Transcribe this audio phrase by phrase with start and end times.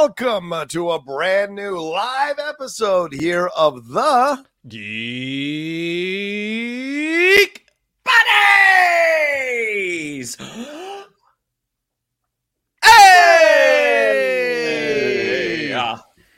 [0.00, 4.86] Welcome to a brand new live episode here of the Geek
[8.02, 10.36] Buddies!
[12.82, 14.08] hey!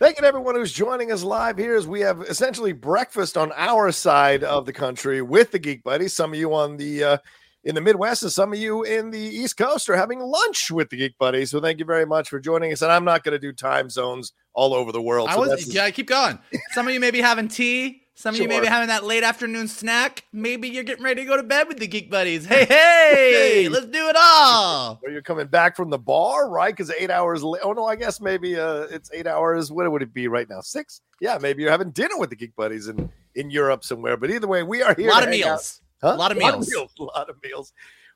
[0.00, 3.52] Thank you to everyone who's joining us live here as we have essentially breakfast on
[3.52, 6.14] our side of the country with the Geek Buddies.
[6.14, 7.18] Some of you on the uh,
[7.64, 10.90] in the Midwest and some of you in the East Coast are having lunch with
[10.90, 11.50] the Geek Buddies.
[11.50, 12.82] So thank you very much for joining us.
[12.82, 15.28] And I'm not going to do time zones all over the world.
[15.28, 16.38] I so was, yeah, keep going.
[16.72, 18.00] Some of you may be having tea.
[18.14, 20.24] Some of you may be having that late afternoon snack.
[20.32, 22.44] Maybe you're getting ready to go to bed with the Geek Buddies.
[22.44, 22.66] Hey, hey,
[23.62, 23.68] Hey.
[23.68, 25.00] let's do it all.
[25.02, 26.76] Or you're coming back from the bar, right?
[26.76, 27.42] Because eight hours.
[27.42, 29.72] La- oh no, I guess maybe uh, it's eight hours.
[29.72, 30.60] What would it be right now?
[30.60, 31.00] Six?
[31.20, 34.16] Yeah, maybe you're having dinner with the Geek Buddies in in Europe somewhere.
[34.18, 35.08] But either way, we are here.
[35.08, 35.80] A lot of hang out.
[36.02, 36.12] Meals.
[36.12, 36.16] Huh?
[36.16, 36.72] A lot of meals.
[37.00, 37.72] A lot of meals.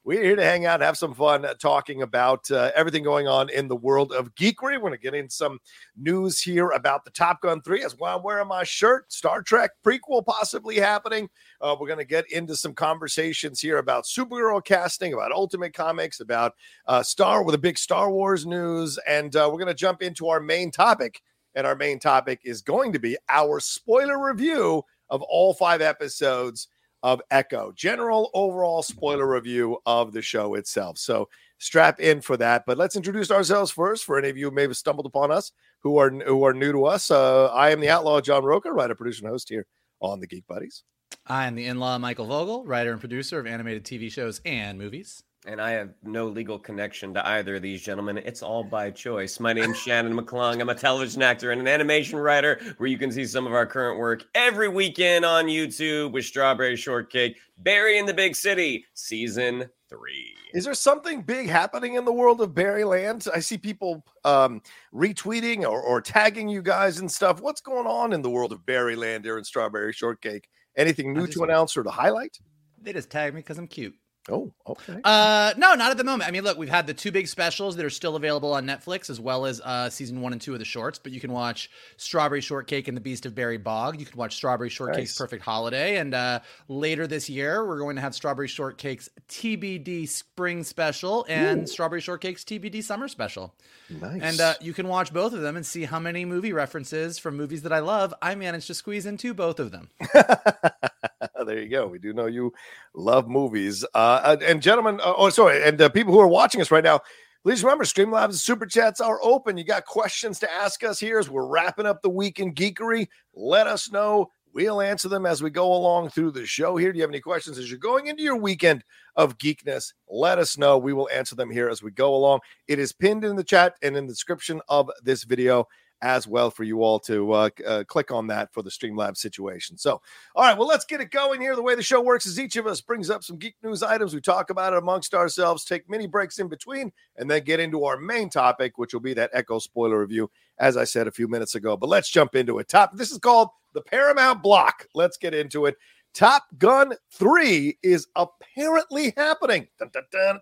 [0.07, 3.51] We're here to hang out, have some fun, uh, talking about uh, everything going on
[3.51, 4.75] in the world of geekery.
[4.75, 5.59] We're going to get in some
[5.97, 7.83] news here about the Top Gun 3.
[7.83, 9.13] as why I'm wearing my shirt.
[9.13, 11.29] Star Trek prequel possibly happening.
[11.61, 16.21] Uh, we're going to get into some conversations here about superhero casting, about Ultimate Comics,
[16.21, 16.53] about
[16.87, 20.29] uh, Star with a big Star Wars news, and uh, we're going to jump into
[20.29, 21.21] our main topic.
[21.57, 26.69] And our main topic is going to be our spoiler review of all five episodes
[27.07, 27.73] of Echo.
[27.77, 30.99] General overall spoiler review of the show itself.
[30.99, 31.29] So
[31.59, 32.65] strap in for that.
[32.67, 34.05] But let's introduce ourselves first.
[34.05, 35.53] For any of you who may have stumbled upon us
[35.85, 38.97] who are who are new to us, uh, I am the outlaw John Rocha, writer,
[38.97, 39.67] producer, and host here
[40.01, 40.83] on the Geek Buddies.
[41.29, 45.23] I am the in-law Michael Vogel, writer and producer of animated TV shows and movies.
[45.47, 48.19] And I have no legal connection to either of these gentlemen.
[48.19, 49.39] It's all by choice.
[49.39, 50.61] My name's Shannon McClung.
[50.61, 53.65] I'm a television actor and an animation writer where you can see some of our
[53.65, 59.71] current work every weekend on YouTube with Strawberry Shortcake, Barry in the Big City, season
[59.89, 60.35] three.
[60.53, 63.29] Is there something big happening in the world of Barryland?
[63.33, 64.61] I see people um,
[64.93, 67.41] retweeting or, or tagging you guys and stuff.
[67.41, 70.49] What's going on in the world of Barryland here in Strawberry Shortcake?
[70.77, 72.37] Anything new just- to announce or to highlight?
[72.83, 73.95] They just tagged me because I'm cute.
[74.29, 74.99] Oh, okay.
[75.05, 76.29] Uh, no, not at the moment.
[76.29, 79.09] I mean, look, we've had the two big specials that are still available on Netflix,
[79.09, 80.99] as well as uh, season one and two of the shorts.
[80.99, 84.01] But you can watch Strawberry Shortcake and the Beast of Berry Bog.
[84.01, 85.19] You can watch Strawberry Shortcake's Nice.
[85.19, 90.65] Perfect Holiday, and uh, later this year, we're going to have Strawberry Shortcake's TBD Spring
[90.65, 91.67] Special and Ooh.
[91.67, 93.55] Strawberry Shortcake's TBD Summer Special.
[93.89, 94.23] Nice.
[94.23, 97.37] And uh, you can watch both of them and see how many movie references from
[97.37, 99.91] movies that I love I managed to squeeze into both of them.
[101.47, 101.87] there you go.
[101.87, 102.53] We do know you
[102.95, 103.85] love movies.
[103.95, 107.01] Uh, and gentlemen, uh, oh, sorry, and uh, people who are watching us right now,
[107.43, 109.57] please remember Streamlabs Super Chats are open.
[109.57, 113.09] You got questions to ask us here as we're wrapping up the week in geekery.
[113.35, 114.31] Let us know.
[114.53, 116.91] We'll answer them as we go along through the show here.
[116.91, 118.85] Do you have any questions as you're going into your weekend
[119.15, 119.93] of geekness?
[120.09, 120.79] Let us know.
[120.79, 122.41] We will answer them here as we go along.
[122.67, 125.69] It is pinned in the chat and in the description of this video
[126.03, 129.79] as well for you all to uh, uh, click on that for the Streamlabs situation.
[129.79, 130.01] So,
[130.35, 131.57] all right, well, let's get it going here.
[131.57, 134.15] The way the show works is each of us brings up some geek news items.
[134.15, 137.85] We talk about it amongst ourselves, take mini breaks in between, and then get into
[137.85, 141.29] our main topic, which will be that Echo spoiler review, as I said a few
[141.29, 141.77] minutes ago.
[141.77, 142.69] But let's jump into it.
[142.69, 142.97] Top.
[142.97, 144.87] This is called the Paramount Block.
[144.95, 145.77] Let's get into it.
[146.15, 149.69] Top Gun 3 is apparently happening.
[149.79, 149.91] Dun,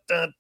[0.09, 0.33] dun,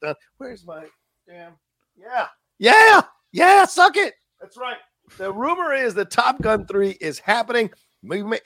[0.00, 0.14] dun.
[0.38, 0.86] Where's my
[1.28, 1.52] damn?
[1.96, 2.28] Yeah.
[2.58, 3.02] Yeah.
[3.30, 3.66] Yeah.
[3.66, 4.14] Suck it.
[4.40, 4.78] That's right.
[5.18, 7.70] The rumor is that Top Gun 3 is happening,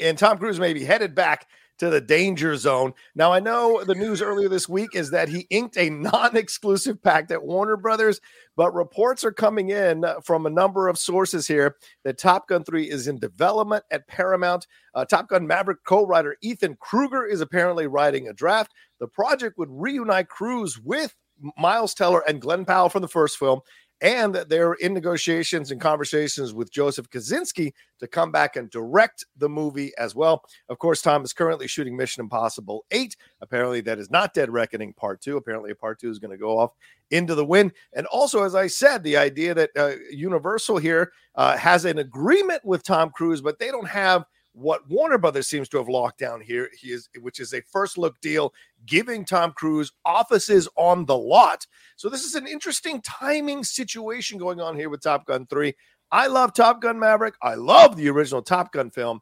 [0.01, 1.47] and Tom Cruise may be headed back
[1.79, 2.93] to the danger zone.
[3.15, 7.03] Now, I know the news earlier this week is that he inked a non exclusive
[7.03, 8.21] pact at Warner Brothers,
[8.57, 12.89] but reports are coming in from a number of sources here that Top Gun 3
[12.91, 14.67] is in development at Paramount.
[14.95, 18.73] Uh, Top Gun Maverick co writer Ehren Kruger is apparently writing a draft.
[19.01, 21.15] The project would reunite Cruise with
[21.59, 23.61] Miles Teller and Glen Powell from the first film
[24.05, 29.25] and that they're in negotiations and conversations with Joseph Kosinski to come back and direct
[29.39, 30.45] the movie as well.
[30.69, 33.17] Of course, Tom is currently shooting Mission Impossible 8.
[33.41, 35.39] Apparently, that is not Dead Reckoning Part 2.
[35.39, 36.73] Apparently, Part 2 is going to go off
[37.13, 37.73] into the wind.
[37.95, 42.63] And also, as I said, the idea that uh, Universal here uh, has an agreement
[42.63, 46.41] with Tom Cruise, but they don't have what Warner Brothers seems to have locked down
[46.41, 48.55] here, he is, which is a first look deal
[48.87, 51.67] giving Tom Cruise offices on the lot.
[51.97, 55.75] So this is an interesting timing situation going on here with Top Gun 3.
[56.13, 57.35] I love Top Gun Maverick.
[57.43, 59.21] I love the original Top Gun film.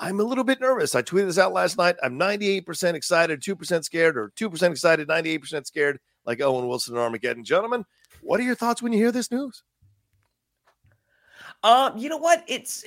[0.00, 0.96] I'm a little bit nervous.
[0.96, 1.94] I tweeted this out last night.
[2.02, 7.44] I'm 98% excited, 2% scared, or 2% excited, 98% scared, like Owen Wilson and Armageddon.
[7.44, 7.84] Gentlemen,
[8.20, 9.62] what are your thoughts when you hear this news?
[11.62, 12.44] Uh, you know what?
[12.46, 12.84] It's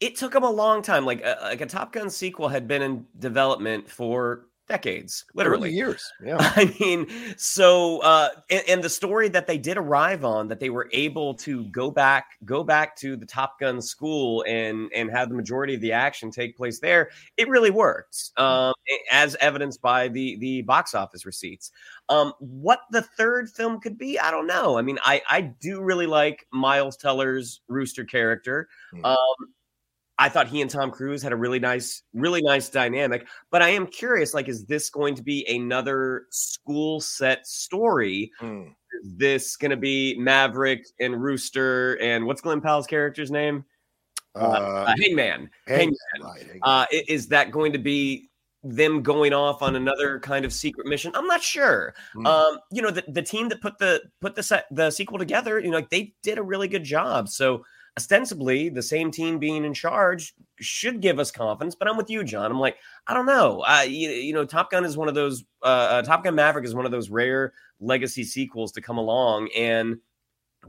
[0.00, 1.04] it took them a long time.
[1.04, 5.72] Like a, uh, like a Top Gun sequel had been in development for decades, literally
[5.72, 6.12] years.
[6.24, 6.36] Yeah.
[6.38, 10.70] I mean, so uh, and, and, the story that they did arrive on, that they
[10.70, 15.28] were able to go back, go back to the Top Gun school and and have
[15.28, 17.10] the majority of the action take place there.
[17.36, 18.42] It really worked, hmm.
[18.42, 18.74] um,
[19.10, 21.72] as evidenced by the the box office receipts.
[22.08, 24.78] Um, what the third film could be, I don't know.
[24.78, 28.68] I mean, I I do really like Miles Teller's Rooster character.
[28.94, 29.04] Mm.
[29.04, 29.48] Um,
[30.20, 33.26] I thought he and Tom Cruise had a really nice, really nice dynamic.
[33.50, 38.30] But I am curious, like, is this going to be another school set story?
[38.42, 38.68] Mm.
[39.02, 43.64] Is this going to be Maverick and Rooster and what's Glen Powell's character's name?
[44.34, 45.48] Uh, uh, Hangman.
[45.66, 45.96] Hangman.
[46.14, 46.60] Hangman.
[46.62, 48.28] Uh, is that going to be
[48.62, 51.12] them going off on another kind of secret mission?
[51.14, 51.94] I'm not sure.
[52.14, 52.26] Mm.
[52.26, 55.58] Um, you know, the, the team that put the put the set the sequel together,
[55.58, 57.30] you know, like they did a really good job.
[57.30, 57.64] So
[57.96, 61.74] ostensibly the same team being in charge should give us confidence.
[61.74, 62.50] But I'm with you, John.
[62.50, 62.76] I'm like,
[63.06, 63.64] I don't know.
[63.66, 65.44] Uh, you, you know, Top Gun is one of those.
[65.62, 69.48] Uh, uh, Top Gun Maverick is one of those rare legacy sequels to come along
[69.56, 69.98] and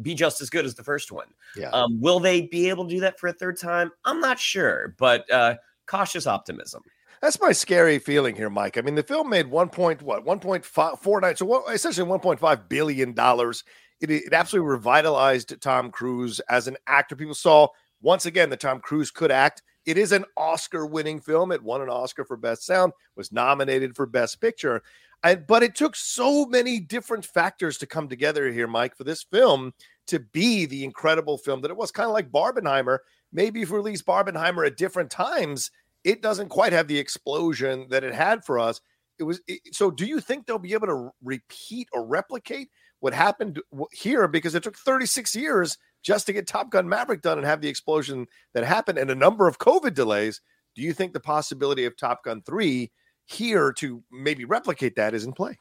[0.02, 1.28] be just as good as the first one.
[1.56, 1.70] Yeah.
[1.70, 3.92] Um, will they be able to do that for a third time?
[4.06, 6.82] I'm not sure, but uh, cautious optimism.
[7.22, 8.78] That's my scary feeling here, Mike.
[8.78, 12.08] I mean, the film made one point what one point five four nine, so essentially
[12.08, 13.64] one point five billion dollars
[14.02, 17.16] it, it absolutely revitalized Tom Cruise as an actor.
[17.16, 17.68] People saw
[18.02, 19.62] once again that Tom Cruise could act.
[19.86, 21.52] It is an Oscar winning film.
[21.52, 24.84] It won an Oscar for Best Sound, was nominated for Best Picture.
[25.24, 29.24] And, but it took so many different factors to come together here, Mike, for this
[29.24, 29.74] film
[30.08, 31.92] to be the incredible film that it was.
[31.92, 33.00] Kind of like Barbenheimer.
[33.32, 35.72] Maybe if we released Barbenheimer at different times,
[36.04, 38.82] it doesn't quite have the explosion that it had for us.
[39.20, 39.92] It was it, so.
[39.92, 42.70] Do you think they'll be able to repeat or replicate
[43.02, 43.60] what happened
[43.92, 47.62] here because it took 36 years just to get Top Gun Maverick done and have
[47.62, 50.40] the explosion that happened and a number of COVID delays.
[50.76, 52.90] Do you think the possibility of Top Gun 3
[53.26, 55.60] here to maybe replicate that is in play?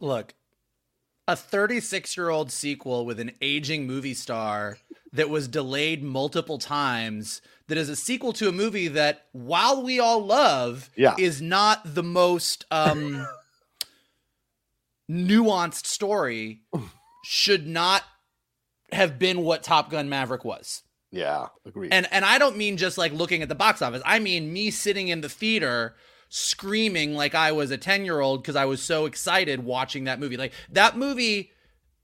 [0.00, 0.34] Look,
[1.28, 4.78] a 36 year old sequel with an aging movie star
[5.12, 10.00] that was delayed multiple times that is a sequel to a movie that while we
[10.00, 11.14] all love yeah.
[11.18, 13.26] is not the most um
[15.12, 16.62] nuanced story
[17.24, 18.02] should not
[18.92, 20.82] have been what Top Gun Maverick was.
[21.10, 21.92] Yeah, agreed.
[21.92, 24.02] And and I don't mean just like looking at the box office.
[24.04, 25.94] I mean me sitting in the theater
[26.30, 30.38] screaming like I was a 10-year-old because I was so excited watching that movie.
[30.38, 31.50] Like that movie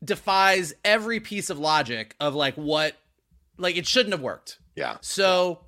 [0.05, 2.94] defies every piece of logic of like what
[3.56, 4.58] like it shouldn't have worked.
[4.76, 4.99] Yeah.
[5.00, 5.60] So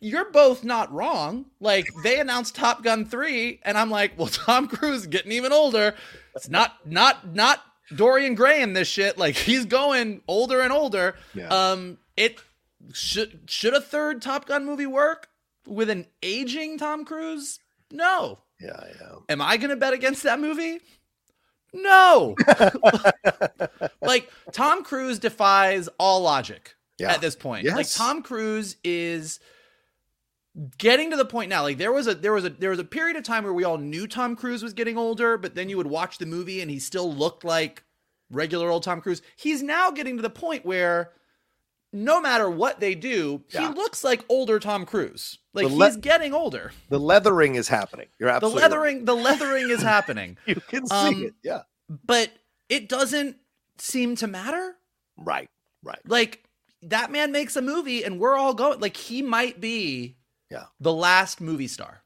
[0.00, 1.46] you're both not wrong.
[1.60, 5.94] Like they announced Top Gun 3 and I'm like, well Tom Cruise getting even older.
[6.34, 7.62] It's not not not
[7.94, 9.18] Dorian Gray in this shit.
[9.18, 11.16] Like he's going older and older.
[11.34, 11.48] Yeah.
[11.48, 12.38] Um it
[12.92, 15.28] should should a third Top Gun movie work
[15.66, 17.60] with an aging Tom Cruise?
[17.90, 18.38] No.
[18.60, 19.16] Yeah, yeah.
[19.28, 20.80] Am I going to bet against that movie?
[21.72, 22.34] No.
[24.02, 27.12] like Tom Cruise defies all logic yeah.
[27.12, 27.64] at this point.
[27.64, 27.76] Yes.
[27.76, 29.38] Like Tom Cruise is
[30.76, 32.84] getting to the point now like there was a there was a there was a
[32.84, 35.76] period of time where we all knew Tom Cruise was getting older but then you
[35.76, 37.84] would watch the movie and he still looked like
[38.30, 39.22] regular old Tom Cruise.
[39.36, 41.12] He's now getting to the point where
[41.92, 43.68] no matter what they do yeah.
[43.68, 45.38] he looks like older Tom Cruise.
[45.54, 46.72] Like le- he's getting older.
[46.88, 48.06] The leathering is happening.
[48.18, 49.06] You're absolutely the leathering right.
[49.06, 50.36] the leathering is happening.
[50.46, 51.62] You can see um, it yeah.
[52.04, 52.30] but
[52.68, 53.36] it doesn't
[53.78, 54.74] seem to matter.
[55.16, 55.48] Right
[55.82, 56.00] right.
[56.06, 56.44] Like
[56.82, 60.16] that man makes a movie and we're all going like he might be
[60.50, 60.64] yeah.
[60.80, 62.02] The last movie star.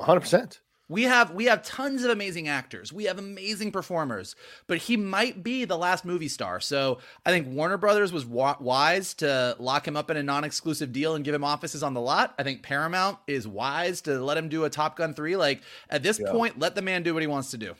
[0.00, 0.58] 100%.
[0.90, 2.94] We have we have tons of amazing actors.
[2.94, 4.34] We have amazing performers,
[4.66, 6.60] but he might be the last movie star.
[6.60, 10.90] So I think Warner Brothers was wa- wise to lock him up in a non-exclusive
[10.90, 12.34] deal and give him offices on the lot.
[12.38, 15.36] I think Paramount is wise to let him do a Top Gun three.
[15.36, 16.32] Like at this yeah.
[16.32, 17.74] point, let the man do what he wants to do.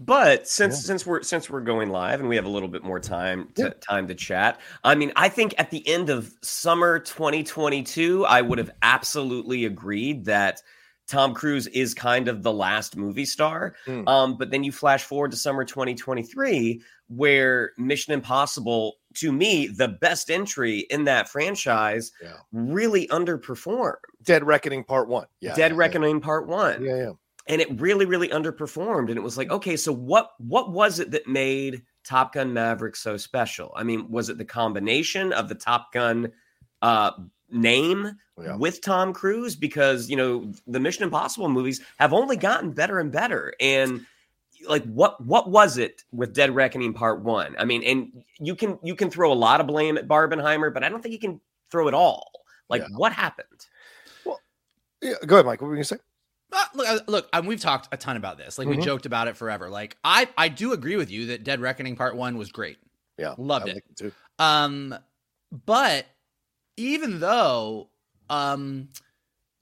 [0.00, 0.86] But since yeah.
[0.86, 3.62] since we're since we're going live and we have a little bit more time to
[3.62, 3.70] yeah.
[3.80, 8.58] time to chat, I mean, I think at the end of summer 2022, I would
[8.58, 10.62] have absolutely agreed that
[11.08, 13.74] Tom Cruise is kind of the last movie star.
[13.86, 14.08] Mm.
[14.08, 19.88] Um, but then you flash forward to summer 2023, where Mission Impossible, to me, the
[19.88, 22.36] best entry in that franchise, yeah.
[22.52, 23.96] really underperformed.
[24.22, 25.26] Dead Reckoning Part One.
[25.40, 25.54] Yeah.
[25.54, 26.82] Dead Reckoning Part One.
[26.82, 27.12] Yeah, yeah.
[27.48, 29.08] And it really, really underperformed.
[29.08, 32.96] And it was like, okay, so what what was it that made Top Gun Maverick
[32.96, 33.72] so special?
[33.74, 36.30] I mean, was it the combination of the Top Gun
[36.82, 37.12] uh
[37.52, 38.56] name yeah.
[38.56, 43.12] with Tom Cruise because you know the Mission Impossible movies have only gotten better and
[43.12, 44.04] better and
[44.68, 48.78] like what what was it with Dead Reckoning Part 1 I mean and you can
[48.82, 51.40] you can throw a lot of blame at Barbenheimer but I don't think you can
[51.70, 52.30] throw it all
[52.68, 52.96] like yeah.
[52.96, 53.66] what happened
[54.24, 54.40] well
[55.02, 56.00] yeah go ahead Mike what were you going to say
[56.74, 58.58] look, uh, look, um, we've talked a ton about this.
[58.58, 58.78] Like mm-hmm.
[58.78, 59.68] we joked about it forever.
[59.68, 62.78] Like I, I do agree with you that Dead Reckoning Part One was great.
[63.18, 63.78] Yeah, loved it.
[63.78, 64.12] it too.
[64.38, 64.94] Um,
[65.66, 66.06] but
[66.76, 67.88] even though
[68.30, 68.88] um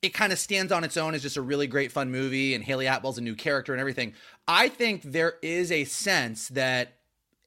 [0.03, 2.65] it kind of stands on its own as just a really great fun movie and
[2.65, 4.15] Hayley Atwell's a new character and everything.
[4.49, 6.97] I think there is a sense that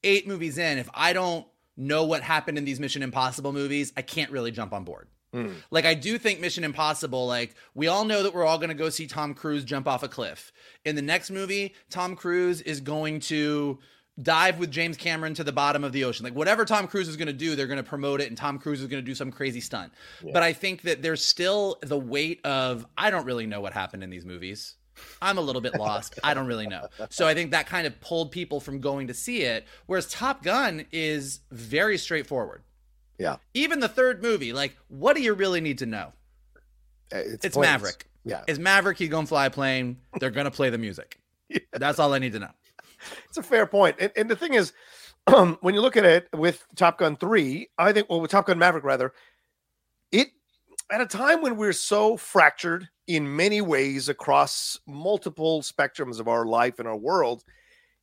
[0.04, 4.04] eight movies in, if I don't know what happened in these Mission Impossible movies, I
[4.04, 5.08] can't really jump on board.
[5.34, 5.56] Mm.
[5.72, 8.90] Like I do think Mission Impossible, like we all know that we're all gonna go
[8.90, 10.52] see Tom Cruise jump off a cliff.
[10.86, 13.80] In the next movie, Tom Cruise is going to
[14.22, 16.24] dive with James Cameron to the bottom of the ocean.
[16.24, 18.60] Like whatever Tom Cruise is going to do, they're going to promote it and Tom
[18.60, 19.92] Cruise is going to do some crazy stunt.
[20.24, 20.32] Yeah.
[20.34, 24.04] But I think that there's still the weight of I don't really know what happened
[24.04, 24.75] in these movies.
[25.22, 26.20] I'm a little bit lost.
[26.24, 26.88] I don't really know.
[27.10, 30.44] So I think that kind of pulled people from going to see it whereas Top
[30.44, 32.63] Gun is very straightforward.
[33.17, 33.38] Yeah.
[33.53, 36.13] Even the third movie, like what do you really need to know?
[37.13, 38.08] Uh, it's, it's Maverick.
[38.25, 38.43] Yeah.
[38.48, 39.98] Is Maverick he's going to fly a plane?
[40.20, 41.20] They're going to play the music.
[41.50, 41.60] yeah.
[41.74, 42.51] That's all I need to know
[43.27, 43.98] it's a fair point.
[44.00, 44.74] And, and the thing is,
[45.27, 48.48] um, when you look at it with Top Gun 3, I think, well, with Top
[48.48, 49.13] Gun Maverick, rather,
[50.12, 50.29] it,
[50.91, 56.46] at a time when we're so fractured in many ways across multiple spectrums of our
[56.46, 57.43] life and our world,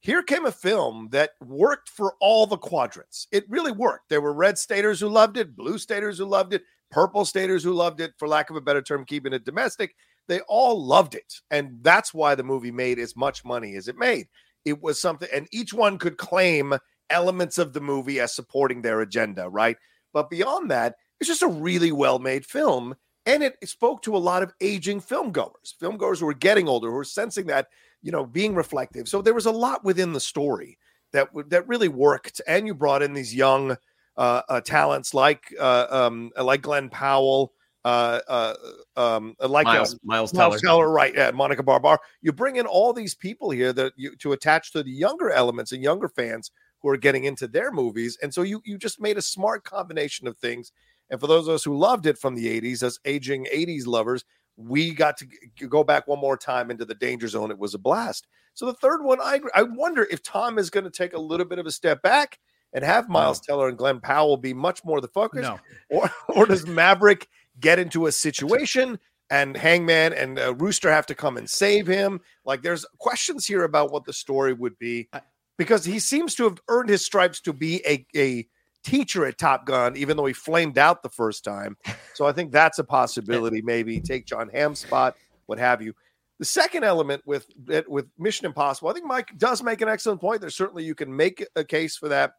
[0.01, 3.27] here came a film that worked for all the quadrants.
[3.31, 4.09] It really worked.
[4.09, 7.75] There were red staters who loved it, blue staters who loved it, purple staters who
[7.75, 9.95] loved it, for lack of a better term, keeping it domestic.
[10.27, 11.41] They all loved it.
[11.51, 14.29] And that's why the movie made as much money as it made.
[14.65, 16.75] It was something, and each one could claim
[17.11, 19.77] elements of the movie as supporting their agenda, right?
[20.13, 22.95] But beyond that, it's just a really well made film.
[23.27, 26.69] And it spoke to a lot of aging film goers, film goers who were getting
[26.69, 27.69] older, who were sensing that,
[28.03, 29.09] you know, being reflective.
[29.09, 30.79] So there was a lot within the story
[31.13, 32.41] that that really worked.
[32.47, 33.77] And you brought in these young
[34.17, 37.53] uh, uh, talents like uh, um, like Glen Powell,
[37.85, 38.55] uh, uh,
[38.97, 40.49] um, uh, like Miles, Miles, Teller.
[40.49, 41.15] Miles Teller, right?
[41.15, 41.99] Yeah, Monica Barbar.
[42.21, 45.73] You bring in all these people here that you to attach to the younger elements
[45.73, 46.51] and younger fans
[46.81, 50.27] who are getting into their movies, and so you you just made a smart combination
[50.27, 50.73] of things.
[51.11, 54.25] And for those of us who loved it from the '80s, as aging '80s lovers,
[54.57, 55.27] we got to
[55.69, 57.51] go back one more time into the danger zone.
[57.51, 58.27] It was a blast.
[58.55, 61.47] So the third one, I I wonder if Tom is going to take a little
[61.47, 62.39] bit of a step back
[62.73, 63.53] and have Miles no.
[63.53, 65.59] Teller and Glen Powell be much more the focus, no.
[65.91, 68.99] or or does Maverick get into a situation
[69.31, 72.21] and Hangman and uh, Rooster have to come and save him.
[72.45, 75.09] Like there's questions here about what the story would be
[75.57, 78.47] because he seems to have earned his stripes to be a, a
[78.83, 81.77] teacher at Top Gun, even though he flamed out the first time.
[82.15, 83.63] So I think that's a possibility.
[83.63, 85.95] Maybe take Jon Hamm's spot, what have you.
[86.39, 87.47] The second element with
[87.89, 90.43] with Mission Impossible, I think Mike does make an excellent point.
[90.43, 92.33] There's certainly you can make a case for that.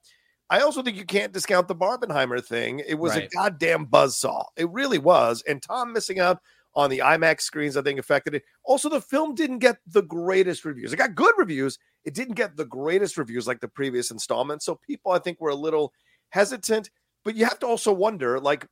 [0.52, 2.84] I also think you can't discount the Barbenheimer thing.
[2.86, 3.24] It was right.
[3.24, 4.44] a goddamn buzzsaw.
[4.56, 5.42] It really was.
[5.48, 6.40] And Tom missing out
[6.76, 8.44] on the IMAX screens, I think, affected it.
[8.66, 10.94] Also, the film didn't get the greatest reviews.
[10.94, 11.80] It got good reviews.
[12.04, 14.62] It didn't get the greatest reviews like the previous installment.
[14.62, 15.94] So people, I think, were a little
[16.32, 16.90] hesitant.
[17.24, 18.68] But you have to also wonder, like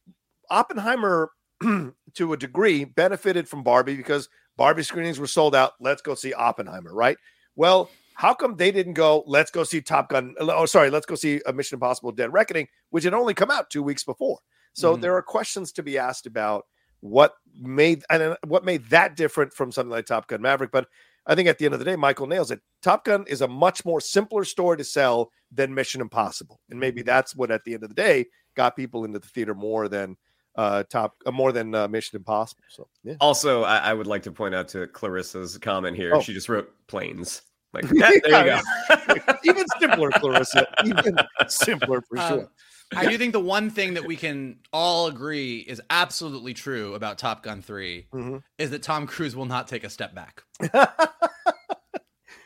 [0.49, 5.73] Oppenheimer, to a degree, benefited from Barbie because Barbie screenings were sold out.
[5.79, 7.17] Let's go see Oppenheimer, right?
[7.55, 10.35] Well, how come they didn't go, let's go see Top Gun?
[10.39, 13.51] Uh, oh, sorry, let's go see a Mission Impossible Dead Reckoning, which had only come
[13.51, 14.39] out two weeks before.
[14.73, 15.01] So mm-hmm.
[15.01, 16.65] there are questions to be asked about
[17.01, 20.71] what made and uh, what made that different from something like Top Gun Maverick.
[20.71, 20.87] But
[21.29, 22.59] I think at the end of the day, Michael nails it.
[22.81, 27.01] Top Gun is a much more simpler story to sell than Mission Impossible, and maybe
[27.01, 30.17] that's what at the end of the day got people into the theater more than
[30.55, 34.23] uh top uh, more than uh, mission impossible so yeah also I, I, would like
[34.23, 36.21] to point out to clarissa's comment here oh.
[36.21, 37.43] she just wrote planes
[37.73, 39.37] like that, there you go.
[39.43, 40.65] Even simpler, Clarissa.
[40.85, 41.17] Even
[41.47, 42.49] simpler for um, sure.
[42.95, 47.17] I do think the one thing that we can all agree is absolutely true about
[47.17, 48.37] Top Gun 3 mm-hmm.
[48.57, 50.43] is that Tom Cruise will not take a step back.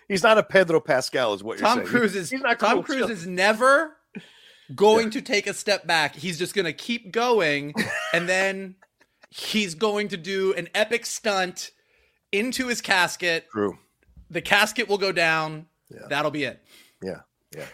[0.08, 1.88] He's not a Pedro Pascal, is what you're Tom saying.
[1.88, 3.10] Cruise is He's not Tom cool, Cruise chill.
[3.10, 3.96] is never
[4.76, 6.16] going to take a step back.
[6.16, 7.74] He's just going to keep going,
[8.14, 8.76] and then
[9.30, 11.72] he's going to do an epic stunt
[12.32, 13.48] into his casket.
[13.52, 13.78] True.
[14.30, 15.68] The casket will go down.
[15.90, 16.08] Yeah.
[16.10, 16.64] That'll be it.
[17.02, 17.22] Yeah.
[17.56, 17.66] Yeah.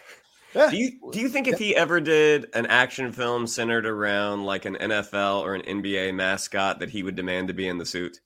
[0.52, 4.64] Do you do you think if he ever did an action film centered around like
[4.64, 8.18] an NFL or an NBA mascot that he would demand to be in the suit?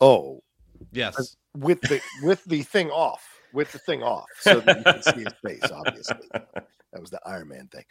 [0.00, 0.42] Oh,
[0.92, 1.36] Yes.
[1.56, 5.24] with the with the thing off, with the thing off, so that you can see
[5.24, 5.70] his face.
[5.72, 7.84] Obviously, that was the Iron Man thing.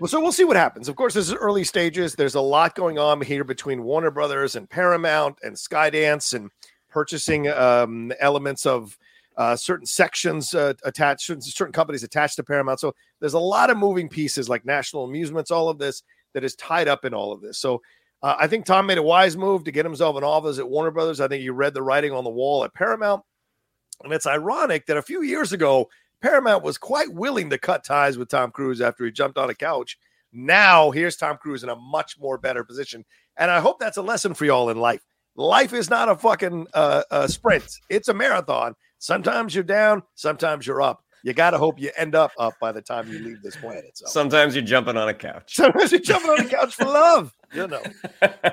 [0.00, 0.88] Well, so we'll see what happens.
[0.88, 2.14] Of course, this is early stages.
[2.14, 6.50] There's a lot going on here between Warner Brothers and Paramount and Skydance and
[6.90, 8.96] purchasing um, elements of
[9.36, 12.80] uh, certain sections uh, attached, certain, certain companies attached to Paramount.
[12.80, 16.02] So there's a lot of moving pieces like National Amusements, all of this
[16.34, 17.58] that is tied up in all of this.
[17.58, 17.80] So
[18.22, 20.90] uh, I think Tom made a wise move to get himself an office at Warner
[20.90, 21.20] Brothers.
[21.20, 23.22] I think he read the writing on the wall at Paramount.
[24.02, 25.88] And it's ironic that a few years ago,
[26.20, 29.54] Paramount was quite willing to cut ties with Tom Cruise after he jumped on a
[29.54, 29.98] couch.
[30.32, 33.04] Now, here's Tom Cruise in a much more better position.
[33.36, 35.02] And I hope that's a lesson for y'all in life.
[35.36, 38.74] Life is not a fucking uh, uh, sprint, it's a marathon.
[39.04, 41.04] Sometimes you're down, sometimes you're up.
[41.24, 43.90] You got to hope you end up up by the time you leave this planet.
[43.98, 44.06] So.
[44.06, 45.56] Sometimes you're jumping on a couch.
[45.56, 47.34] Sometimes you're jumping on a couch for love.
[47.52, 47.82] You know.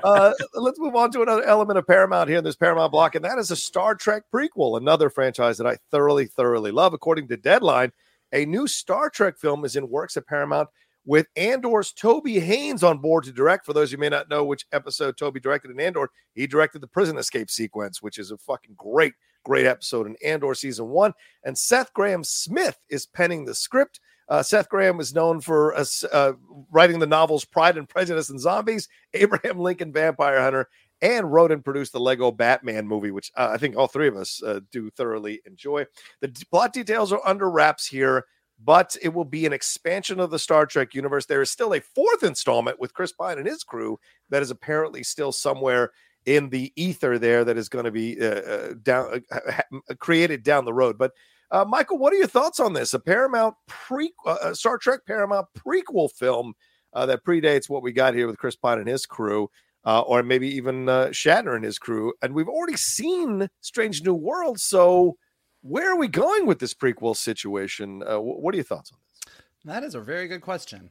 [0.04, 3.24] Uh, let's move on to another element of Paramount here in this Paramount block, and
[3.24, 6.94] that is a Star Trek prequel, another franchise that I thoroughly, thoroughly love.
[6.94, 7.92] According to Deadline,
[8.34, 10.70] a new Star Trek film is in works at Paramount
[11.06, 13.66] with Andor's Toby Haynes on board to direct.
[13.66, 16.48] For those of you who may not know which episode Toby directed in Andor, he
[16.48, 20.88] directed the prison escape sequence, which is a fucking great, great episode in Andor season
[20.90, 21.14] one.
[21.44, 24.00] And Seth Grahame-Smith is penning the script.
[24.30, 25.84] Uh, Seth Grahame is known for uh,
[26.14, 26.34] uh,
[26.72, 30.70] writing the novels Pride and Prejudice and Zombies, Abraham Lincoln Vampire Hunter,
[31.02, 34.16] and wrote and produced the Lego Batman movie, which uh, I think all three of
[34.16, 35.86] us uh, do thoroughly enjoy.
[36.22, 38.26] The d- plot details are under wraps here,
[38.64, 41.26] but it will be an expansion of the Star Trek universe.
[41.26, 45.04] There is still a fourth installment with Chris Pine and his crew that is apparently
[45.04, 45.92] still somewhere
[46.26, 50.44] in the ether there that is going to be uh, uh, down uh, ha- created
[50.44, 50.98] down the road.
[50.98, 51.12] But
[51.52, 52.94] uh, Michael, what are your thoughts on this?
[52.94, 56.54] A Paramount pre uh, Star Trek Paramount prequel film
[56.94, 59.50] uh, that predates what we got here with Chris Pine and his crew,
[59.86, 62.14] uh, or maybe even uh, Shatner and his crew.
[62.22, 65.18] And we've already seen Strange New Worlds, so
[65.62, 68.02] where are we going with this prequel situation?
[68.04, 69.34] Uh, wh- what are your thoughts on this?
[69.66, 70.90] That is a very good question.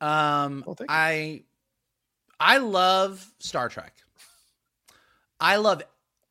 [0.00, 0.76] Um, Well.
[0.88, 1.44] I
[2.38, 4.03] I love Star Trek.
[5.44, 5.82] I love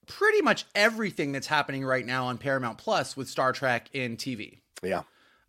[0.07, 4.59] pretty much everything that's happening right now on Paramount Plus with Star Trek in TV.
[4.81, 5.03] Yeah,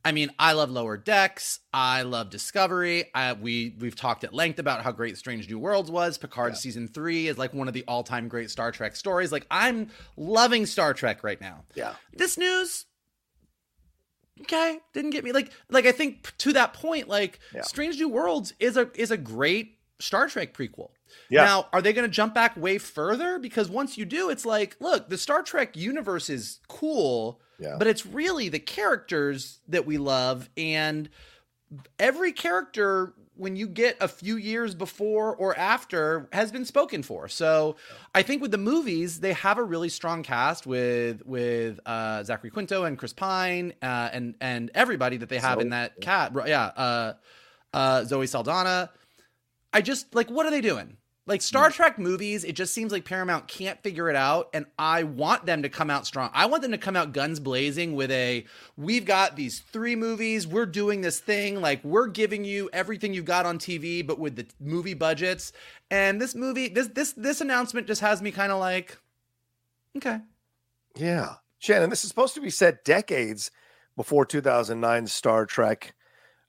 [0.05, 1.61] I mean, I love Lower Decks.
[1.73, 3.07] I love Discovery.
[3.15, 6.19] I, we we've talked at length about how great Strange New Worlds was.
[6.19, 6.59] Picard Yeah.
[6.59, 9.33] season three is like one of the all time great Star Trek stories.
[9.33, 11.65] Like I'm loving Star Trek right now.
[11.75, 12.85] yeah, This news,
[14.43, 15.33] okay, didn't get me.
[15.33, 17.63] Like like I think to that point, like Yeah.
[17.63, 20.91] Strange New Worlds is a is a great Star Trek prequel.
[21.29, 21.45] Yeah.
[21.45, 23.39] Now, are they going to jump back way further?
[23.39, 27.77] Because once you do, it's like, look, the Star Trek universe is cool, yeah.
[27.79, 30.49] but it's really the characters that we love.
[30.57, 31.09] And
[31.99, 37.29] every character, when you get a few years before or after, has been spoken for.
[37.29, 37.77] So
[38.15, 42.51] I think with the movies, they have a really strong cast with with uh, Zachary
[42.51, 46.33] Quinto and Chris Pine uh, and and everybody that they have in Zoe, that cat.
[46.47, 47.13] Yeah, uh,
[47.73, 48.91] uh, Zoe Saldana.
[49.73, 50.97] I just like what are they doing?
[51.27, 55.05] Like Star Trek movies, it just seems like Paramount can't figure it out, and I
[55.05, 56.29] want them to come out strong.
[56.35, 58.45] I want them to come out guns blazing with a
[58.77, 63.25] we've got these three movies, we're doing this thing, like we're giving you everything you've
[63.25, 65.53] got on TV, but with the movie budgets.
[65.91, 68.99] And this movie, this this this announcement just has me kind of like,
[69.97, 70.21] okay,
[70.95, 71.37] Yeah.
[71.59, 73.51] Shannon, this is supposed to be set decades
[73.97, 75.95] before 2009 Star Trek.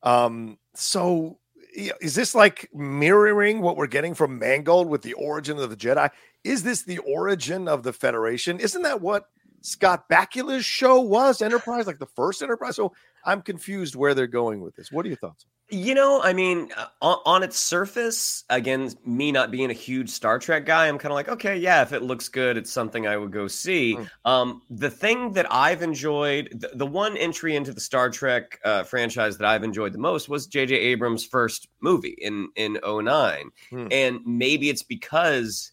[0.03, 1.39] Um, so
[1.75, 6.09] is this like mirroring what we're getting from Mangold with the origin of the Jedi?
[6.43, 8.59] Is this the origin of the Federation?
[8.59, 9.25] Isn't that what
[9.61, 11.41] Scott Bakula's show was?
[11.41, 12.75] Enterprise, like the first Enterprise?
[12.75, 12.93] So
[13.25, 14.91] I'm confused where they're going with this.
[14.91, 15.45] What are your thoughts?
[15.69, 20.09] You know, I mean, uh, on, on its surface, again, me not being a huge
[20.09, 23.07] Star Trek guy, I'm kind of like, okay, yeah, if it looks good, it's something
[23.07, 23.95] I would go see.
[23.95, 24.09] Mm.
[24.25, 28.83] Um, the thing that I've enjoyed, the, the one entry into the Star Trek uh,
[28.83, 30.75] franchise that I've enjoyed the most was J.J.
[30.75, 33.49] Abrams' first movie in in 09.
[33.69, 33.87] Hmm.
[33.91, 35.71] and maybe it's because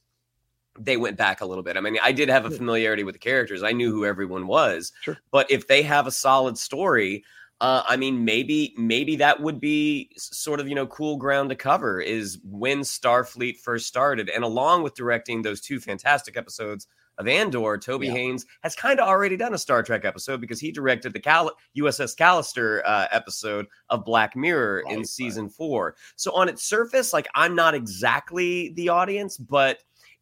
[0.79, 1.77] they went back a little bit.
[1.77, 3.63] I mean, I did have a familiarity with the characters.
[3.63, 4.93] I knew who everyone was.
[5.03, 5.19] Sure.
[5.31, 7.25] But if they have a solid story,
[7.63, 11.55] uh, I mean, maybe maybe that would be sort of you know cool ground to
[11.57, 17.29] cover is when Starfleet first started, and along with directing those two fantastic episodes of
[17.29, 18.15] Andor, Toby Yeah.
[18.15, 21.53] Haynes has kind of already done a Star Trek episode because he directed the Cal-
[21.79, 25.07] USS Callister uh, episode of Black Mirror Right, in right.
[25.07, 25.95] season four.
[26.17, 29.79] So on its surface, like I'm not exactly the audience, but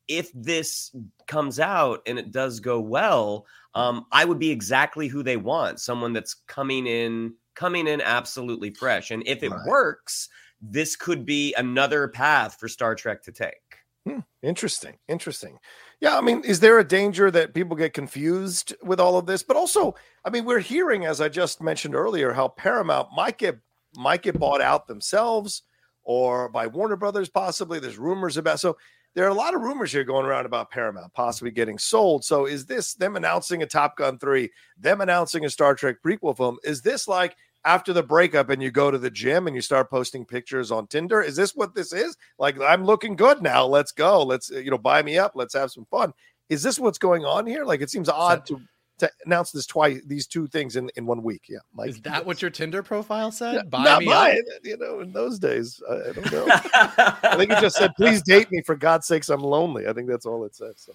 [0.09, 0.95] if this
[1.29, 5.81] comes out and it does go well, um, I would be exactly who they want.
[5.81, 9.11] Someone that's coming in, coming in absolutely fresh.
[9.11, 9.67] And if it Right.
[9.67, 10.29] works,
[10.61, 13.55] this could be another path for Star Trek to take.
[14.43, 14.97] Interesting.
[15.09, 15.59] Interesting.
[16.01, 16.17] Yeah.
[16.17, 19.43] I mean, is there a danger that people get confused with all of this?
[19.43, 23.59] But also, I mean, we're hearing, as I just mentioned earlier, how Paramount might get
[23.97, 25.63] might get bought out themselves
[26.03, 27.79] or by Warner Brothers, possibly.
[27.79, 28.77] There's rumors about so
[29.15, 32.25] there are a lot of rumors here going around about Paramount possibly getting sold.
[32.25, 36.37] So is this them announcing a Top Gun 3, them announcing a Star Trek prequel
[36.37, 36.59] film?
[36.63, 39.91] Is this like after the breakup and you go to the gym and you start
[39.91, 41.23] posting pictures on Tinder?
[41.23, 42.17] Is this what this is?
[42.39, 43.67] Like I'm looking good now.
[43.67, 44.23] Let's go.
[44.23, 45.33] Let's you know buy me up.
[45.35, 46.13] Let's have some fun.
[46.49, 47.65] Is this what's going on here?
[47.65, 48.61] Like it seems odd to
[49.01, 51.43] to announce this twice these two things in in one week.
[51.49, 51.91] Yeah, Mike.
[51.91, 53.55] Is that what your Tinder profile said?
[53.55, 56.47] Yeah, Buy not me buy it, You know, in those days, I, I don't know.
[57.23, 59.89] I think it just said, "Please date me." For God's sakes, I'm lonely.
[59.89, 60.73] I think that's all it said.
[60.77, 60.93] So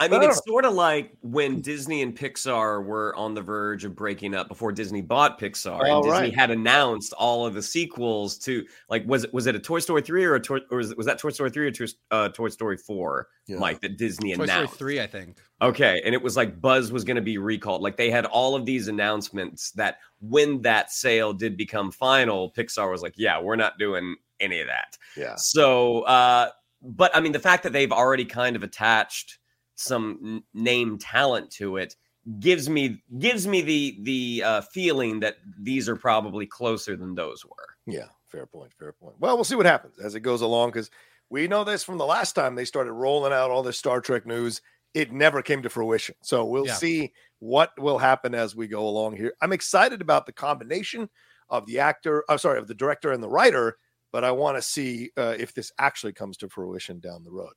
[0.00, 3.42] I mean, I don't it's sort of like when Disney and Pixar were on the
[3.42, 6.34] verge of breaking up before Disney bought Pixar, Oh, and Disney right.
[6.34, 10.02] had announced all of the sequels to like was it was it a Toy Story
[10.02, 12.48] three or a Toy, or was, was that Toy Story three or Toy, uh, Toy
[12.48, 13.26] Story four?
[13.48, 13.58] Yeah.
[13.58, 15.38] Mike that Disney Toy Story three, I think.
[15.62, 17.82] Okay, and it was like Buzz was going to be recalled.
[17.82, 22.88] Like they had all of these announcements that when that sale did become final, Pixar
[22.88, 26.50] was like, "Yeah, we're not doing any of that." yeah, So, uh,
[26.82, 29.37] but I mean, the fact that they've already kind of attached
[29.78, 31.94] some n- name talent to it
[32.40, 37.44] gives me gives me the the uh, feeling that these are probably closer than those
[37.44, 37.76] were.
[37.86, 38.06] yeah.
[38.28, 38.70] Fair point.
[38.78, 39.16] Fair point.
[39.18, 40.90] Well, we'll see what happens as it goes along because
[41.30, 44.26] we know this from the last time they started rolling out all this Star Trek
[44.26, 44.60] news.
[44.92, 46.14] It never came to fruition.
[46.20, 46.74] So we'll Yeah.
[46.74, 49.32] see what will happen as we go along here.
[49.40, 51.08] I'm excited about the combination
[51.48, 53.78] of the actor, I'm sorry, of the director and the writer,
[54.12, 57.52] but I want to see uh, if this actually comes to fruition down the road.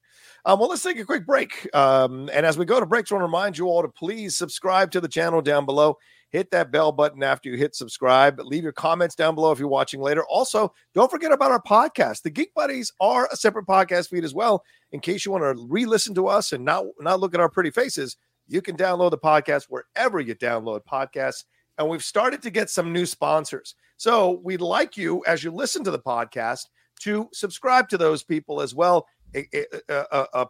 [0.46, 1.70] Um, well, let's take a quick break.
[1.76, 4.38] Um, and as we go to breaks, I want to remind you all to please
[4.38, 5.98] subscribe to the channel down below.
[6.30, 8.40] Hit that bell button after you hit subscribe.
[8.40, 10.24] Leave your comments down below if you're watching later.
[10.26, 12.22] Also, don't forget about our podcast.
[12.22, 14.64] The Geek Buddies are a separate podcast feed as well.
[14.94, 17.70] In case you want to re-listen to us and not not look at our pretty
[17.70, 18.16] faces,
[18.48, 21.44] you can download the podcast wherever you download podcasts.
[21.82, 23.76] And we've started to get some new sponsors.
[23.98, 26.68] So we'd like you, as you listen to the podcast,
[27.02, 29.08] to subscribe to those people as well.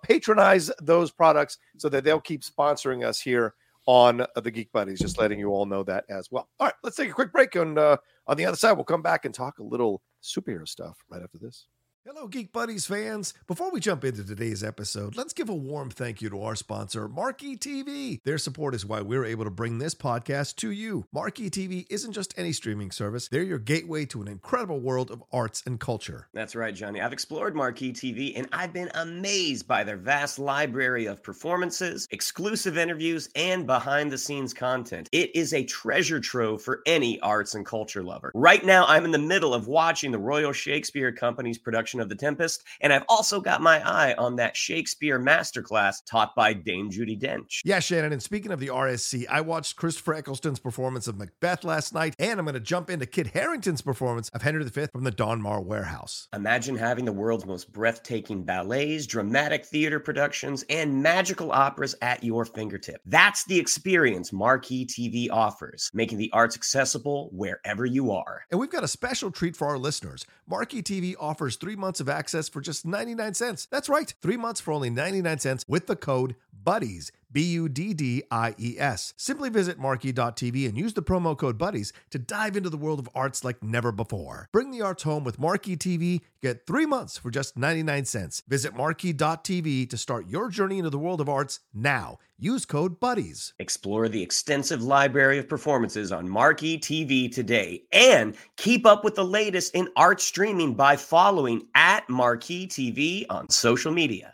[0.04, 3.54] patronize those products so that they'll keep sponsoring us here
[3.86, 5.00] on the Geek Buddies.
[5.00, 6.50] Just letting you all know that as well.
[6.60, 9.02] All right, let's take a quick break, and uh, on the other side, we'll come
[9.02, 11.68] back and talk a little superhero stuff right after this.
[12.04, 13.36] Hello, Geek Buddies fans.
[13.46, 17.08] Before we jump into today's episode, let's give a warm thank you to our sponsor,
[17.08, 18.20] Marquee TV.
[18.24, 21.06] Their support is why we're able to bring this podcast to you.
[21.14, 25.24] Marquee TV isn't just any streaming service, they're your gateway to an incredible world of
[25.32, 26.28] arts and culture.
[26.34, 27.02] That's right, Johnny.
[27.02, 32.80] I've explored Marquee TV and I've been amazed by their vast library of performances, exclusive
[32.80, 35.08] interviews, and behind the scenes content.
[35.12, 38.32] It is a treasure trove for any arts and culture lover.
[38.34, 42.16] Right now, I'm in the middle of watching the Royal Shakespeare Company's production of The
[42.16, 47.20] Tempest, and I've also got my eye on that Shakespeare masterclass taught by Dame Judi
[47.20, 47.62] Dench.
[47.66, 48.14] Yeah, Shannon.
[48.14, 52.40] And speaking of the RSC, I watched Christopher Eccleston's performance of Macbeth last night, and
[52.40, 56.28] I'm going to jump into Kit Harington's performance of Henry V from the Donmar Warehouse.
[56.34, 62.46] Imagine having the world's most breathtaking ballets, dramatic theater productions, and magical operas at your
[62.46, 63.02] fingertip.
[63.06, 68.44] That's the experience Marquee TV offers, making the arts accessible wherever you are.
[68.52, 70.26] And we've got a special treat for our listeners.
[70.48, 73.68] Marquee TV offers three months of access for just 99 cents.
[73.70, 77.12] That's right, three months for only 99 cents with the code BUDDIES.
[77.32, 79.14] B U D D I E S.
[79.18, 83.10] Simply visit marquee.tv and use the promo code BUDDIES to dive into the world of
[83.16, 84.50] arts like never before.
[84.52, 86.22] Bring the arts home with Marquee TV.
[86.42, 88.44] Get three months for just 99 cents.
[88.48, 92.18] Visit marquee.tv to start your journey into the world of arts now.
[92.38, 93.54] Use code BUDDIES.
[93.60, 99.24] Explore the extensive library of performances on Marquee TV today and keep up with the
[99.24, 104.34] latest in art streaming by following at Marquee TV on social media.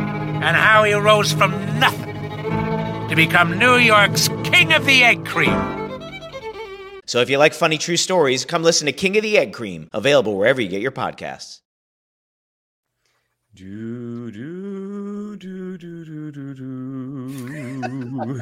[0.41, 2.15] and how he rose from nothing
[3.09, 5.81] to become New York's King of the Egg Cream.
[7.05, 9.89] So if you like funny true stories, come listen to King of the Egg Cream,
[9.93, 11.59] available wherever you get your podcasts.
[13.53, 18.41] Do, do, do, do, do, do, do.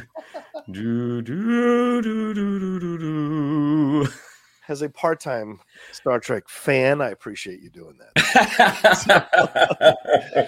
[0.72, 4.08] Do, do, do, do, do, do, do.
[4.68, 5.60] As a part-time
[5.92, 8.14] Star Trek fan, I appreciate you doing that.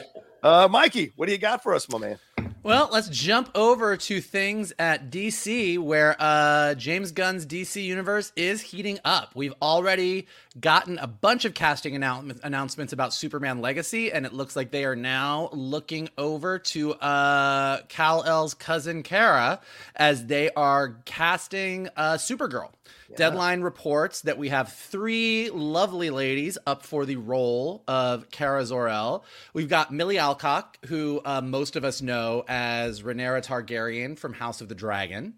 [0.43, 2.17] Uh, Mikey, what do you got for us, my man?
[2.63, 8.61] Well, let's jump over to things at DC where uh, James Gunn's DC universe is
[8.61, 9.31] heating up.
[9.33, 10.27] We've already
[10.59, 14.85] gotten a bunch of casting annou- announcements about Superman Legacy, and it looks like they
[14.85, 19.59] are now looking over to uh, Kal El's cousin Kara
[19.95, 22.69] as they are casting uh, Supergirl.
[23.15, 29.23] Deadline reports that we have three lovely ladies up for the role of Kara Zor-El.
[29.53, 34.61] We've got Milly Alcock, who uh, most of us know as Rhaenyra Targaryen from House
[34.61, 35.35] of the Dragon.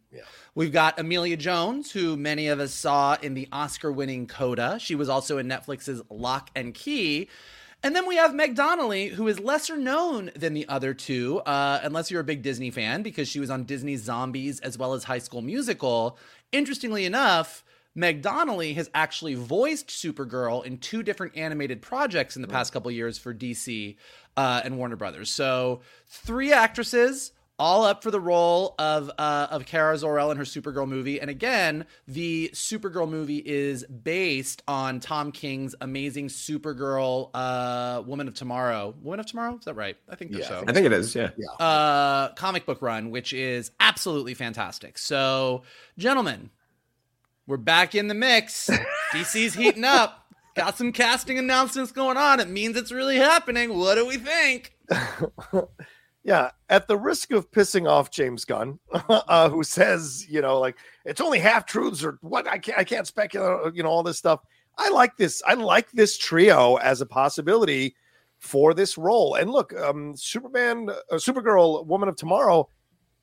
[0.56, 4.78] We've got Emilia Jones, who many of us saw in the Oscar-winning Coda.
[4.80, 7.30] She was also in Netflix's Lock and Key.
[7.86, 11.82] And then we have Meg Donnelly, who is lesser known than the other two, uh,
[11.84, 15.04] unless you're a big Disney fan, because she was on Disney's Zombies as well as
[15.04, 16.18] High School Musical.
[16.54, 22.48] Interestingly enough, Meg Donnelly has actually voiced Supergirl in two different animated projects in the
[22.48, 23.98] past couple years for DC
[24.38, 25.30] uh, and Warner Brothers.
[25.30, 27.34] So three actresses
[27.64, 31.22] all up for the role of uh, of Kara Zor-El in her Supergirl movie.
[31.22, 38.34] And again, the Supergirl movie is based on Tom King's amazing Supergirl, uh, Woman of
[38.34, 38.94] Tomorrow.
[39.02, 39.96] Woman of Tomorrow, is that right?
[40.10, 41.30] I think Yeah, so I think it is, yeah.
[41.58, 44.98] uh, comic book run, which is absolutely fantastic.
[44.98, 45.64] So,
[45.98, 46.50] gentlemen,
[47.48, 48.70] we're back in the mix.
[49.14, 50.26] DC's heating up.
[50.56, 52.42] Got some casting announcements going on.
[52.42, 53.78] It means it's really happening.
[53.78, 54.76] What do we think?
[56.24, 60.78] Yeah, at the risk of pissing off James Gunn, uh, who says, you know, like
[61.06, 64.18] it's only half truths or what I can't I can't speculate, you know, all this
[64.18, 64.40] stuff.
[64.78, 65.44] I like this.
[65.46, 67.96] I like this trio as a possibility
[68.40, 69.36] for this role.
[69.36, 72.70] And look, um, Superman, uh, Supergirl, Woman of Tomorrow,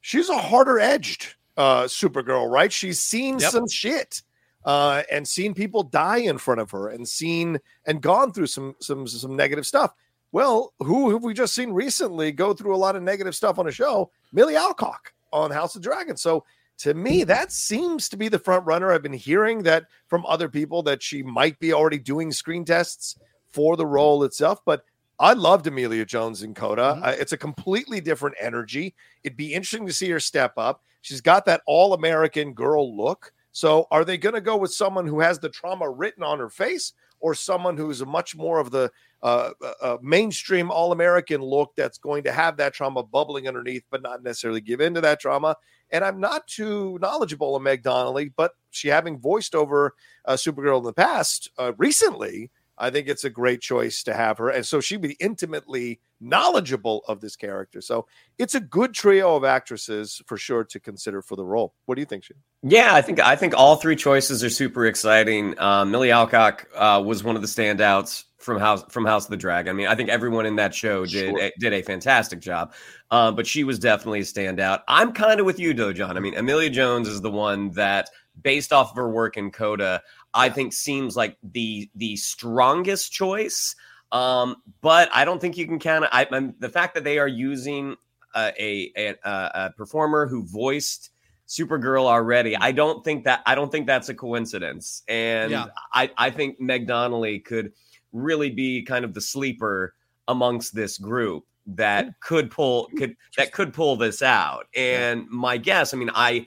[0.00, 2.72] she's a harder edged uh, Supergirl, right?
[2.72, 3.50] She's seen Yep.
[3.50, 4.22] some shit
[4.64, 8.74] uh, and seen people die in front of her and seen and gone through some
[8.80, 9.94] some some negative stuff.
[10.32, 13.66] Well, who have we just seen recently go through a lot of negative stuff on
[13.66, 14.10] a show?
[14.32, 16.22] Milly Alcock on House of Dragons.
[16.22, 16.44] So
[16.78, 18.92] to me, that seems to be the front runner.
[18.92, 23.18] I've been hearing that from other people that she might be already doing screen tests
[23.52, 24.60] for the role itself.
[24.64, 24.84] But
[25.18, 27.00] I loved Emilia Jones in Coda.
[27.02, 28.94] Uh, it's a completely different energy.
[29.24, 30.82] It'd be interesting to see her step up.
[31.02, 33.32] She's got that all American girl look.
[33.52, 36.48] So are they going to go with someone who has the trauma written on her
[36.48, 38.90] face or someone who's a much more of the
[39.22, 43.84] uh, uh, uh, mainstream all American look that's going to have that trauma bubbling underneath,
[43.90, 45.56] but not necessarily give into that trauma?
[45.90, 50.78] And I'm not too knowledgeable on Meg Donnelly, but she having voiced over uh, Supergirl
[50.78, 54.48] in the past uh, recently, I think it's a great choice to have her.
[54.48, 57.80] And so she'd be intimately knowledgeable of this character.
[57.80, 58.06] So
[58.38, 61.74] it's a good trio of actresses for sure to consider for the role.
[61.86, 62.38] What do you think, Shane?
[62.62, 65.58] Yeah, I think I think all three choices are super exciting.
[65.58, 69.36] Um, Milly Alcock uh, was one of the standouts from House from House of the
[69.36, 69.70] Dragon.
[69.70, 71.40] I mean, I think everyone in that show did Sure.
[71.40, 72.74] a, did a fantastic job,
[73.10, 74.80] uh, but she was definitely a standout.
[74.88, 76.16] I'm kind of with you, though, John.
[76.16, 78.10] I mean, Emilia Jones is the one that,
[78.42, 80.02] based off of her work in Coda,
[80.34, 83.74] I think seems like the the strongest choice.
[84.12, 86.10] Um, but I don't think you can count it.
[86.12, 87.94] I, I'm, the fact that they are using
[88.34, 91.10] uh, a, a, a performer who voiced
[91.46, 92.56] Supergirl already.
[92.56, 95.02] I don't think that I don't think that's a coincidence.
[95.08, 95.66] And Yeah.
[95.92, 97.72] I, I think Meg Donnelly could
[98.12, 99.94] really be kind of the sleeper
[100.28, 104.66] amongst this group that could pull could that could pull this out.
[104.76, 106.46] And my guess, I mean, I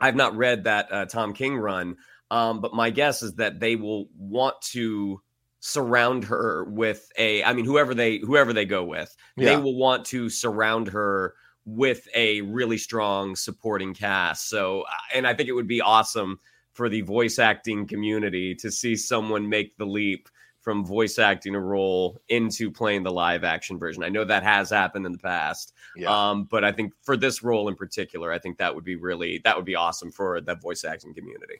[0.00, 1.96] I've not read that uh, Tom King run,
[2.30, 5.20] um, but my guess is that they will want to
[5.60, 9.50] surround her with a I mean whoever they whoever they go with, Yeah.
[9.50, 11.34] they will want to surround her
[11.66, 14.48] with a really strong supporting cast.
[14.48, 16.40] So, uh, and I think it would be awesome
[16.72, 20.28] for the voice acting community to see someone make the leap
[20.60, 24.02] from voice acting a role into playing the live action version.
[24.02, 25.72] I know that has happened in the past.
[25.96, 26.10] Yeah.
[26.10, 29.40] Um, but I think for this role in particular, I think that would be really
[29.44, 31.58] that would be awesome for the voice acting community.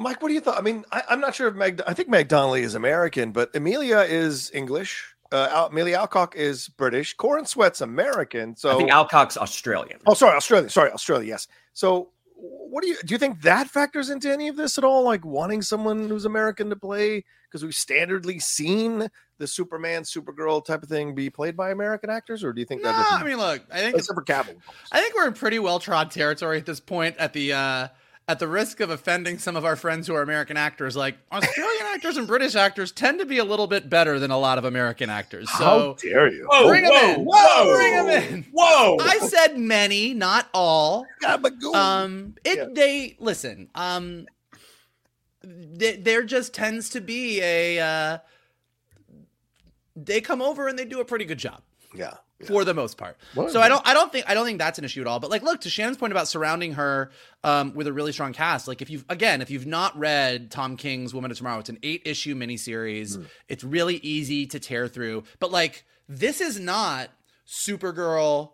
[0.00, 0.56] Mike, what do you thought?
[0.56, 1.82] I mean, I, I'm not sure if Meg.
[1.86, 5.14] I think Meg Donnelly is American, but Emilia is English.
[5.30, 7.14] Uh, Al, Amelia Alcock is British.
[7.16, 8.56] Corenswet's American.
[8.56, 10.00] So I think Alcock's Australian.
[10.06, 10.70] Oh, sorry, Australia.
[10.70, 11.28] Sorry, Australia.
[11.28, 11.48] Yes.
[11.74, 13.12] So, what do you do?
[13.12, 15.04] You think that factors into any of this at all?
[15.04, 20.82] Like wanting someone who's American to play because we've standardly seen the Superman, Supergirl type
[20.82, 23.20] of thing be played by American actors, or do you think No, that?
[23.20, 24.56] I mean, look, I think except for Cavill.
[24.90, 27.18] I think we're in pretty well trod territory at this point.
[27.18, 27.88] At the uh,
[28.30, 31.82] at the risk of offending some of our friends who are American actors, like Australian
[31.92, 34.64] actors and British actors tend to be a little bit better than a lot of
[34.64, 35.50] American actors.
[35.50, 36.46] So How dare you?
[36.64, 37.24] bring them in.
[37.28, 38.46] whoa, bring them in.
[38.52, 38.98] Whoa!
[39.00, 41.04] I said many, not all.
[41.20, 41.74] Gabagool.
[41.74, 42.66] Um, it Yeah.
[42.72, 43.68] they listen.
[43.74, 44.26] Um,
[45.78, 47.80] th- there just tends to be a.
[47.80, 48.18] Uh,
[49.96, 51.62] they come over and they do a pretty good job
[51.94, 52.14] yeah.
[52.40, 52.46] Yeah.
[52.46, 53.16] for the most part.
[53.34, 55.20] Well, so I don't I don't think I don't think that's an issue at all.
[55.20, 57.10] But like look, to Shannon's point about surrounding her
[57.44, 60.76] um, with a really strong cast, like if you've again, if you've not read Tom
[60.76, 63.16] King's Woman of Tomorrow, it's an eight issue miniseries.
[63.16, 63.24] Hmm.
[63.48, 65.24] It's really easy to tear through.
[65.38, 67.10] But like this is not
[67.46, 68.52] Supergirl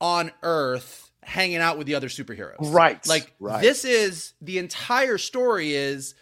[0.00, 2.72] on Earth hanging out with the other superheroes.
[2.72, 3.60] Right, Like right.
[3.60, 6.14] this is the entire story is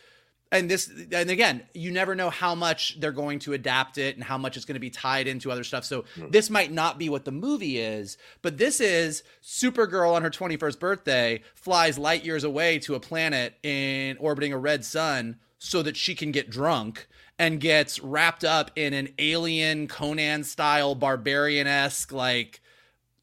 [0.50, 4.24] and this and again you never know how much they're going to adapt it and
[4.24, 5.84] how much it's going to be tied into other stuff.
[5.84, 6.30] So Hmm.
[6.30, 10.78] this might not be what the movie is but this is supergirl on her 21st
[10.78, 15.96] birthday flies light years away to a planet in orbiting a red sun so that
[15.96, 17.08] she can get drunk
[17.38, 22.60] and gets wrapped up in an alien conan style barbarian-esque like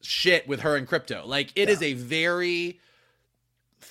[0.00, 1.26] shit with her and Krypto.
[1.26, 2.78] Like it is a very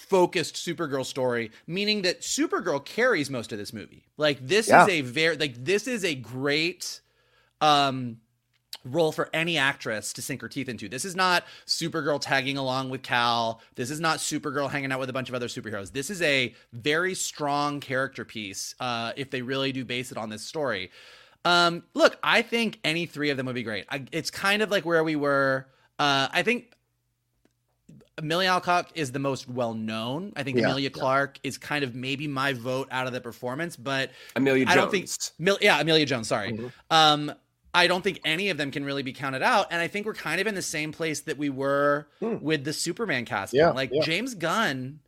[0.10, 4.06] focused Supergirl story, meaning that Supergirl carries most of this movie.
[4.18, 4.84] Like this Yeah.
[4.84, 7.02] is a very like this is a great
[7.62, 8.18] um
[8.84, 10.88] role for any actress to sink her teeth into.
[10.88, 13.62] This is not Supergirl tagging along with Kal.
[13.76, 15.92] This is not Supergirl hanging out with a bunch of other superheroes.
[15.92, 20.30] This is a very strong character piece uh if they really do base it on
[20.30, 20.92] this story.
[21.46, 23.86] Um look, I think any three of them would be great.
[23.90, 25.68] I, it's kind of like where we were
[26.00, 26.72] uh I think
[28.18, 30.32] Amelia Alcock is the most well known.
[30.36, 31.00] I think Yeah, Amelia yeah.
[31.00, 34.90] Clark is kind of maybe my vote out of the performance, but Emilia I don't
[34.90, 35.34] think Jones.
[35.38, 36.54] Mil- yeah, Emilia Jones, sorry.
[36.54, 36.68] Mm-hmm.
[36.90, 37.34] Um
[37.74, 40.14] I don't think any of them can really be counted out and I think we're
[40.14, 42.38] kind of in the same place that we were Hmm.
[42.42, 43.60] with the Superman casting.
[43.60, 44.02] Yeah, like yeah.
[44.04, 45.00] James Gunn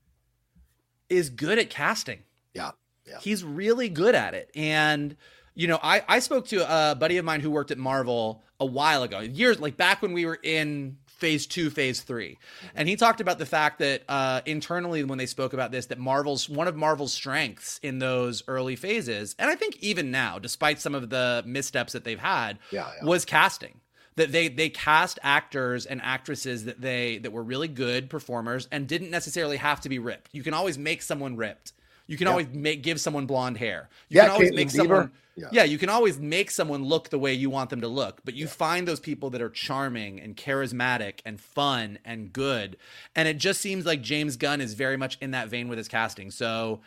[1.10, 2.20] is good at casting.
[2.54, 2.72] Yeah.
[3.08, 3.20] Yeah.
[3.22, 4.52] He's really good at it.
[4.54, 5.16] And,
[5.56, 8.66] you know, I, I spoke to a buddy of mine who worked at Marvel a
[8.66, 12.38] while ago, years like back when we were in phase two, phase three.
[12.76, 15.98] And he talked about the fact that uh, internally, when they spoke about this, that
[16.00, 20.80] Marvel's one of Marvel's strengths in those early phases, and I think even now, despite
[20.80, 23.08] some of the missteps that they've had, Yeah, yeah.
[23.08, 23.80] was casting
[24.16, 28.88] that they they cast actors and actresses that they that were really good performers and
[28.88, 30.30] didn't necessarily have to be ripped.
[30.34, 31.74] You can always make someone ripped.
[32.08, 33.90] You can always make give someone blonde hair.
[34.10, 34.72] You Yeah, can always Caitlin make Bieber.
[34.72, 35.50] someone Yeah.
[35.52, 35.64] yeah.
[35.64, 38.48] you can always make someone look the way you want them to look, but you
[38.48, 42.76] find those people that are charming and charismatic and fun and good.
[43.16, 45.88] And it just seems like James Gunn is very much in that vein with his
[45.88, 46.32] casting.
[46.32, 46.82] So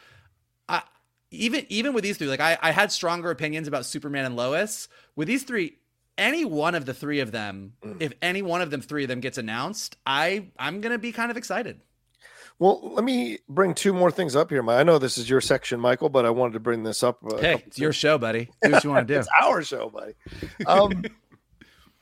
[0.68, 0.82] I
[1.30, 4.88] even even with these three, like I, I had stronger opinions about Superman and Lois.
[5.14, 5.76] With these three,
[6.18, 8.02] any one of the three of them, Mm.
[8.02, 11.30] if any one of them three of them gets announced, I I'm gonna be kind
[11.30, 11.80] of excited.
[12.60, 14.68] Well, let me bring two more things up here.
[14.70, 17.18] I know this is your section, Michael, but I wanted to bring this up.
[17.40, 18.50] Hey, it's your show, buddy.
[18.62, 19.18] Do what you want to do.
[19.18, 20.12] it's our show, buddy.
[20.66, 21.02] Um,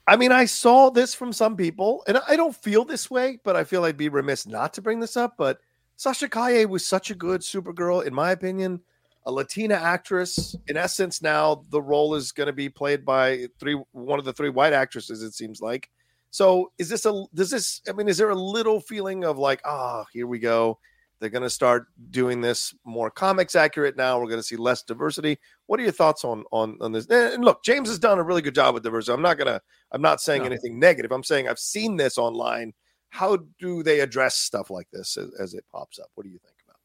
[0.09, 3.55] I mean, I saw this from some people, and I don't feel this way, but
[3.55, 5.35] I feel I'd be remiss not to bring this up.
[5.39, 5.61] But
[5.95, 8.81] Sasha Calle was such a good Supergirl, in my opinion,
[9.27, 10.57] a Latina actress.
[10.67, 14.33] In essence, now the role is going to be played by three, one of the
[14.33, 15.23] three white actresses.
[15.23, 15.89] It seems like.
[16.31, 17.25] So, is this a?
[17.35, 17.81] Does this?
[17.89, 20.79] I mean, is there a little feeling of like, ah, here we go.
[21.21, 24.21] They're going to start doing this more comics accurate now.
[24.21, 25.37] We're going to see less diversity.
[25.67, 27.07] What are your thoughts on on on this?
[27.07, 29.15] And look, James has done a really good job with diversity.
[29.15, 29.61] I'm not gonna.
[29.91, 30.47] I'm not saying No.
[30.47, 31.11] anything negative.
[31.11, 32.73] I'm saying I've seen this online.
[33.11, 36.09] How do they address stuff like this as, as it pops up?
[36.15, 36.77] What do you think about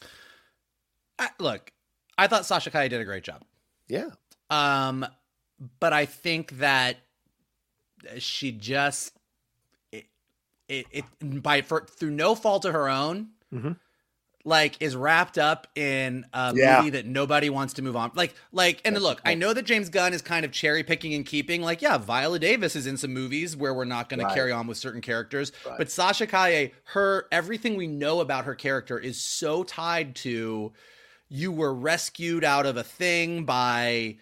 [0.00, 0.10] this?
[1.20, 1.70] I, look,
[2.18, 3.42] I thought Sasha Calle did a great job.
[3.88, 4.08] Yeah,
[4.50, 5.06] Um,
[5.80, 6.96] but I think that
[8.18, 9.12] she just
[9.92, 10.06] it
[10.68, 11.04] it, it
[11.42, 13.76] by for through no fault of her own, Mhm.
[14.44, 16.78] like is wrapped up in a Yeah.
[16.78, 18.12] movie that nobody wants to move on.
[18.14, 21.24] Like like and look, I know that James Gunn is kind of cherry picking and
[21.26, 21.62] keeping.
[21.62, 24.28] Like yeah, Viola Davis is in some movies where we're not going Right.
[24.28, 25.78] to carry on with certain characters, Right.
[25.78, 30.72] but Sasha Calle, her everything we know about her character is so tied to
[31.30, 34.16] you were rescued out of a thing by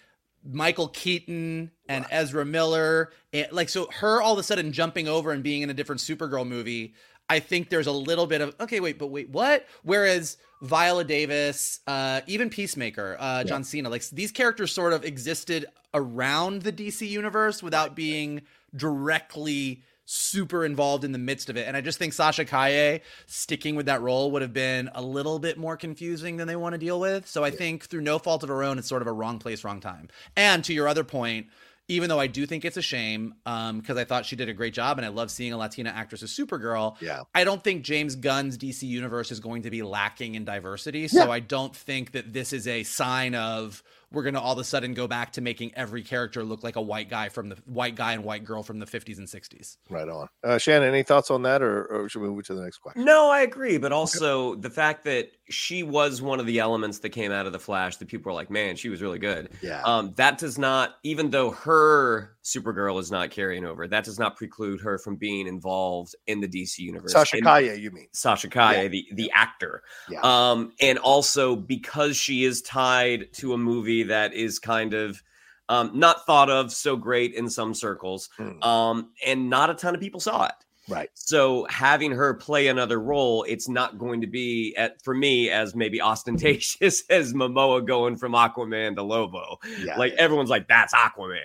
[0.51, 3.13] Michael Keaton and Ezra Miller.
[3.33, 6.01] And, like, so her all of a sudden jumping over and being in a different
[6.01, 6.95] Supergirl movie.
[7.29, 9.67] I think there's a little bit of okay, wait, but wait, what?
[9.83, 15.67] Whereas Viola Davis, uh, even Peacemaker, uh, John Cena, like these characters sort of existed
[15.93, 18.43] around the DC universe without being
[18.75, 21.67] directly super involved in the midst of it.
[21.67, 25.39] And I just think Sasha Calle sticking with that role would have been a little
[25.39, 27.27] bit more confusing than they want to deal with.
[27.27, 29.65] So I think through no fault of her own, it's sort of a wrong place,
[29.65, 30.09] wrong time.
[30.37, 31.49] And to your other point,
[31.89, 34.53] even though I do think it's a shame, um, because I thought she did a
[34.53, 37.01] great job and I love seeing a Latina actress as Supergirl.
[37.01, 37.23] Yeah.
[37.35, 41.07] I don't think James Gunn's DC universe is going to be lacking in diversity.
[41.09, 41.31] So Yeah.
[41.31, 43.83] I don't think that this is a sign of
[44.13, 46.77] we're going to all of a sudden go back to making every character look like
[46.77, 49.77] a white guy from the white guy and white girl from the 50s and 60s.
[49.91, 50.29] Right on.
[50.45, 53.05] Uh, Shannon, any thoughts on that, or, or should we move to the next question?
[53.05, 57.11] No, I agree, but also the fact that she was one of the elements that
[57.11, 59.83] came out of the Flash that people were like, "Man, she was really good." Yeah.
[59.83, 64.37] Um, that does not, even though her Supergirl is not carrying over, that does not
[64.37, 67.11] preclude her from being involved in the DC universe.
[67.11, 68.07] Sasha And- Calle, you mean?
[68.13, 68.89] Sasha Calle, Yeah.
[68.89, 69.83] the the actor.
[70.09, 70.21] Yeah.
[70.23, 75.21] Um, and also because she is tied to a movie that is kind of
[75.69, 78.63] um, not thought of so great in some circles, Hmm.
[78.63, 80.53] um, and not a ton of people saw it.
[80.89, 81.11] Right.
[81.15, 85.75] So having her play another role, it's not going to be at, for me as
[85.75, 89.59] maybe ostentatious as Momoa going from Aquaman to Lobo.
[89.81, 89.97] Yeah.
[89.99, 91.37] like everyone's like, that's Aquaman.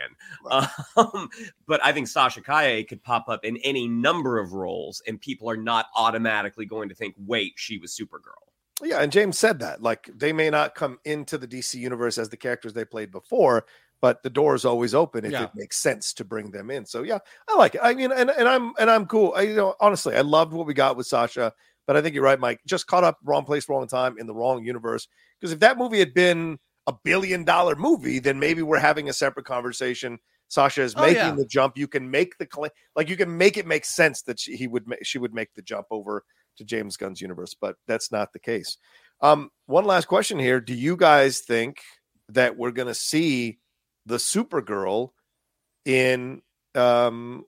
[0.97, 1.29] Um,
[1.67, 5.49] but I think Sasha Calle could pop up in any number of roles, and people
[5.49, 8.41] are not automatically going to think, wait, she was Supergirl.
[8.83, 9.81] Yeah, and James said that.
[9.81, 13.65] Like they may not come into the DC universe as the characters they played before,
[14.01, 15.43] but the door is always open if Yeah.
[15.45, 16.85] it makes sense to bring them in.
[16.85, 17.81] So yeah, I like it.
[17.83, 19.33] I mean, and, and I'm and I'm cool.
[19.35, 21.53] I, you know, honestly, I loved what we got with Sasha,
[21.87, 22.59] but I think you're right, Mike.
[22.67, 25.07] Just caught up, wrong place, wrong time, in the wrong universe.
[25.39, 29.13] Because if that movie had been a billion dollar movie, then maybe we're having a
[29.13, 30.17] separate conversation.
[30.47, 31.31] Sasha is Oh, making yeah.
[31.35, 31.77] the jump.
[31.77, 34.67] You can make the claim, like you can make it make sense that she, he
[34.67, 36.25] would ma- she would make the jump over
[36.57, 38.77] to James Gunn's universe, but that's not the case.
[39.21, 41.77] Um, one last question here: Do you guys think
[42.29, 43.59] that we're going to see
[44.05, 45.11] the Supergirl
[45.85, 46.41] in
[46.75, 47.45] um,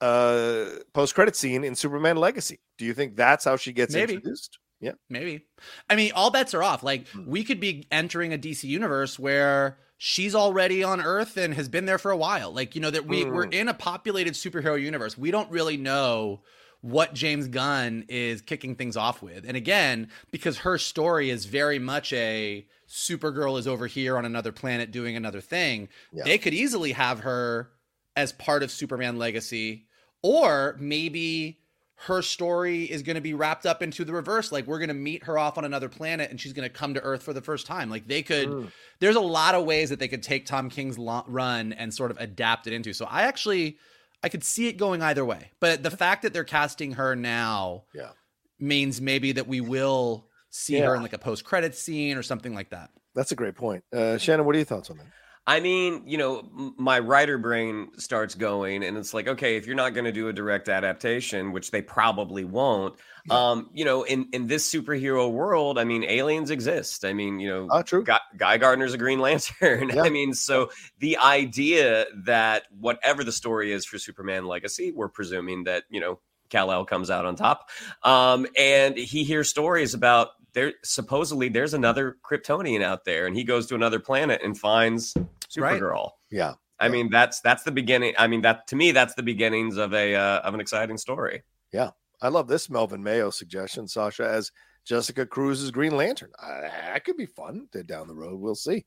[0.00, 2.60] uh, post credit scene in Superman Legacy?
[2.78, 4.14] Do you think that's how she gets Maybe.
[4.14, 4.58] introduced?
[4.80, 5.44] Yeah, Maybe.
[5.90, 6.82] I mean, all bets are off.
[6.82, 7.26] Like, Hmm.
[7.26, 11.84] we could be entering a DC universe where she's already on Earth and has been
[11.84, 12.50] there for a while.
[12.50, 13.52] Like, you know, that we, we're Hmm.
[13.52, 15.18] in a populated superhero universe.
[15.18, 16.40] We don't really know
[16.82, 19.44] what James Gunn is kicking things off with.
[19.46, 24.50] And again, because her story is very much a Supergirl is over here on another
[24.52, 26.24] planet doing another thing, Yeah.
[26.24, 27.70] they could easily have her
[28.16, 29.86] as part of Superman Legacy.
[30.22, 31.58] Or maybe
[32.06, 34.50] her story is going to be wrapped up into the reverse.
[34.50, 36.94] Like we're going to meet her off on another planet and she's going to come
[36.94, 37.90] to Earth for the first time.
[37.90, 38.72] Like they could, Mm.
[39.00, 42.16] there's a lot of ways that they could take Tom King's run and sort of
[42.18, 42.92] adapt it into.
[42.94, 43.76] So I actually,
[44.22, 45.50] I could see it going either way.
[45.60, 48.10] But the fact that they're casting her now Yeah.
[48.58, 52.54] means maybe that we will see her in like a post credit scene or something
[52.54, 52.90] like that.
[53.14, 53.82] that's a great point.
[53.92, 55.06] Uh, Shannon, what are your thoughts on that?
[55.46, 59.74] I mean, you know, my writer brain starts going, and it's like, okay, if you're
[59.74, 62.94] not going to do a direct adaptation, which they probably won't,
[63.30, 67.04] um, you know, in in this superhero world, I mean, aliens exist.
[67.04, 68.04] I mean, you know, Ah, true.
[68.04, 69.90] Guy, Guy Gardner's a Green Lantern.
[69.94, 70.02] Yeah.
[70.02, 75.64] I mean, so the idea that whatever the story is for Superman Legacy, we're presuming
[75.64, 76.20] that you know
[76.50, 77.70] Kal El comes out on top,
[78.04, 80.72] um, and he hears stories about there.
[80.84, 85.14] Supposedly, there's another Kryptonian out there, and he goes to another planet and finds
[85.56, 85.80] Right.
[85.80, 86.10] Supergirl.
[86.30, 88.14] Yeah, I mean, that's that's the beginning.
[88.18, 91.42] I mean, that to me, that's the beginnings of a uh, of an exciting story.
[91.72, 91.90] Yeah,
[92.22, 94.52] I love this Melvin Mayo suggestion, Sasha, as
[94.84, 96.30] Jessica Cruz's Green Lantern.
[96.42, 98.40] Uh, that could be fun to down the road.
[98.40, 98.84] We'll see.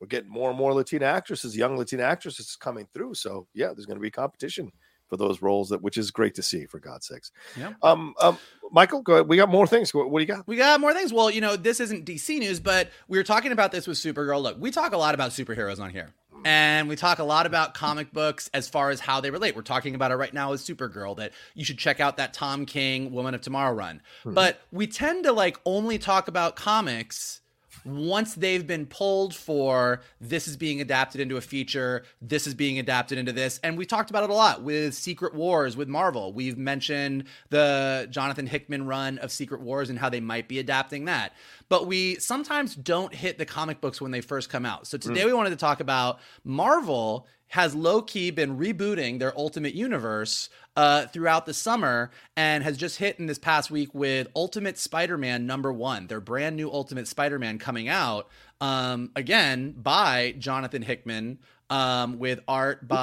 [0.00, 3.14] We're getting more and more Latina actresses, young Latina actresses coming through.
[3.14, 4.70] So yeah, there's going to be competition
[5.08, 7.30] for those roles that which is great to see for God's sakes.
[7.56, 7.72] Yeah.
[7.82, 8.38] Um, um
[8.72, 9.28] Michael, go ahead.
[9.28, 9.94] We got more things.
[9.94, 10.46] What, what do you got?
[10.46, 11.12] We got more things.
[11.12, 14.42] Well, you know, this isn't DC news, but we were talking about this with Supergirl.
[14.42, 16.12] Look, we talk a lot about superheroes on here.
[16.44, 19.56] And we talk a lot about comic books as far as how they relate.
[19.56, 22.66] We're talking about it right now with Supergirl that you should check out that Tom
[22.66, 24.02] King Woman of Tomorrow run.
[24.24, 27.40] But we tend to like only talk about comics
[27.86, 32.78] once they've been pulled for this is being adapted into a feature, this is being
[32.78, 33.60] adapted into this.
[33.62, 36.32] And we talked about it a lot with Secret Wars with Marvel.
[36.32, 41.06] We've mentioned the Jonathan Hickman run of Secret Wars and how they might be adapting
[41.06, 41.32] that.
[41.68, 44.86] But we sometimes don't hit the comic books when they first come out.
[44.86, 45.26] So today mm.
[45.26, 51.06] we wanted to talk about Marvel has low key been rebooting their Ultimate Universe uh,
[51.06, 55.46] throughout the summer and has just hit in this past week with Ultimate Spider Man
[55.46, 58.28] number one, their brand new Ultimate Spider Man coming out
[58.60, 61.38] um, again by Jonathan Hickman.
[61.68, 62.96] Um, with art by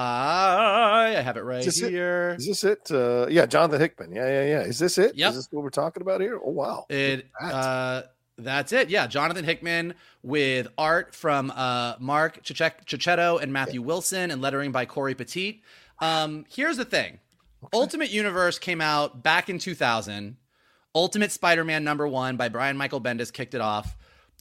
[1.17, 1.91] I have it right Is this it?
[1.91, 2.35] here.
[2.39, 2.89] Is this it?
[2.89, 4.13] Uh, yeah, Jonathan Hickman.
[4.13, 4.61] Yeah, yeah, yeah.
[4.61, 5.15] Is this it?
[5.17, 5.31] Yep.
[5.31, 6.39] Is this what we're talking about here?
[6.41, 6.85] Oh wow.
[6.89, 7.53] It Look at that.
[7.53, 8.03] uh
[8.37, 8.89] that's it.
[8.89, 14.85] Yeah, Jonathan Hickman with art from uh Marco Checchetto and Matthew Wilson and lettering by
[14.85, 15.61] Cory Petit.
[15.99, 17.19] Um here's the thing.
[17.73, 20.37] Ultimate Universe came out back in 2000.
[20.95, 23.95] Ultimate Spider-Man number 1 by Brian Michael Bendis kicked it off.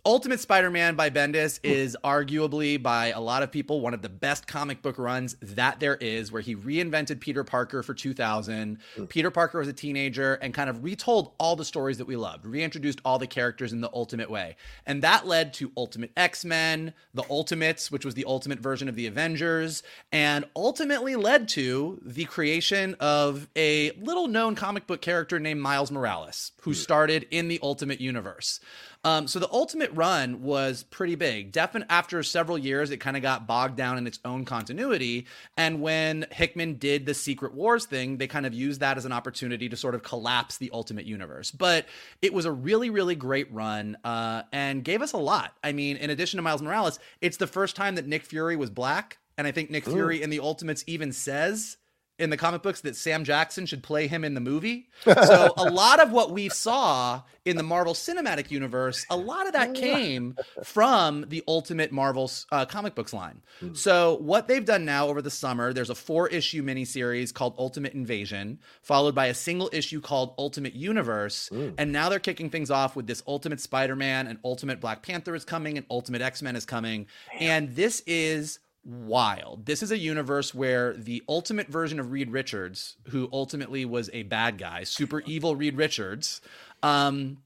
[0.05, 4.49] Ultimate Spider-Man by Bendis is arguably by a lot of people one of the best
[4.49, 8.79] comic book runs that there is where he reinvented Peter Parker for 2000.
[8.97, 9.05] Hmm.
[9.05, 12.47] Peter Parker was a teenager and kind of retold all the stories that we loved,
[12.47, 14.57] reintroduced all the characters in the ultimate way.
[14.87, 19.07] And that led to Ultimate X-Men, the Ultimates, which was the ultimate version of the
[19.07, 25.61] Avengers, and ultimately led to the creation of a little known comic book character named
[25.61, 26.75] Miles Morales, who hmm.
[26.75, 28.59] started in the Ultimate Universe.
[29.05, 31.51] Um, so the Ultimate run was pretty big.
[31.51, 35.27] Definitely after several years, it kind of got bogged down in its own continuity.
[35.57, 39.13] And when Hickman did the Secret Wars thing, they kind of used that as an
[39.13, 41.51] opportunity to sort of collapse the Ultimate Universe.
[41.51, 41.87] But
[42.21, 45.57] it was a really, really great run uh, and gave us a lot.
[45.65, 48.71] I mean, in addition to Miles Morales, it's the first time that Nick Fury was
[48.71, 49.19] black.
[49.39, 51.79] And I think Nick Fury in the Ultimates even says
[52.23, 54.89] in the comic books that Sam Jackson should play him in the movie.
[55.33, 59.53] So a lot of what we saw in the Marvel Cinematic Universe, a lot of
[59.53, 63.43] that came from the Ultimate Marvel uh, comic books line.
[63.73, 67.95] So what they've done now over the summer, there's a four issue miniseries called Ultimate
[67.95, 72.95] Invasion, followed by a single issue called Ultimate Universe, and now they're kicking things off
[72.97, 77.07] with this Ultimate Spider-Man and Ultimate Black Panther is coming and Ultimate X-Men is coming,
[77.41, 79.67] and this is wild.
[79.67, 84.25] This is a universe where the ultimate version of Reed Richards, who ultimately was a
[84.25, 86.41] bad guy, super evil Reed Richards,
[86.83, 87.39] um,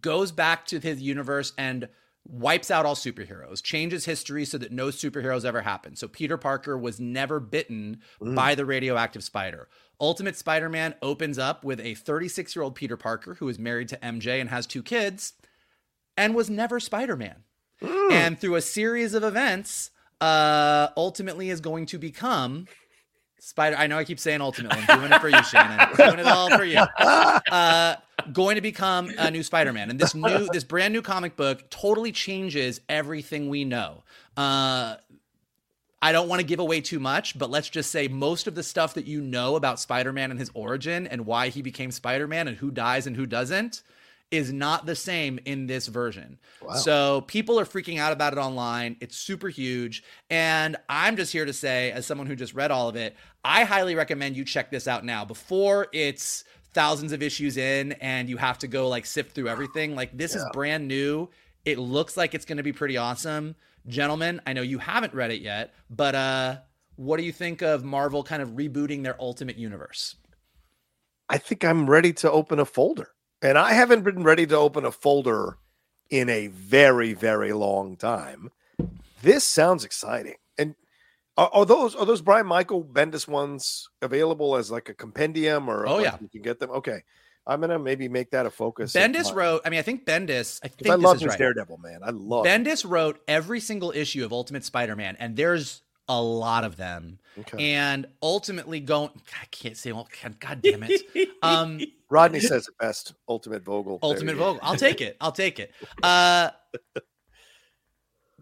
[0.00, 1.88] goes back to his universe and
[2.26, 5.94] wipes out all superheroes, changes history so that no superheroes ever happen.
[5.96, 9.68] So Peter Parker was never bitten by the radioactive spider.
[10.00, 13.88] Ultimate Spider Man opens up with a 36 year old Peter Parker who is married
[13.88, 15.34] to MJ and has two kids
[16.16, 17.44] and was never Spider Man.
[18.10, 19.90] And through a series of events,
[20.24, 22.66] uh, ultimately is going to become
[23.38, 23.76] Spider.
[23.76, 24.82] I know I keep saying ultimately.
[24.88, 25.94] I'm doing it for you, Shannon.
[25.96, 26.82] doing it all for you.
[27.50, 27.96] Uh,
[28.32, 32.10] going to become a new Spider-Man, and this new, this brand new comic book totally
[32.10, 34.02] changes everything we know.
[34.36, 34.96] Uh,
[36.00, 38.62] I don't want to give away too much, but let's just say most of the
[38.62, 42.56] stuff that you know about Spider-Man and his origin and why he became Spider-Man and
[42.56, 43.82] who dies and who doesn't
[44.30, 46.38] is not the same in this version.
[46.76, 48.96] So people are freaking out about it online.
[49.00, 50.02] It's super huge.
[50.28, 53.14] And I'm just here to say, as someone who just read all of it,
[53.44, 58.28] I highly recommend you check this out now before it's thousands of issues in and
[58.28, 59.94] you have to go like sift through everything.
[59.94, 61.28] Like this is brand new.
[61.64, 63.54] It looks like it's going to be pretty awesome.
[63.86, 66.56] Gentlemen, I know you haven't read it yet, but uh
[66.96, 70.16] what do you think of Marvel kind of rebooting their ultimate universe?
[71.28, 73.13] I think I'm ready to open a folder.
[73.44, 75.58] And I haven't been ready to open a folder
[76.08, 78.50] in a very, very long time.
[79.20, 80.36] This sounds exciting.
[80.56, 80.74] And
[81.36, 85.86] are, are those are those Brian Michael Bendis ones available as like a compendium or
[85.86, 86.16] Oh, yeah.
[86.22, 86.70] you can get them?
[86.70, 87.02] Okay.
[87.46, 88.94] I'm gonna maybe make that a focus.
[88.94, 91.38] Bendis wrote, I mean, I think Bendis, I think I this love is his right.
[91.38, 92.00] Daredevil, man.
[92.02, 96.76] I love Bendis wrote every single issue of Ultimate Spider-Man, and there's a lot of
[96.76, 97.18] them.
[97.38, 97.74] Okay.
[97.74, 101.02] And ultimately, going, I can't say, all God, God damn it.
[101.42, 101.78] Um,
[102.08, 103.12] Rodney says it best.
[103.28, 103.98] Ultimate Vogel.
[104.02, 104.36] Ultimate.
[104.36, 104.60] Vogel.
[104.62, 105.16] I'll take it.
[105.20, 105.72] I'll take it.
[106.02, 106.50] Uh,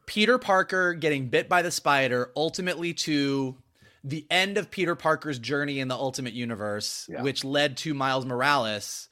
[0.07, 3.57] Peter Parker getting bit by the spider, ultimately to
[4.05, 7.23] the end of Peter Parker's journey in the Ultimate Universe, Yeah.
[7.23, 9.09] which led to Miles Morales.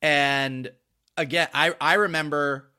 [0.00, 0.70] And
[1.16, 2.70] again, I, I remember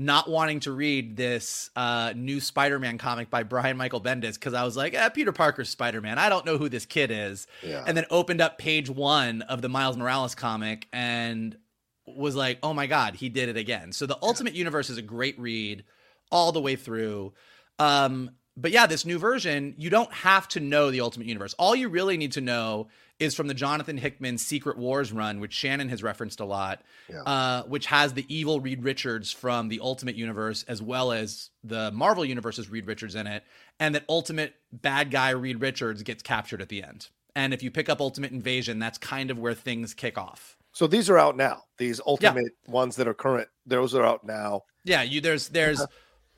[0.00, 4.62] not wanting to read this uh, new Spider-Man comic by Brian Michael Bendis because I
[4.62, 6.18] was like, eh, Peter Parker's Spider-Man.
[6.18, 7.48] I don't know who this kid is.
[7.64, 7.82] Yeah.
[7.84, 11.58] And then opened up page one of the Miles Morales comic and
[12.06, 13.90] was like, oh my God, he did it again.
[13.90, 15.82] So the Ultimate Universe is a great read
[16.30, 17.34] all the way through.
[17.80, 18.30] Um,
[18.60, 21.54] but yeah, this new version, you don't have to know the Ultimate Universe.
[21.58, 22.88] All you really need to know
[23.20, 27.22] is from the Jonathan Hickman Secret Wars run, which Shannon has referenced a lot, Yeah.
[27.22, 31.90] uh, which has the evil Reed Richards from the Ultimate Universe as well as the
[31.92, 33.44] Marvel Universe's Reed Richards in it,
[33.80, 37.08] and that Ultimate bad guy Reed Richards gets captured at the end.
[37.34, 40.56] And if you pick up Ultimate Invasion, that's kind of where things kick off.
[40.72, 41.64] So these are out now.
[41.76, 44.62] These ultimate ones that are current, those are out now.
[44.84, 45.84] Yeah, you there's there's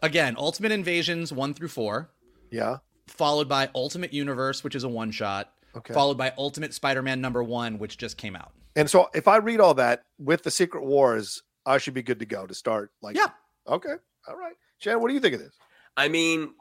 [0.02, 2.10] again Ultimate Invasions one through four.
[2.50, 2.78] Yeah.
[3.06, 5.92] followed by Ultimate Universe, which is a one shot, Okay.
[5.94, 8.52] followed by Ultimate Spider Man number one, which just came out.
[8.76, 12.18] And so if I read all that with the Secret Wars, I should be good
[12.20, 12.92] to go to start.
[13.02, 13.28] Like, Yeah.
[13.66, 13.94] okay,
[14.28, 15.54] all right, Shannon, what do you think of this?
[15.96, 16.54] I mean,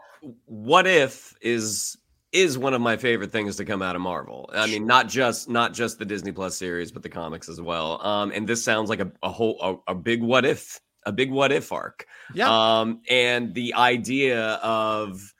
[0.45, 1.97] what if is
[2.31, 4.47] is one of my favorite things to come out of Marvel.
[4.53, 7.99] I mean, not just not just the Disney Plus series, but the comics as well.
[8.05, 10.79] Um, and this sounds like a, a whole a, a big what if,
[11.10, 12.05] a big what if arc.
[12.34, 12.80] Yeah.
[12.80, 15.34] Um, and the idea of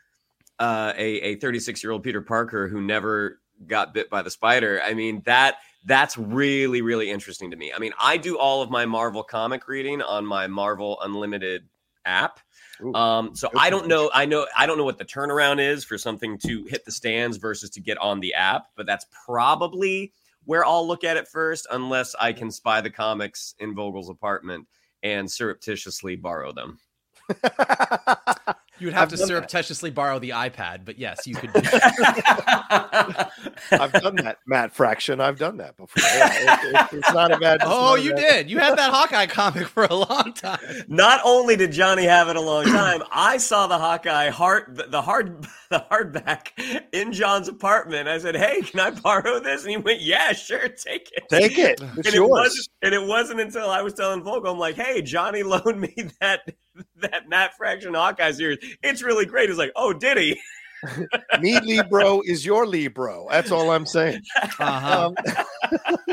[0.57, 4.82] uh, a a 36 year old Peter Parker who never got bit by the spider.
[4.84, 7.72] I mean that that's really really interesting to me.
[7.74, 11.63] I mean, I do all of my Marvel comic reading on my Marvel Unlimited
[12.03, 12.39] app.
[12.82, 14.09] Ooh, Um, so I don't know.
[14.13, 17.38] I know I don't know what the turnaround is for something to hit the stands
[17.38, 20.13] versus to get on the app, but that's probably
[20.45, 24.67] where I'll look at it first, unless I can spy the comics in Vogel's apartment
[25.03, 26.79] and surreptitiously borrow them.
[28.80, 29.27] You would have I've to done that.
[29.27, 33.32] surreptitiously borrow the iPad, but yes, you could do that.
[33.71, 35.19] I've done that, Matt Fraction.
[35.21, 36.01] I've done that before.
[36.03, 37.59] Yeah, it- it- it's not a bad.
[37.63, 38.49] oh, not you bad- did.
[38.51, 40.59] You had that Hawkeye comic for a long time.
[40.88, 44.84] Not only did Johnny have it a long time, I saw the Hawkeye hard the,
[44.88, 46.49] the hard the hardback
[46.93, 48.07] in John's apartment.
[48.07, 51.57] I said, "Hey, can I borrow this?" And he went, "Yeah, sure, take it." Take
[51.57, 51.80] it.
[51.82, 52.30] It's and it yours.
[52.30, 55.93] wasn't and it wasn't until I was telling Vogel, I'm like, "Hey, Johnny loaned me
[56.21, 56.41] that
[56.97, 58.59] that Matt Fraction Hawkeye series.
[58.84, 60.39] It's really great." It's like, "Oh, did he?"
[61.41, 63.28] Me Libro is your Libro.
[63.30, 64.22] That's all I'm saying.
[64.59, 65.11] Uh-huh.
[65.11, 65.15] Um,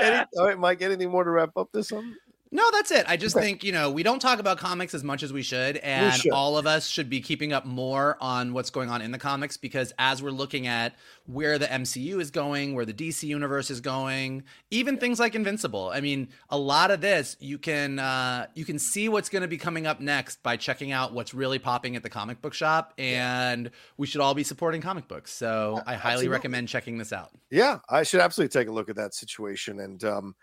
[0.00, 0.82] any, all right, Mike.
[0.82, 2.16] Anything more to wrap up this on?
[2.54, 3.06] No, that's it.
[3.08, 3.46] I just Okay.
[3.46, 5.78] think, you know, we don't talk about comics as much as we should.
[5.78, 6.32] And should.
[6.32, 9.56] all of us should be keeping up more on what's going on in the comics
[9.56, 10.94] because as we're looking at
[11.24, 15.90] where the MCU is going, where the DC universe is going, even things like Invincible.
[15.94, 19.48] I mean, a lot of this you can uh, you can see what's going to
[19.48, 22.92] be coming up next by checking out what's really popping at the comic book shop.
[22.98, 25.32] And we should all be supporting comic books.
[25.32, 26.28] So I highly absolutely.
[26.28, 27.30] recommend checking this out.
[27.50, 29.80] Yeah, I should absolutely take a look at that situation.
[29.80, 30.34] And um,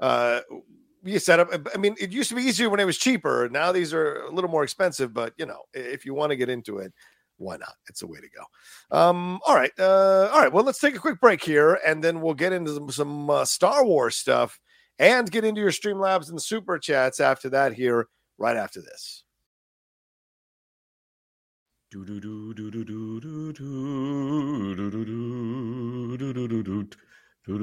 [0.00, 0.40] uh,
[1.02, 1.48] you set up.
[1.74, 3.48] I mean, it used to be easier when it was cheaper.
[3.50, 5.12] Now these are a little more expensive.
[5.12, 6.92] But you know, if you want to get into it,
[7.36, 7.74] why not?
[7.88, 8.96] It's a way to go.
[8.96, 10.52] Um, all right, uh, all right.
[10.52, 13.44] Well, let's take a quick break here, and then we'll get into some, some uh,
[13.44, 14.58] Star Wars stuff
[14.98, 17.72] and get into your Streamlabs and super chats after that.
[17.72, 19.24] Here, right after this.
[27.48, 27.56] All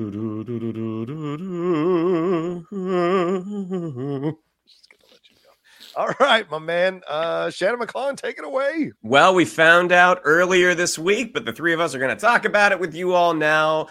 [6.19, 8.93] right, my man, uh, Shannon McClung, take it away.
[9.03, 12.19] Well, we found out earlier this week, but the three of us are going to
[12.19, 13.89] talk about it with you all now.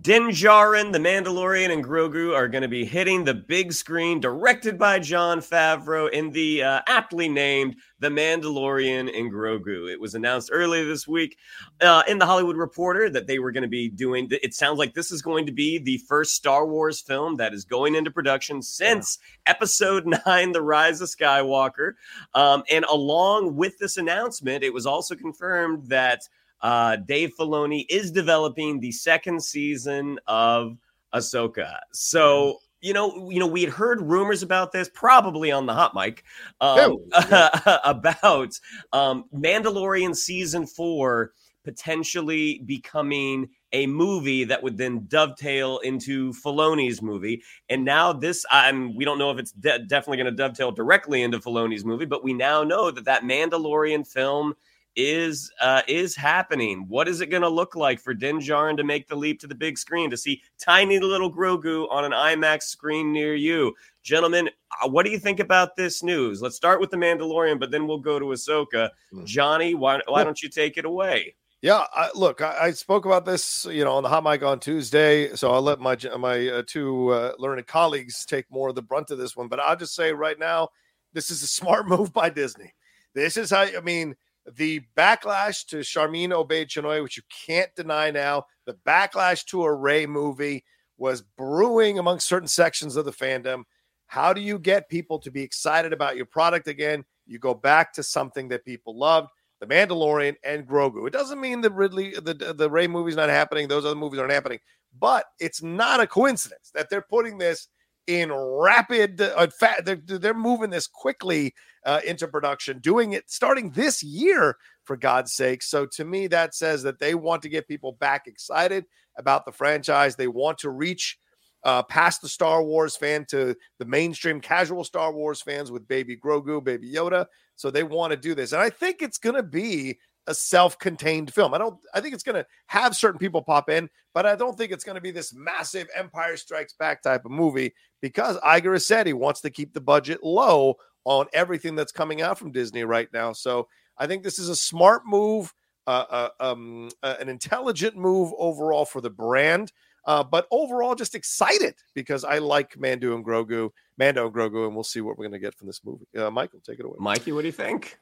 [0.00, 4.78] Din Djarin, The Mandalorian, and Grogu are going to be hitting the big screen, directed
[4.78, 9.90] by Jon Favreau in the uh, aptly named The Mandalorian and Grogu.
[9.90, 11.36] It was announced earlier this week
[11.80, 14.28] uh, in the Hollywood Reporter that they were going to be doing.
[14.30, 17.64] It sounds like this is going to be the first Star Wars film that is
[17.64, 21.94] going into production since Episode Nine: The Rise of Skywalker.
[22.34, 26.28] Um, and along with this announcement, it was also confirmed that
[26.60, 30.78] uh, Dave Filoni is developing the second season of
[31.14, 31.78] Ahsoka.
[31.92, 32.58] So.
[32.82, 36.22] You know, you know, we had heard rumors about this, probably on the hot mic,
[36.60, 36.98] um,
[37.84, 38.52] about
[38.92, 41.32] um, Mandalorian season four
[41.66, 47.42] potentially becoming a movie that would then dovetail into Filoni's movie.
[47.68, 51.22] And now this, I'm we don't know if it's de- definitely going to dovetail directly
[51.22, 54.54] into Filoni's movie, but we now know that that Mandalorian film
[54.96, 56.86] is uh, is happening.
[56.88, 59.46] What is it going to look like for Din Djarin to make the leap to
[59.46, 63.74] the big screen to see tiny little Grogu on an IMAX screen near you?
[64.02, 64.48] Gentlemen,
[64.82, 66.40] uh, what do you think about this news?
[66.40, 68.90] Let's start with the Mandalorian, but then we'll go to Ahsoka.
[69.24, 71.34] Johnny, why, why don't you take it away?
[71.62, 74.60] Yeah, I, look, I, I spoke about this, you know, on the hot mic on
[74.60, 78.82] Tuesday, so I'll let my my uh, two uh, learned colleagues take more of the
[78.82, 79.48] brunt of this one.
[79.48, 80.68] But I'll just say right now,
[81.12, 82.72] this is a smart move by Disney.
[83.14, 84.14] This is how I mean
[84.54, 88.46] the backlash to Sharmeen Obaid-Chinoy, which you can't deny now.
[88.66, 90.64] The backlash to a Rey movie
[90.98, 93.64] was brewing among certain sections of the fandom.
[94.06, 97.04] How do you get people to be excited about your product again?
[97.26, 99.28] You go back to something that people loved.
[99.58, 101.06] The Mandalorian and Grogu.
[101.06, 103.68] It doesn't mean that Ridley, the the Rey movie's not happening.
[103.68, 104.58] Those other movies aren't happening,
[104.98, 107.68] but it's not a coincidence that they're putting this
[108.06, 109.20] in rapid.
[109.20, 109.48] Uh,
[109.84, 111.54] they're, they're moving this quickly
[111.84, 115.62] uh, into production, doing it starting this year for God's sake.
[115.62, 118.84] So to me, that says that they want to get people back excited
[119.18, 120.16] about the franchise.
[120.16, 121.18] They want to reach
[121.64, 126.16] uh, past the Star Wars fan to the mainstream casual Star Wars fans with Baby
[126.16, 127.26] Grogu, Baby Yoda.
[127.56, 128.52] So they want to do this.
[128.52, 131.54] And I think it's going to be a self-contained film.
[131.54, 134.56] I don't I think it's going to have certain people pop in, but I don't
[134.56, 138.72] think it's going to be this massive Empire Strikes Back type of movie because Iger
[138.72, 142.52] has said he wants to keep the budget low on everything that's coming out from
[142.52, 143.32] Disney right now.
[143.32, 145.54] So I think this is a smart move,
[145.86, 149.72] uh, uh, um, uh, an intelligent move overall for the brand.
[150.04, 154.74] Uh, but overall, just excited because I like Mando and Grogu, Mando and Grogu, and
[154.74, 156.06] we'll see what we're going to get from this movie.
[156.16, 156.96] Uh, Michael, take it away.
[156.98, 157.98] Mikey, what do you think?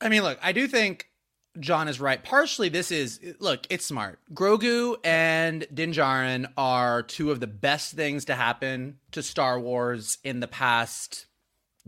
[0.00, 1.10] I mean, look, I do think
[1.60, 2.22] John is right.
[2.22, 4.18] Partially, this is look, it's smart.
[4.32, 10.18] Grogu and Din Djarin are two of the best things to happen to Star Wars
[10.24, 11.26] in the past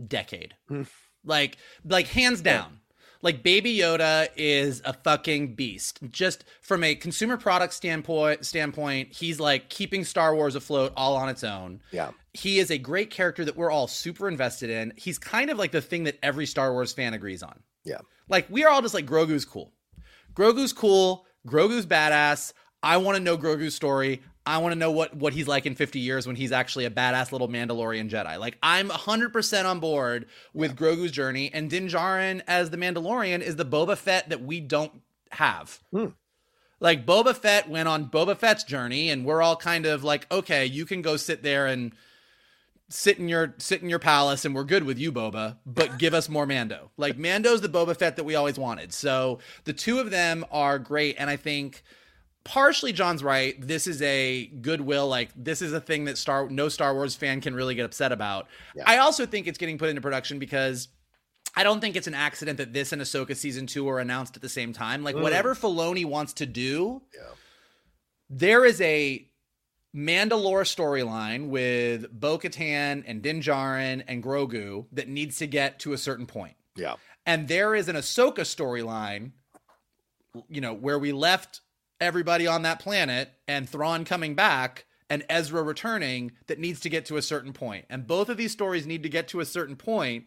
[0.05, 0.55] decade.
[1.25, 2.79] like, like hands down.
[3.21, 5.99] Like Baby Yoda is a fucking beast.
[6.09, 11.27] Just from a consumer product standpoint, standpoint, he's like keeping Star Wars afloat all on
[11.27, 11.81] its own.
[11.91, 12.11] Yeah.
[12.33, 14.93] He is a great character that we're all super invested in.
[14.95, 17.59] He's kind of like the thing that every Star Wars fan agrees on.
[17.83, 18.01] Yeah.
[18.29, 19.73] Like we are all just like Grogu's cool.
[20.33, 21.25] Grogu's cool.
[21.47, 22.53] Grogu's badass.
[22.83, 24.21] I want to know Grogu's story.
[24.45, 26.89] I want to know what what he's like in 50 years when he's actually a
[26.89, 28.39] badass little Mandalorian Jedi.
[28.39, 33.57] Like I'm 100% on board with Grogu's journey and Din Djarin as the Mandalorian is
[33.57, 35.01] the Boba Fett that we don't
[35.31, 35.79] have.
[35.91, 36.07] Hmm.
[36.79, 40.65] Like Boba Fett went on Boba Fett's journey and we're all kind of like okay,
[40.65, 41.93] you can go sit there and
[42.89, 46.13] sit in your sit in your palace and we're good with you boba but give
[46.13, 46.89] us more mando.
[46.97, 48.93] Like mando's the boba fett that we always wanted.
[48.93, 51.83] So the two of them are great and i think
[52.45, 53.55] partially john's right.
[53.59, 57.41] This is a goodwill like this is a thing that star no star wars fan
[57.41, 58.47] can really get upset about.
[58.85, 60.87] I also think it's getting put into production because
[61.57, 64.41] I don't think it's an accident that this and Ahsoka season two were announced at
[64.41, 65.03] the same time.
[65.03, 65.23] Like Mm.
[65.23, 67.01] whatever Filoni wants to do,
[68.29, 69.26] there is a
[69.95, 75.93] Mandalore storyline with Bo Katan and Din Djarin and Grogu that needs to get to
[75.93, 76.55] a certain point.
[76.75, 76.95] Yeah.
[77.25, 79.31] And there is an Ahsoka storyline,
[80.47, 81.61] you know, where we left
[81.99, 87.05] everybody on that planet and Thrawn coming back and Ezra returning that needs to get
[87.05, 87.85] to a certain point.
[87.89, 90.25] And both of these stories need to get to a certain point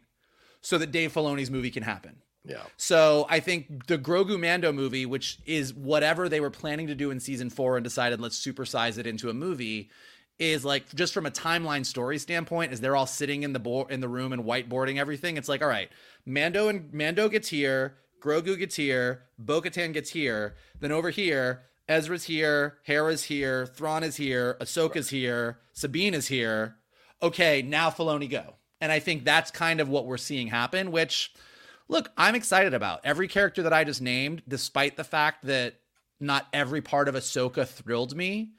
[0.63, 2.23] so that Dave Filoni's movie can happen.
[2.45, 2.63] Yeah.
[2.77, 7.11] So I think the Grogu Mando movie, which is whatever they were planning to do
[7.11, 9.91] in season four and decided let's supersize it into a movie,
[10.39, 13.85] is like just from a timeline story standpoint, as they're all sitting in the bo-
[13.85, 15.37] in the room and whiteboarding everything.
[15.37, 15.91] It's like, all right,
[16.25, 22.25] Mando and Mando gets here, Grogu gets here, Bo-Katan gets here, then over here, Ezra's
[22.25, 26.77] here, Hera's here, Thrawn is here, Ahsoka's here, Sabine is here.
[27.23, 28.55] Okay, now Filoni go.
[28.81, 31.35] And I think that's kind of what we're seeing happen, which
[31.91, 33.01] look, I'm excited about.
[33.05, 35.75] Every character that I just named, despite the fact that
[36.21, 38.53] not every part of Ahsoka thrilled me,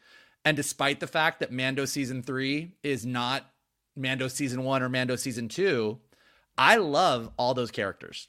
[0.43, 3.49] and despite the fact that Mando season three is not
[3.95, 5.99] Mando season one or Mando season two,
[6.57, 8.27] I love all those characters.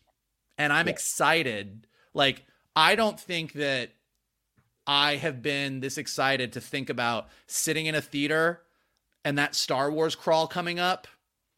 [0.56, 1.86] And I'm excited.
[2.14, 2.44] Like,
[2.76, 3.90] I don't think that
[4.86, 8.62] I have been this excited to think about sitting in a theater
[9.24, 11.08] and that Star Wars crawl coming up,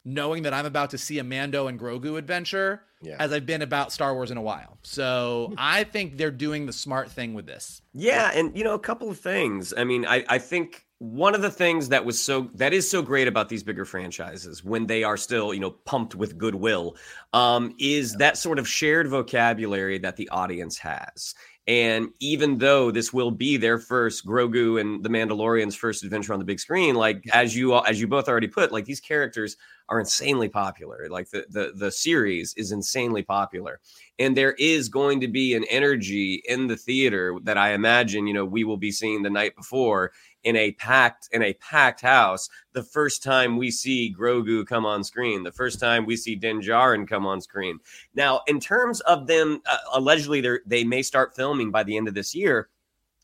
[0.04, 3.16] knowing that I'm about to see a Mando and Grogu adventure Yeah.
[3.18, 4.78] as I've been about Star Wars in a while.
[4.82, 7.82] So I think they're doing the smart thing with this.
[7.92, 9.74] Yeah, and you know, a couple of things.
[9.76, 13.02] I mean, I, I think one of the things that was so that is so
[13.02, 16.96] great about these bigger franchises when they are still, you know, pumped with goodwill,
[17.32, 21.34] um, is that sort of shared vocabulary that the audience has.
[21.66, 26.38] And even though this will be their first Grogu and the Mandalorian's first adventure on
[26.38, 29.56] the big screen, like as you as you both already put, like these characters
[29.88, 31.06] are insanely popular.
[31.08, 33.80] Like the the the series is insanely popular,
[34.18, 38.34] and there is going to be an energy in the theater that I imagine you
[38.34, 40.12] know we will be seeing the night before
[40.44, 42.48] in a packed in a packed house.
[42.72, 46.60] The first time we see Grogu come on screen, the first time we see Din
[46.60, 47.78] Djarin come on screen.
[48.14, 52.08] Now, in terms of them, uh, allegedly they they may start filming by the end
[52.08, 52.68] of this year.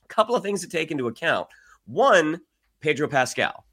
[0.05, 1.47] A couple of things to take into account.
[1.87, 2.41] One,
[2.81, 3.65] Pedro Pascal.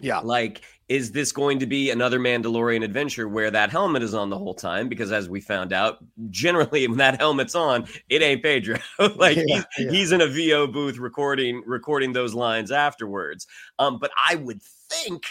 [0.00, 0.20] Yeah.
[0.20, 4.36] Like, is this going to be another Mandalorian adventure where that helmet is on the
[4.36, 4.88] whole time?
[4.88, 5.98] Because as we found out,
[6.30, 8.76] generally when that helmet's on, it ain't Pedro.
[9.16, 9.90] like Yeah, he's, yeah.
[9.92, 13.46] he's in a VO booth recording recording those lines afterwards.
[13.78, 15.26] Um, but I would think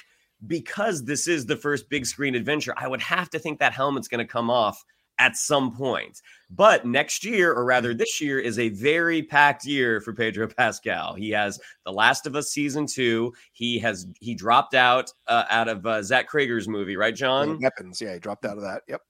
[0.47, 4.07] because this is the first big screen adventure, I would have to think that helmet's
[4.07, 4.85] going to come off
[5.19, 6.21] at some point.
[6.49, 11.13] But next year, or rather this year, is a very packed year for Pedro Pascal.
[11.13, 13.33] He has The Last of Us season two.
[13.53, 17.59] He has he dropped out uh, out of uh, Zach Cregger's movie, right, John?
[17.61, 18.01] Weapons.
[18.01, 18.81] Yeah, he dropped out of that.
[18.87, 19.01] Yep.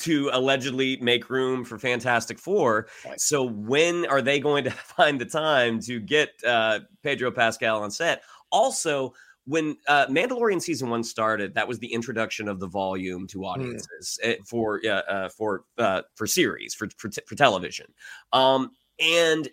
[0.00, 2.88] to allegedly make room for Fantastic Four.
[3.06, 3.20] Right.
[3.20, 7.90] So when are they going to find the time to get uh, Pedro Pascal on
[7.90, 8.22] set?
[8.50, 9.12] Also,
[9.48, 14.18] when uh, Mandalorian season one started, that was the introduction of the volume to audiences
[14.22, 17.86] eh, for uh, uh, for uh, for series for for, t- for television,
[18.32, 18.70] um,
[19.00, 19.48] and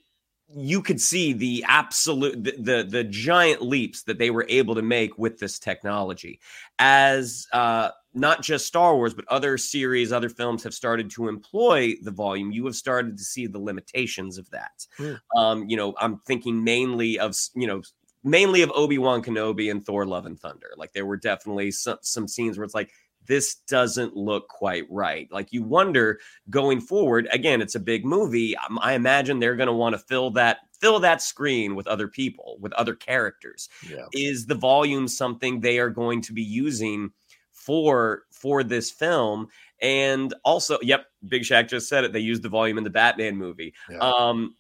[0.54, 4.82] you could see the absolute the, the, the giant leaps that they were able to
[4.82, 6.40] make with this technology.
[6.78, 11.96] As uh not just Star Wars but other series other films have started to employ
[12.04, 14.86] the volume you have started to see the limitations of that.
[14.98, 15.14] Hmm.
[15.36, 17.82] um you know I'm thinking mainly of you know
[18.26, 22.28] mainly of Obi-Wan Kenobi and Thor Love and Thunder like there were definitely some some
[22.28, 22.92] scenes where it's like
[23.28, 25.28] this doesn't look quite right.
[25.32, 26.20] Like you wonder
[26.50, 27.28] going forward.
[27.32, 28.56] Again, it's a big movie.
[28.58, 32.08] Um, I imagine they're going to want to fill that fill that screen with other
[32.08, 33.70] people, with other characters.
[33.90, 34.06] Yeah.
[34.14, 37.12] Is the volume something they are going to be using
[37.52, 39.48] for for this film?
[39.82, 42.14] And also, yep, Big Shaq just said it.
[42.14, 43.74] They used the volume in the Batman movie.
[43.90, 44.00] Yeah.
[44.00, 44.56] Um,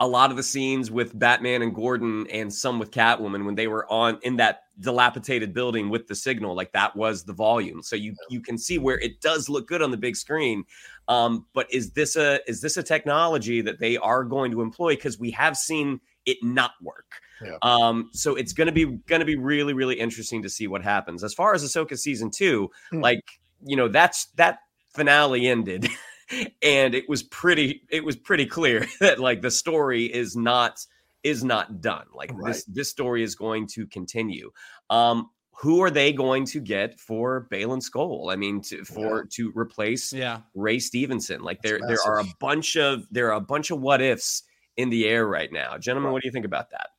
[0.00, 3.66] a lot of the scenes with Batman and Gordon and some with Catwoman when they
[3.66, 7.82] were on in that dilapidated building with the signal like that was the volume.
[7.82, 10.64] So you you can see where it does look good on the big screen
[11.08, 14.94] um but is this a is this a technology that they are going to employ?
[14.94, 17.20] Because we have seen it not work.
[17.42, 17.56] Yeah.
[17.62, 20.82] um so it's going to be going to be really really interesting to see what
[20.84, 21.24] happens.
[21.24, 23.00] As far as Ahsoka season 2 Hmm.
[23.00, 23.24] like
[23.64, 24.60] you know that's that
[24.94, 25.88] finale ended
[26.62, 30.84] and it was pretty it was pretty clear that like the story is not
[31.24, 34.50] is not done like this this story is going to continue
[34.90, 38.32] um who are they going to get for Baylan Skoll?
[38.32, 40.42] I mean, to, for to replace Yeah.
[40.54, 41.42] Ray Stevenson.
[41.42, 44.44] Like there, That's there are a bunch of there are a bunch of what ifs
[44.76, 46.12] in the air right now, gentlemen.
[46.12, 46.90] What do you think about that?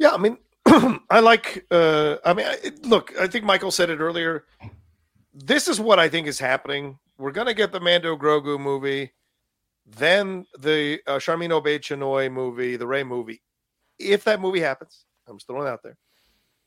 [0.00, 0.36] Yeah, I mean,
[1.10, 1.64] I like.
[1.70, 4.44] Uh, I mean, I- look, I think Michael said it earlier.
[5.32, 6.98] This is what I think is happening.
[7.18, 9.12] We're gonna get the Mando Grogu movie,
[9.84, 13.42] then the uh, Sharmeen Obaid-Chinoy movie, the Rey movie.
[13.98, 15.96] If that movie happens, I'm it out there.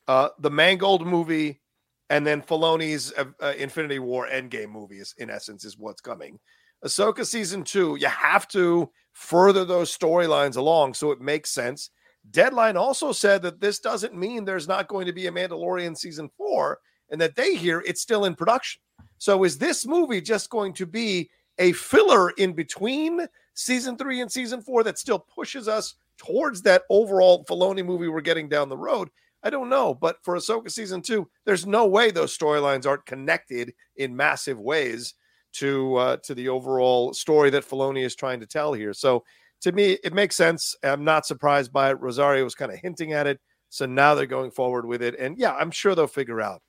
[0.06, 1.62] Uh, the Mangold movie,
[2.10, 6.38] and then Filoni's uh, uh, Infinity War Endgame movies, in essence, is what's coming.
[6.84, 11.90] Ahsoka season two, you have to further those storylines along so it makes sense.
[12.30, 16.28] Deadline also said that this doesn't mean there's not going to be a Mandalorian season
[16.36, 16.78] four,
[17.10, 18.80] and that they hear it's still in production.
[19.18, 24.30] So is this movie just going to be a filler in between season three and
[24.30, 28.76] season four that still pushes us towards that overall Filoni movie we're getting down the
[28.76, 29.08] road?
[29.42, 33.74] I don't know, but for Ahsoka season two, there's no way those storylines aren't connected
[33.96, 35.14] in massive ways
[35.54, 38.94] to uh, to the overall story that Filoni is trying to tell here.
[38.94, 39.24] So
[39.62, 40.74] to me, it makes sense.
[40.82, 42.00] I'm not surprised by it.
[42.00, 45.36] Rosario was kind of hinting at it, so now they're going forward with it, and
[45.38, 46.62] yeah, I'm sure they'll figure out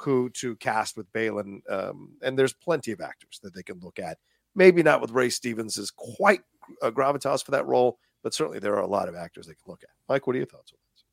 [0.00, 1.60] who to cast with Baylan.
[1.70, 4.18] Um, and there's plenty of actors that they can look at.
[4.54, 6.40] Maybe not with Ray Stevenson's quite
[6.82, 9.64] a gravitas for that role, but certainly there are a lot of actors they can
[9.70, 9.90] look at.
[10.08, 10.72] Mike, what are your thoughts?
[10.72, 11.04] On this?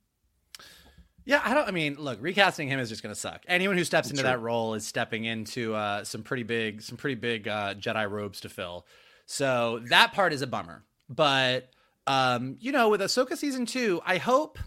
[1.25, 1.67] Yeah, I don't.
[1.67, 3.43] I mean, look, recasting him is just going to suck.
[3.47, 4.31] Anyone who steps into True.
[4.31, 8.41] that role is stepping into uh, some pretty big, some pretty big uh, Jedi robes
[8.41, 8.85] to fill.
[9.25, 10.83] So that part is a bummer.
[11.09, 11.69] But
[12.07, 14.59] um, you know, with Ahsoka season two, I hope.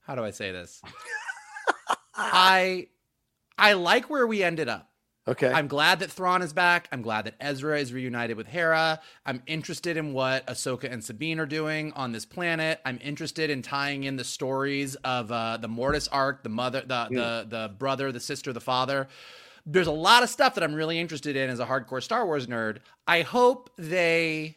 [0.00, 0.82] How do I say this?
[2.20, 2.88] I
[3.58, 4.90] I like where we ended up.
[5.28, 5.52] Okay.
[5.52, 6.88] I'm glad that Thrawn is back.
[6.90, 9.00] I'm glad that Ezra is reunited with Hera.
[9.26, 12.80] I'm interested in what Ahsoka and Sabine are doing on this planet.
[12.84, 17.06] I'm interested in tying in the stories of uh, the Mortis arc, the mother, the
[17.10, 19.08] the the brother, the sister, the father.
[19.66, 22.46] There's a lot of stuff that I'm really interested in as a hardcore Star Wars
[22.46, 22.78] nerd.
[23.06, 24.56] I hope they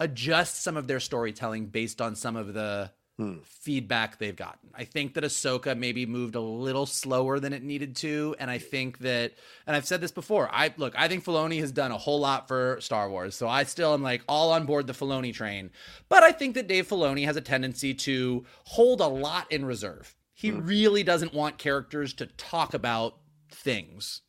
[0.00, 3.36] adjust some of their storytelling based on some of the Hmm.
[3.44, 4.70] feedback they've gotten.
[4.74, 8.58] I think that Ahsoka maybe moved a little slower than it needed to, and I
[8.58, 9.34] think that,
[9.68, 10.48] and I've said this before.
[10.52, 13.62] I look, I think Filoni has done a whole lot for Star Wars, so I
[13.62, 15.70] still am like all on board the Filoni train.
[16.08, 20.16] But I think that Dave Filoni has a tendency to hold a lot in reserve.
[20.32, 24.22] He really doesn't want characters to talk about things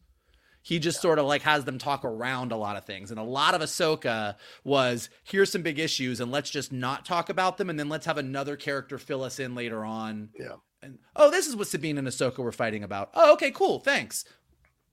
[0.66, 3.11] he just sort of like has them talk around a lot of things.
[3.11, 7.30] And a lot of Ahsoka was here's some big issues and let's just not talk
[7.30, 10.30] about them and then let's have another character fill us in later on.
[10.38, 10.55] Yeah.
[10.82, 13.11] And oh, this is what Sabine and Ahsoka were fighting about.
[13.13, 14.26] Oh, okay, cool, thanks.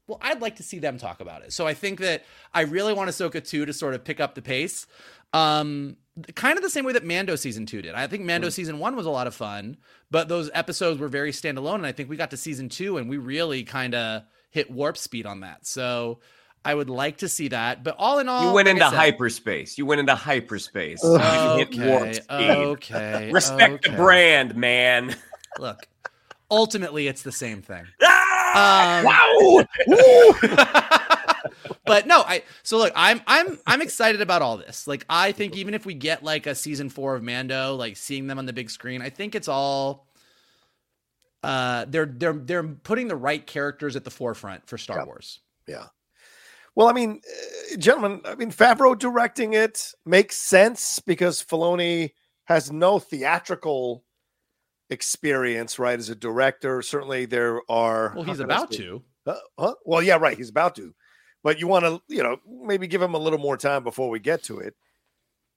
[0.06, 1.54] Well, I'd like to see them talk about it.
[1.54, 4.42] So I think that I really want Ahsoka 2 to sort of pick up the
[4.42, 4.86] pace.
[5.32, 5.96] Um,
[6.34, 7.94] kind of the same way that Mando season 2 did.
[7.94, 9.78] I think Mando season 1 was a lot of fun,
[10.10, 13.08] but those episodes were very standalone and I think we got to season 2 and
[13.08, 15.66] we really kind of hit warp speed on that.
[15.66, 16.20] So
[16.64, 17.82] I would like to see that.
[17.82, 19.76] But all in all, You went like into said- hyperspace.
[19.76, 21.02] You went into hyperspace.
[21.02, 22.30] You hit warp Okay, speed.
[22.30, 25.16] okay, Respect the brand, man.
[25.58, 25.88] Look,
[26.50, 27.84] ultimately, it's the same thing.
[28.54, 28.98] Ah!
[29.00, 29.64] Um, wow.
[31.86, 34.86] but no, I so look, I'm I'm I'm excited about all this.
[34.86, 38.26] Like I think even if we get like a season 4 of Mando, like seeing
[38.26, 40.06] them on the big screen, I think it's all
[41.42, 45.04] uh, they're they're they're putting the right characters at the forefront for Star Yeah.
[45.04, 45.40] Wars.
[45.66, 45.86] Yeah.
[46.74, 47.20] Well, I mean,
[47.72, 52.12] uh, gentlemen, I mean, Favreau directing it makes sense because Filoni
[52.44, 54.04] has no theatrical
[54.88, 55.98] experience, right?
[55.98, 58.12] As a director, certainly there are.
[58.14, 59.02] Well, he's about to.
[59.26, 59.74] Uh, huh?
[59.84, 60.36] Well, yeah, right.
[60.36, 60.94] He's about to,
[61.42, 64.18] but you want to, you know, maybe give him a little more time before we
[64.18, 64.74] get to it.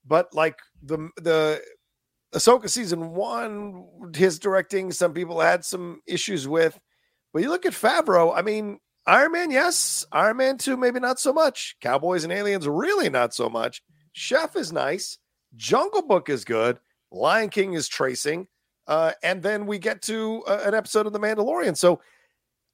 [0.06, 1.62] But like the the
[2.36, 6.78] Ahsoka season one, his directing, some people had some issues with.
[7.34, 8.34] But you look at Favreau.
[8.36, 10.06] I mean, Iron Man, yes.
[10.12, 11.78] Iron Man two, maybe not so much.
[11.80, 13.82] Cowboys and Aliens, really not so much.
[14.12, 15.18] Chef is nice.
[15.56, 16.80] Jungle Book is good.
[17.12, 18.48] Lion King is tracing.
[18.88, 21.78] Uh, and then we get to uh, an episode of The Mandalorian.
[21.78, 22.02] So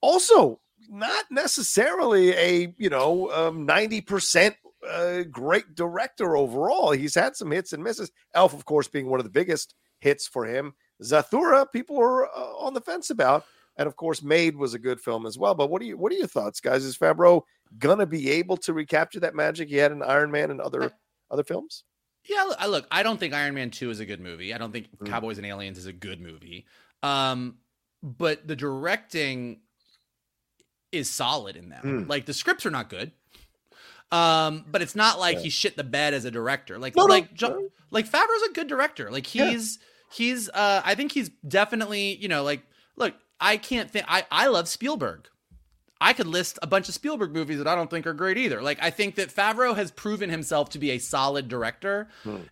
[0.00, 4.54] also not necessarily a you know um, 90%
[4.88, 9.20] uh, great director overall he's had some hits and misses elf of course being one
[9.20, 10.72] of the biggest hits for him
[11.02, 13.44] zathura people are uh, on the fence about
[13.76, 16.12] and of course made was a good film as well but what are you what
[16.12, 17.42] are your thoughts guys is Favreau
[17.78, 20.92] gonna be able to recapture that magic he had in iron man and other
[21.30, 21.84] other films
[22.28, 24.54] Yeah, look, I look, I don't think Iron Man 2 is a good movie.
[24.54, 25.08] I don't think Mm.
[25.08, 26.66] Cowboys and Aliens is a good movie.
[27.02, 27.56] Um,
[28.00, 29.60] but the directing
[30.92, 31.82] is solid in them.
[32.04, 32.08] Mm.
[32.08, 33.10] Like the scripts are not good.
[34.12, 36.78] Um, but it's not like he shit the bed as a director.
[36.78, 39.10] Like No, no, like jo- like Favreau's a good director.
[39.10, 39.50] Like Yeah.
[39.50, 39.78] he's
[40.12, 42.62] he's uh I think he's definitely, you know, like
[42.96, 45.28] look, I can't think I I love Spielberg.
[46.00, 48.60] I could list a bunch of Spielberg movies that I don't think are great either.
[48.60, 52.08] Like I think that Favreau has proven himself to be a solid director,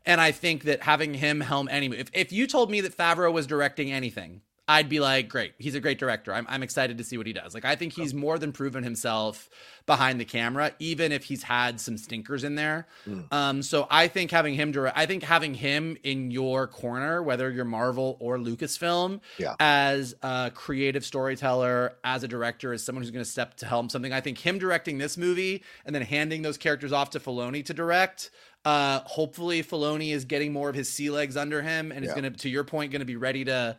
[0.06, 2.96] and I think that having him helm any movie if if you told me that
[2.96, 6.32] Favreau was directing anything, I'd be like, great, he's a great director.
[6.32, 7.54] I'm I'm excited to see what he does.
[7.54, 9.48] Like I think he's more than proven himself
[9.86, 12.86] behind the camera, even if he's had some stinkers in there.
[13.32, 17.50] Um, so I think having him direct, I think having him in your corner, whether
[17.50, 19.56] you're Marvel or Lucasfilm, Yeah.
[19.58, 23.88] as a creative storyteller, as a director, as someone who's going to step to helm
[23.88, 24.12] something.
[24.12, 27.74] I think him directing this movie and then handing those characters off to Filoni to
[27.74, 28.30] direct.
[28.64, 32.24] Uh, hopefully, Filoni is getting more of his sea legs under him and is going
[32.24, 33.76] to, to your point, going to be ready to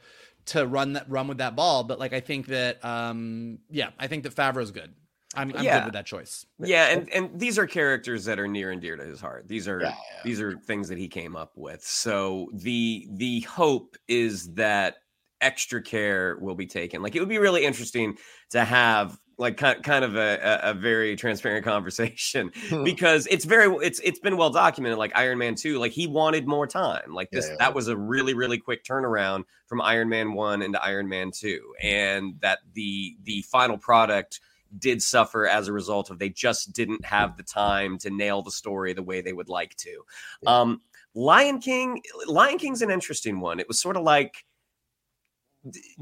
[0.47, 1.83] to run that run with that ball.
[1.83, 4.95] But like, I think that, um, yeah, I think that Favreau's good.
[5.33, 5.69] I'm, I'm Yeah.
[5.69, 6.45] good with that choice.
[6.59, 9.47] Yeah, and and these are characters that are near and dear to his heart.
[9.47, 11.83] These are Yeah, these are things that he came up with.
[11.83, 14.97] So the the hope is that
[15.41, 17.01] extra care will be taken.
[17.01, 18.17] Like it would be really interesting
[18.51, 22.51] to have like kind kind of a, a, very transparent conversation
[22.83, 26.47] because it's very it's it's been well documented like Iron Man 2 like he wanted
[26.47, 27.11] more time.
[27.11, 27.57] Like this Yeah, yeah.
[27.59, 31.73] that was a really really quick turnaround from Iron Man 1 into Iron Man 2
[31.81, 34.41] and that the the final product
[34.77, 38.51] did suffer as a result of they just didn't have the time to nail the
[38.51, 40.03] story the way they would like to.
[40.45, 40.81] Um
[41.15, 43.59] Lion King Lion King's an interesting one.
[43.59, 44.45] It was sort of like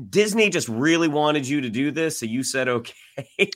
[0.09, 2.93] Disney just really wanted you to do this, so you said okay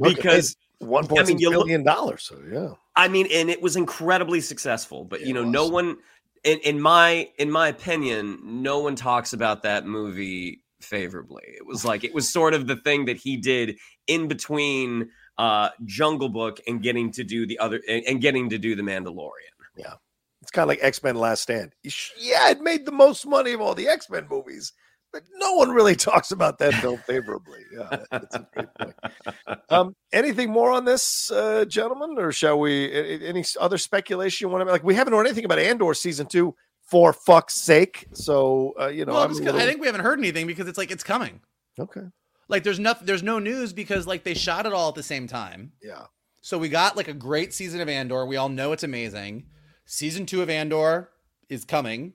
[0.00, 3.62] because one point I mean, you look- billion dollars so yeah I mean, and it
[3.62, 5.04] was incredibly successful.
[5.04, 5.98] But you know, no one,
[6.42, 11.44] in, in my in my opinion, no one talks about that movie favorably.
[11.46, 13.78] It was like it was sort of the thing that he did
[14.08, 18.58] in between uh Jungle Book and getting to do the other and, and getting to
[18.58, 19.54] do the Mandalorian.
[19.76, 19.94] Yeah.
[20.42, 21.74] It's kind of like x-men last stand
[22.16, 24.72] yeah it made the most money of all the x-men movies
[25.12, 28.94] but no one really talks about that film favorably yeah that's a great point
[29.70, 32.92] um anything more on this uh gentlemen or shall we
[33.26, 36.54] any other speculation you want to like we haven't heard anything about andor season two
[36.82, 39.86] for fuck's sake so uh you know well, I'm just a 'cause- I think we
[39.86, 41.40] haven't heard anything because it's like it's coming.
[41.78, 42.02] okay
[42.48, 45.26] Like there's nothing, there's no news because like they shot it all at the same
[45.26, 45.72] time.
[45.82, 46.04] yeah
[46.40, 48.24] So we got like a great season of Andor.
[48.24, 49.44] We all know it's amazing.
[49.84, 51.10] Season two of Andor
[51.50, 52.14] is coming.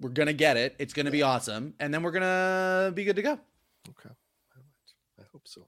[0.00, 0.74] We're gonna get it.
[0.78, 3.38] It's gonna be awesome, and then we're gonna be good to go.
[3.88, 4.14] Okay,
[5.18, 5.66] I hope so.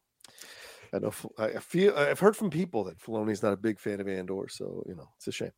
[0.95, 1.12] I know.
[1.39, 1.97] I feel.
[1.97, 5.09] I've heard from people that Filoni's not a big fan of Andor, so you know
[5.16, 5.53] it's a shame.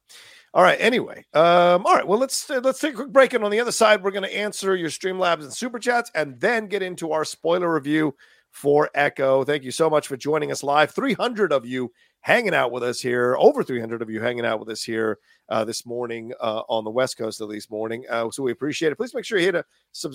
[0.52, 0.80] All right.
[0.80, 2.06] Anyway, um, all right.
[2.06, 4.28] Well, let's uh, let's take a quick break, and on the other side, we're going
[4.28, 8.14] to answer your Streamlabs and super chats, and then get into our spoiler review
[8.52, 9.42] for Echo.
[9.42, 10.92] Thank you so much for joining us live.
[10.92, 11.90] Three hundred of you
[12.24, 13.36] hanging out with us here.
[13.38, 15.18] Over three hundred of you hanging out with us here
[15.50, 18.02] uh, this morning uh, on the West Coast, at least morning.
[18.08, 18.96] Uh, so we appreciate it.
[18.96, 19.64] Please make sure you hit a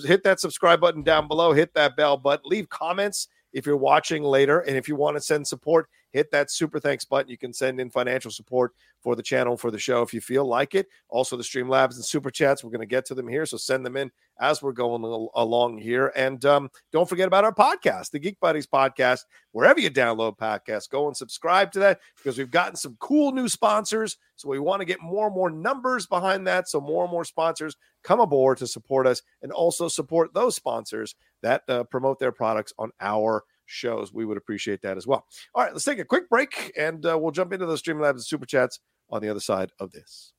[0.04, 1.52] hit that subscribe button down below.
[1.52, 2.42] Hit that bell button.
[2.50, 6.50] Leave comments if you're watching later, and if you want to send support, hit that
[6.50, 7.30] super thanks button.
[7.30, 10.44] You can send in financial support for the channel for the show if you feel
[10.44, 10.88] like it.
[11.08, 12.62] Also, the Streamlabs and super chats.
[12.62, 15.02] We're going to get to them here, so send them in as we're going
[15.34, 16.12] along here.
[16.16, 19.24] And um, don't forget about our podcast, the Geek Buddies podcast.
[19.52, 23.48] Wherever you download podcasts, go and subscribe to that because we've gotten some cool new
[23.48, 24.16] sponsors.
[24.36, 26.68] So we want to get more and more numbers behind that.
[26.68, 31.14] So more and more sponsors come aboard to support us and also support those sponsors
[31.42, 34.12] that uh, promote their products on our shows.
[34.12, 35.26] We would appreciate that as well.
[35.54, 38.24] All right, let's take a quick break and uh, we'll jump into the Streamlabs and
[38.24, 38.80] Super Chats
[39.10, 40.32] on the other side of this.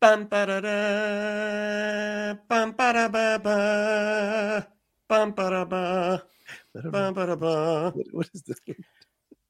[0.00, 0.64] Bum, ba-da-da,
[2.48, 4.68] bum, ba-da-ba-ba,
[5.08, 6.24] bum, ba-da-ba,
[6.90, 7.92] bum, ba-da-ba.
[7.94, 8.60] What, what is this?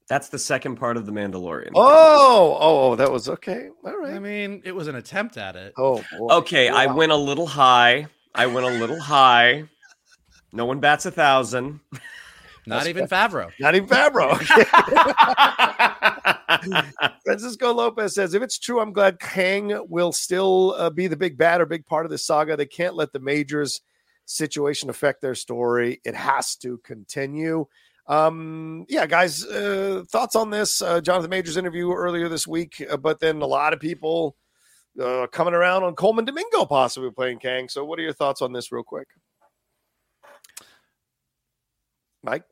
[0.06, 1.70] That's the second part of The Mandalorian.
[1.74, 3.70] Oh, oh, oh, that was okay.
[3.84, 4.12] All right.
[4.12, 5.72] I mean, it was an attempt at it.
[5.78, 6.28] Oh, boy.
[6.34, 8.06] Okay, I went a little high.
[8.34, 9.64] I went a little high.
[10.54, 11.80] No one bats a thousand.
[12.66, 13.50] Not even Favreau.
[13.60, 14.38] Not even Fabro.
[17.24, 21.36] Francisco Lopez says, if it's true, I'm glad Kang will still uh, be the big
[21.36, 22.56] bad or big part of this saga.
[22.56, 23.82] They can't let the majors
[24.24, 26.00] situation affect their story.
[26.04, 27.66] It has to continue.
[28.06, 30.80] Um, yeah, guys, uh, thoughts on this?
[30.80, 34.36] Uh, Jonathan Majors interview earlier this week, uh, but then a lot of people
[35.02, 37.68] uh, coming around on Colman Domingo possibly playing Kang.
[37.68, 39.08] So, what are your thoughts on this, real quick?
[42.24, 42.42] Mike?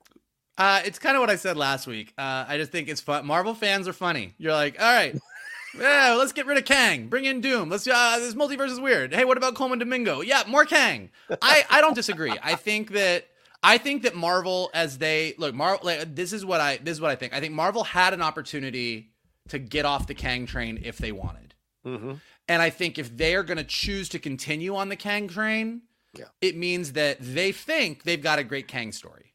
[0.59, 2.13] Uh, it's kind of what I said last week.
[2.19, 3.27] Uh, I just think it's fun.
[3.27, 4.35] Marvel fans are funny.
[4.39, 5.19] You're like, all right,
[5.81, 7.09] yeah, let's get rid of Kang.
[7.09, 7.71] Bring in Doom.
[7.71, 7.87] Let's.
[7.89, 9.15] Uh, this multiverse is weird.
[9.15, 10.21] Hey, what about Colman Domingo?
[10.21, 11.11] Yeah, more Kang.
[11.41, 12.37] I I don't disagree.
[12.43, 13.27] I think that
[13.63, 15.81] I think that Marvel, as they look, Marvel.
[15.87, 17.33] Like, this is what I this is what I think.
[17.33, 19.11] I think Marvel had an opportunity
[19.49, 21.55] to get off the Kang train if they wanted.
[21.87, 22.13] Mm-hmm.
[22.49, 25.83] And I think if they are going to choose to continue on the Kang train,
[26.17, 26.27] Yeah.
[26.41, 29.32] it means that they think they've got a great Kang story.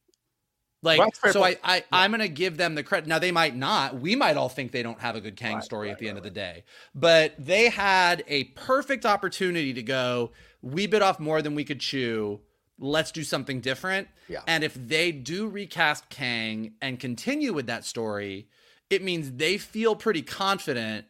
[0.84, 1.58] Like, Well, so I.
[1.64, 3.08] I, I'm going to give them the credit.
[3.08, 4.00] Now, they might not.
[4.00, 6.08] We might all think they don't have a good Kang Right, story right, at the
[6.08, 6.64] end right, of the day.
[6.94, 11.80] But they had a perfect opportunity to go, we bit off more than we could
[11.80, 12.42] chew.
[12.80, 14.08] Let's do something different.
[14.30, 14.42] Yeah.
[14.46, 18.50] And if they do recast Kang and continue with that story,
[18.90, 21.06] it means they feel pretty confident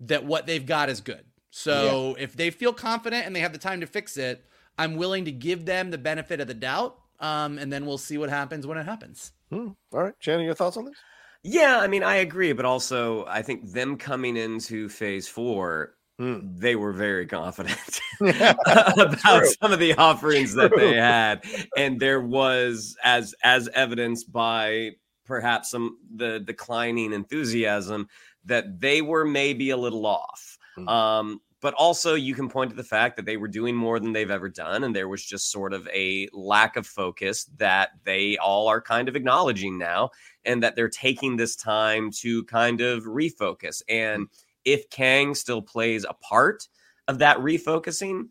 [0.00, 1.24] that what they've got is good.
[1.50, 4.44] So if they feel confident and they have the time to fix it,
[4.76, 6.98] I'm willing to give them the benefit of the doubt.
[7.24, 9.32] Um, and then we'll see what happens when it happens.
[9.50, 9.68] Hmm.
[9.92, 10.94] All right, Shannon, your thoughts on this?
[11.42, 16.40] Yeah, I mean, I agree, but also I think them coming into phase four, Hmm.
[16.56, 17.76] they were very confident
[18.20, 19.48] Yeah, about true.
[19.60, 21.42] some of the offerings that they had.
[21.76, 24.92] And there was, as as evidenced by
[25.26, 28.06] perhaps some the declining enthusiasm,
[28.44, 30.56] that they were maybe a little off.
[30.76, 30.88] Hmm.
[30.88, 34.12] Um, but also you can point to the fact that they were doing more than
[34.12, 38.36] they've ever done, and there was just sort of a lack of focus that they
[38.36, 40.10] all are kind of acknowledging now
[40.44, 43.80] and that they're taking this time to kind of refocus.
[43.88, 44.26] And
[44.66, 46.68] if Kang still plays a part
[47.08, 48.24] of that refocusing,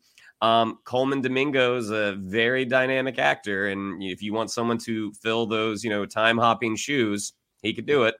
[0.44, 5.48] um, Colman Domingo is a very dynamic actor, and if you want someone to fill
[5.48, 8.14] those, you know, time hopping shoes, he could do it.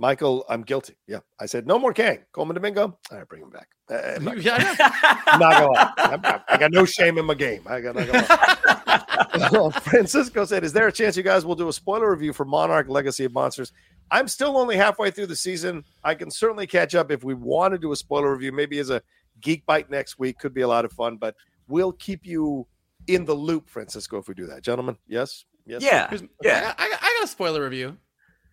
[0.00, 0.94] Michael, I'm guilty.
[1.08, 2.20] Yeah, I said no more Kang.
[2.32, 2.96] Colman Domingo.
[3.10, 3.68] All right, bring him back.
[3.90, 5.16] Uh, I'm not, Yeah, I know.
[5.26, 5.92] I'm not gonna lie.
[5.98, 7.62] I'm- I'm- I got no shame in my game.
[7.66, 7.96] I got.
[7.96, 9.70] not gonna.
[9.80, 12.88] Francisco said, "Is there a chance you guys will do a spoiler review for Monarch:
[12.88, 13.72] Legacy of Monsters?"
[14.10, 15.84] I'm still only halfway through the season.
[16.04, 18.52] I can certainly catch up if we want to do a spoiler review.
[18.52, 19.02] Maybe as a
[19.40, 21.16] geek bite next week could be a lot of fun.
[21.16, 21.34] But
[21.66, 22.66] we'll keep you
[23.06, 24.96] in the loop, Francisco, if we do that, gentlemen.
[25.08, 25.44] Yes.
[25.66, 25.82] Yes.
[25.82, 26.74] Yeah, Here's- yeah.
[26.78, 27.96] I, got, I got a spoiler review.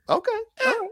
[0.10, 0.32] Okay.
[0.66, 0.90] All right.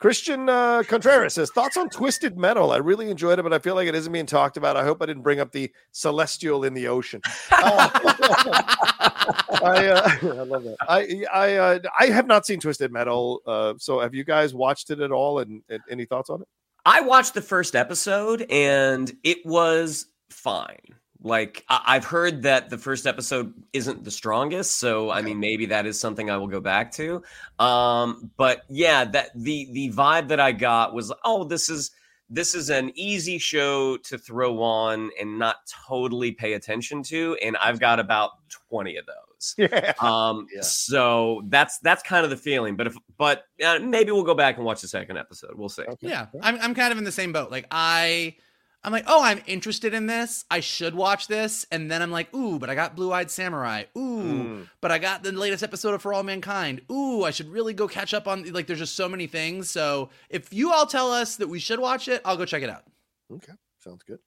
[0.00, 2.72] Christian uh, Contreras says thoughts on Twisted Metal.
[2.72, 4.74] I really enjoyed it, but I feel like it isn't being talked about.
[4.76, 7.20] I hope I didn't bring up the celestial in the ocean.
[7.52, 7.90] Uh,
[9.62, 10.76] I, uh, I love that.
[10.88, 13.42] I I uh, I have not seen Twisted Metal.
[13.46, 15.40] Uh, so have you guys watched it at all?
[15.40, 16.48] And, and any thoughts on it?
[16.86, 20.94] I watched the first episode and it was fine.
[21.22, 25.66] Like I- I've heard that the first episode isn't the strongest, so I mean maybe
[25.66, 27.22] that is something I will go back to.
[27.58, 31.90] Um, but yeah, that the the vibe that I got was oh this is
[32.32, 35.56] this is an easy show to throw on and not
[35.88, 38.30] totally pay attention to, and I've got about
[38.68, 39.14] twenty of those.
[39.56, 39.94] Yeah.
[40.00, 40.60] Um, Yeah.
[40.60, 42.76] so that's that's kind of the feeling.
[42.76, 45.52] But if but uh, maybe we'll go back and watch the second episode.
[45.56, 45.84] We'll see.
[46.00, 47.50] Yeah, I'm, I'm kind of in the same boat.
[47.50, 48.36] Like I,
[48.82, 50.46] I'm like, oh, I'm interested in this.
[50.50, 53.84] I should watch this, and then I'm like, ooh, but I got Blue Eyed Samurai.
[53.96, 54.68] Ooh, Mm.
[54.80, 56.80] but I got the latest episode of For All Mankind.
[56.90, 58.50] Ooh, I should really go catch up on.
[58.52, 59.70] Like, there's just so many things.
[59.70, 62.70] So if you all tell us that we should watch it, I'll go check it
[62.70, 62.84] out.
[63.30, 64.18] Okay, sounds good.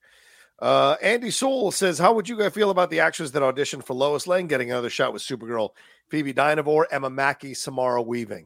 [0.59, 3.95] Uh, Andy Soul says, "How would you guys feel about the actors that auditioned for
[3.95, 5.69] Lois Lane getting another shot with Supergirl?
[6.09, 8.45] Phoebe Dynevor, Emma Mackey, Samara Weaving."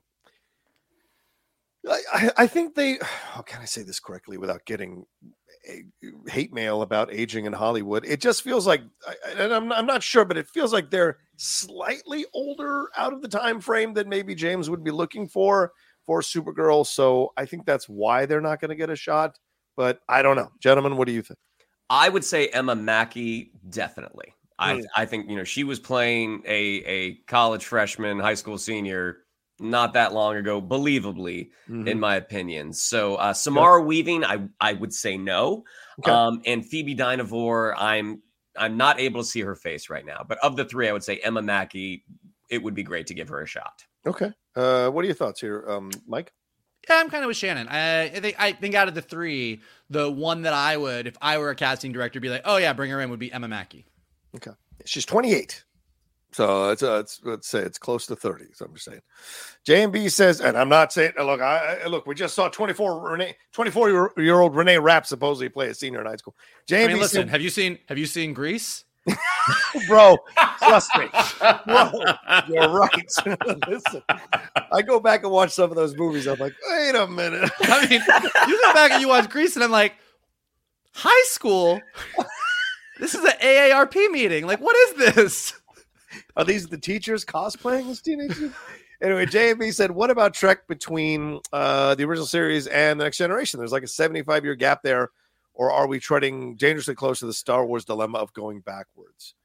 [1.90, 2.98] I, I, think they.
[3.32, 5.06] How can I say this correctly without getting
[5.68, 5.82] Eh,
[6.28, 8.06] hate mail about aging in Hollywood?
[8.06, 8.82] It just feels like,
[9.36, 13.28] and I'm I'm not sure, but it feels like they're slightly older out of the
[13.28, 15.74] time frame that maybe James would be looking for
[16.06, 16.86] for Supergirl.
[16.86, 19.38] So I think that's why they're not going to get a shot.
[19.76, 20.98] But I don't know, gentlemen.
[20.98, 21.40] What do you think?
[21.90, 24.34] I would say Emma Mackey definitely.
[24.60, 24.82] I hmm.
[24.96, 29.20] I think you know she was playing a a college freshman, high school senior
[29.60, 31.88] not that long ago, believably, Mhm.
[31.88, 32.74] in my opinion.
[32.74, 35.64] So uh, Samara Weaving, I I would say no,
[36.00, 36.12] Okay.
[36.12, 38.22] um, and Phoebe Dynevor, I'm
[38.56, 40.26] I'm not able to see her face right now.
[40.28, 42.04] But of the three, I would say Emma Mackey.
[42.50, 43.84] It would be great to give her a shot.
[44.06, 44.32] Okay.
[44.56, 46.32] Uh, what are your thoughts here, um, Mike?
[46.90, 47.68] Yeah, I'm kind of with Shannon.
[47.68, 49.60] I, I think I think out of the three,
[49.90, 52.72] the one that I would, if I were a casting director, be like, oh yeah,
[52.72, 53.86] bring her in, would be Emma Mackey.
[54.36, 54.52] Okay.
[54.86, 55.66] She's 28.
[56.38, 58.46] So it's, uh, it's let's say it's close to 30.
[58.54, 59.02] So I'm just saying.
[59.66, 63.36] JMB says, and I'm not saying look, I, I look, we just saw 24 Renee,
[63.54, 66.36] 24 year, old Renee Rapp supposedly play a senior in high school.
[66.70, 68.86] JMB I mean, listen, said, have you seen have you seen Grease?
[69.88, 70.16] bro,
[70.60, 71.08] trust me,
[71.66, 71.92] bro,
[72.48, 73.12] you're right.
[73.68, 74.04] listen,
[74.72, 76.28] I go back and watch some of those movies.
[76.28, 77.50] I'm like, wait a minute.
[77.62, 78.00] I mean,
[78.48, 79.96] you go back and you watch Grease, and I'm like,
[80.94, 81.82] high school.
[83.00, 84.46] This is an AARP meeting.
[84.46, 85.57] Like, what is this?
[86.36, 88.52] Are these the teachers cosplaying as teenagers?
[89.02, 93.60] anyway, JMB said, "What about Trek between uh, the original series and the Next Generation?
[93.60, 95.10] There's like a 75 year gap there,
[95.54, 99.36] or are we treading dangerously close to the Star Wars dilemma of going backwards?"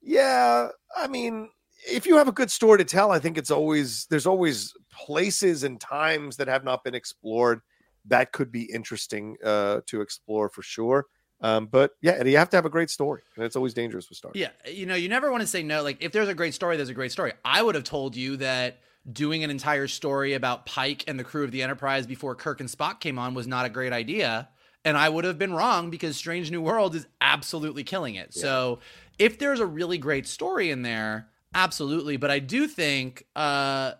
[0.00, 1.50] Yeah, I mean,
[1.88, 5.64] if you have a good story to tell, I think it's always there's always places
[5.64, 7.60] and times that have not been explored
[8.08, 11.06] that could be interesting uh, to explore for sure.
[11.40, 14.18] Um, but yeah, you have to have a great story, and it's always dangerous with
[14.18, 14.32] Star.
[14.34, 14.40] Wars.
[14.40, 15.82] Yeah, you know, you never want to say no.
[15.82, 17.32] Like, if there's a great story, there's a great story.
[17.44, 21.44] I would have told you that doing an entire story about Pike and the crew
[21.44, 24.48] of the Enterprise before Kirk and Spock came on was not a great idea.
[24.84, 28.32] And I would have been wrong because Strange New World is absolutely killing it.
[28.32, 28.78] So
[29.18, 32.16] if there's a really great story in there, absolutely.
[32.16, 33.92] But I do think, uh,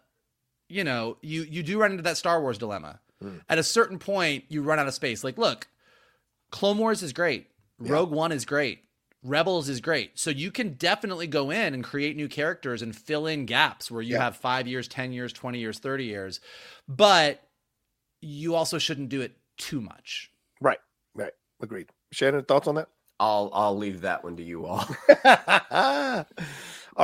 [0.68, 3.00] you know, you you do run into that Star Wars dilemma.
[3.48, 5.24] At a certain point, you run out of space.
[5.24, 5.66] Like, look,
[6.50, 7.48] Clone Wars is great.
[7.78, 8.84] Rogue One is great.
[9.22, 10.18] Rebels is great.
[10.18, 14.00] So you can definitely go in and create new characters and fill in gaps where
[14.02, 14.22] you Yeah.
[14.24, 16.40] have five years, 10 years, 20 years, 30 years.
[16.88, 17.42] But
[18.20, 20.30] you also shouldn't do it too much.
[20.60, 20.78] Right,
[21.14, 21.90] right, agreed.
[22.12, 22.88] Shannon, thoughts on that?
[23.20, 24.86] I'll I'll leave that one to you all.
[25.24, 26.24] all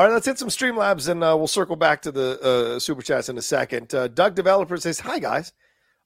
[0.03, 3.29] right, let's hit some Streamlabs and uh, we'll circle back to the uh, super chats
[3.29, 3.93] in a second.
[3.95, 5.53] Uh, Doug Developer says, Hi, guys.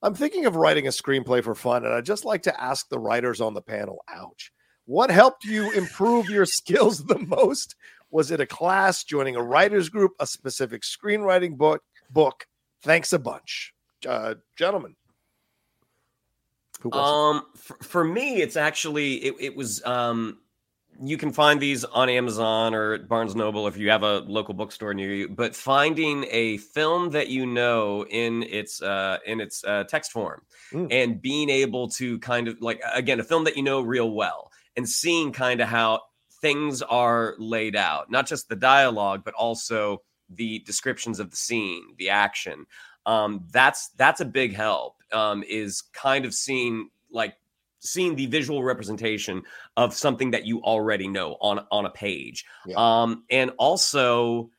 [0.01, 2.99] I'm thinking of writing a screenplay for fun, and I'd just like to ask the
[2.99, 4.51] writers on the panel, ouch,
[4.85, 7.75] what helped you improve your skills the most?
[8.11, 11.83] Was it a class, joining a writer's group, a specific screenwriting book?
[12.09, 12.47] Book.
[12.81, 13.73] Thanks a bunch,
[14.07, 14.95] uh, gentlemen.
[16.91, 20.39] Um, for, for me, it's actually it, it was um,
[21.01, 24.53] you can find these on Amazon or at Barnes Noble if you have a local
[24.53, 25.29] bookstore near you.
[25.29, 30.41] But finding a film that you know in its uh, in its uh, text form
[30.71, 30.87] Mm.
[30.91, 34.51] and being able to kind of like again a film that you know real well
[34.77, 36.01] and seeing kind of how
[36.41, 41.95] things are laid out, not just the dialogue, but also the descriptions of the scene,
[41.97, 42.67] the action.
[43.07, 44.97] Um, that's that's a big help.
[45.11, 47.33] Um, is kind of seeing like
[47.79, 49.41] seeing the visual representation
[49.77, 52.75] of something that you already know on on a page, Yeah.
[52.77, 54.49] um, and also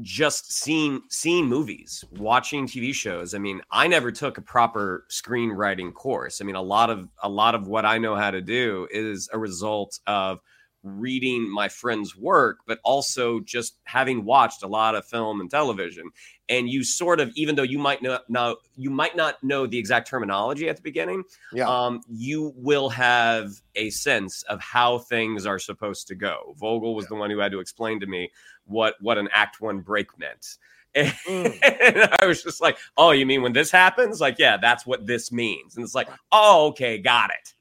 [0.00, 3.32] just seeing seeing movies, watching TV shows.
[3.34, 6.40] I mean, I never took a proper screenwriting course.
[6.40, 9.28] I mean, a lot of a lot of what I know how to do is
[9.32, 10.40] a result of
[10.84, 16.10] reading my friends' work, but also just having watched a lot of film and television.
[16.48, 19.78] And you sort of, even though you might not know, you might not know the
[19.78, 21.24] exact terminology at the beginning,
[21.54, 21.66] Yeah.
[21.68, 26.54] um, you will have a sense of how things are supposed to go.
[26.58, 28.30] Vogel was the one who had to explain to me
[28.66, 30.58] what what an Act One break meant.
[30.96, 32.16] And Mm.
[32.20, 34.20] I was just like, "Oh, you mean when this happens?
[34.20, 37.54] Like, yeah, that's what this means." And it's like, "Oh, okay, got it."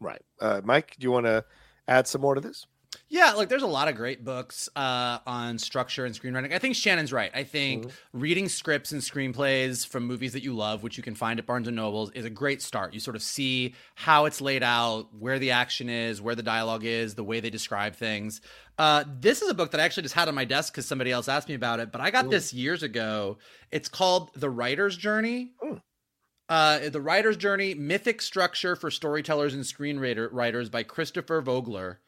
[0.00, 0.20] Right.
[0.38, 1.44] Uh, Mike, do you want to
[1.88, 2.66] add some more to this?
[3.08, 6.52] Yeah, like there's a lot of great books uh, on structure and screenwriting.
[6.52, 7.30] I think Shannon's right.
[7.34, 11.38] I think reading scripts and screenplays from movies that you love, which you can find
[11.38, 12.94] at Barnes and Nobles, is a great start.
[12.94, 16.84] You sort of see how it's laid out, where the action is, where the dialogue
[16.84, 18.40] is, the way they describe things.
[18.78, 21.12] Uh, this is a book that I actually just had on my desk because somebody
[21.12, 23.38] else asked me about it, but I got this years ago.
[23.70, 25.52] It's called The Writer's Journey.
[26.48, 32.00] Uh, the Writer's Journey: Mythic Structure for Storytellers and Screenwriters Writers by Christopher Vogler.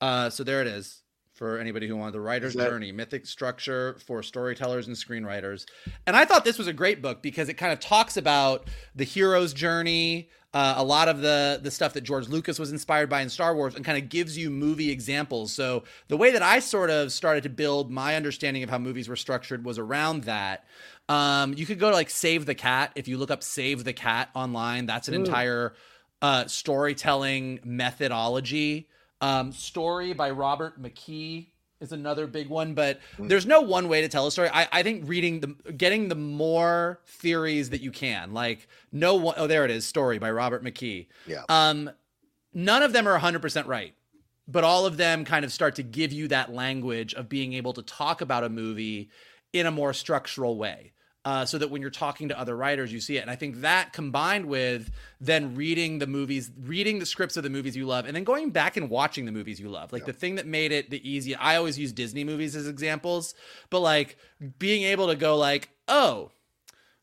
[0.00, 1.02] Uh, so there it is
[1.32, 5.66] for anybody who wanted the writer's that- journey, mythic structure for storytellers and screenwriters.
[6.06, 9.04] And I thought this was a great book because it kind of talks about the
[9.04, 13.22] hero's journey, uh, a lot of the the stuff that George Lucas was inspired by
[13.22, 15.52] in Star Wars, and kind of gives you movie examples.
[15.52, 19.08] So the way that I sort of started to build my understanding of how movies
[19.08, 20.64] were structured was around that.
[21.08, 23.92] Um, you could go to like Save the Cat if you look up Save the
[23.92, 24.86] Cat online.
[24.86, 25.74] That's an entire
[26.20, 28.88] uh, storytelling methodology
[29.20, 31.51] Um, Story by Robert McKee
[31.82, 33.28] is another big one, but Hmm.
[33.28, 34.48] there's no one way to tell a story.
[34.50, 39.34] I, I think reading the getting the more theories that you can, like no one
[39.36, 41.08] oh there it is, Story by Robert McKee.
[41.26, 41.42] Yeah.
[41.48, 41.90] Um
[42.54, 43.94] none of them are 100% right,
[44.46, 47.72] but all of them kind of start to give you that language of being able
[47.74, 49.10] to talk about a movie
[49.52, 50.92] in a more structural way.
[51.24, 53.20] Uh, so that when you're talking to other writers, you see it.
[53.20, 54.90] And I think that combined with
[55.20, 58.50] then reading the movies, reading the scripts of the movies you love, and then going
[58.50, 59.92] back and watching the movies you love.
[59.92, 63.34] Like the thing that made it the easy, I always use Disney movies as examples,
[63.70, 64.16] but like
[64.58, 66.32] being able to go like, oh,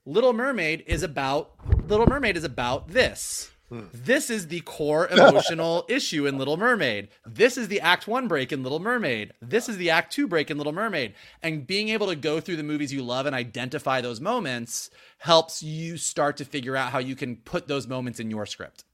[0.06, 1.52] Little Mermaid is about
[1.88, 3.52] Little Mermaid is about this.
[3.72, 7.10] This is the core emotional issue in Little Mermaid.
[7.26, 9.34] This is the act 1 break in Little Mermaid.
[9.42, 11.14] This is the act 2 break in Little Mermaid.
[11.44, 14.90] And being able to go through the movies you love and identify those moments
[15.20, 18.86] helps you start to figure out how you can put those moments in your script.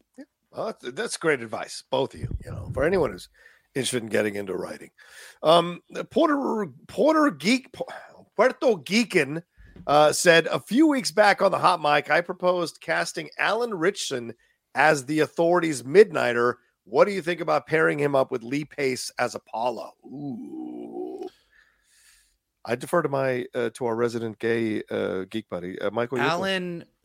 [0.51, 2.29] Well, that's, that's great advice, both of you.
[2.43, 3.29] You know, for anyone who's
[3.75, 4.91] interested in getting into writing.
[5.43, 7.73] Um, Porter Porter Geek
[8.35, 9.43] Puerto Geekin
[9.85, 14.33] uh, said a few weeks back on the hot mic, I proposed casting Alan Ritchson
[14.75, 16.55] as the authorities' midnighter.
[16.83, 19.93] What do you think about pairing him up with Lee Pace as Apollo?
[20.05, 21.27] Ooh.
[22.63, 26.17] I defer to my uh, to our resident gay uh, geek buddy, uh, Michael.
[26.19, 26.39] your thoughts?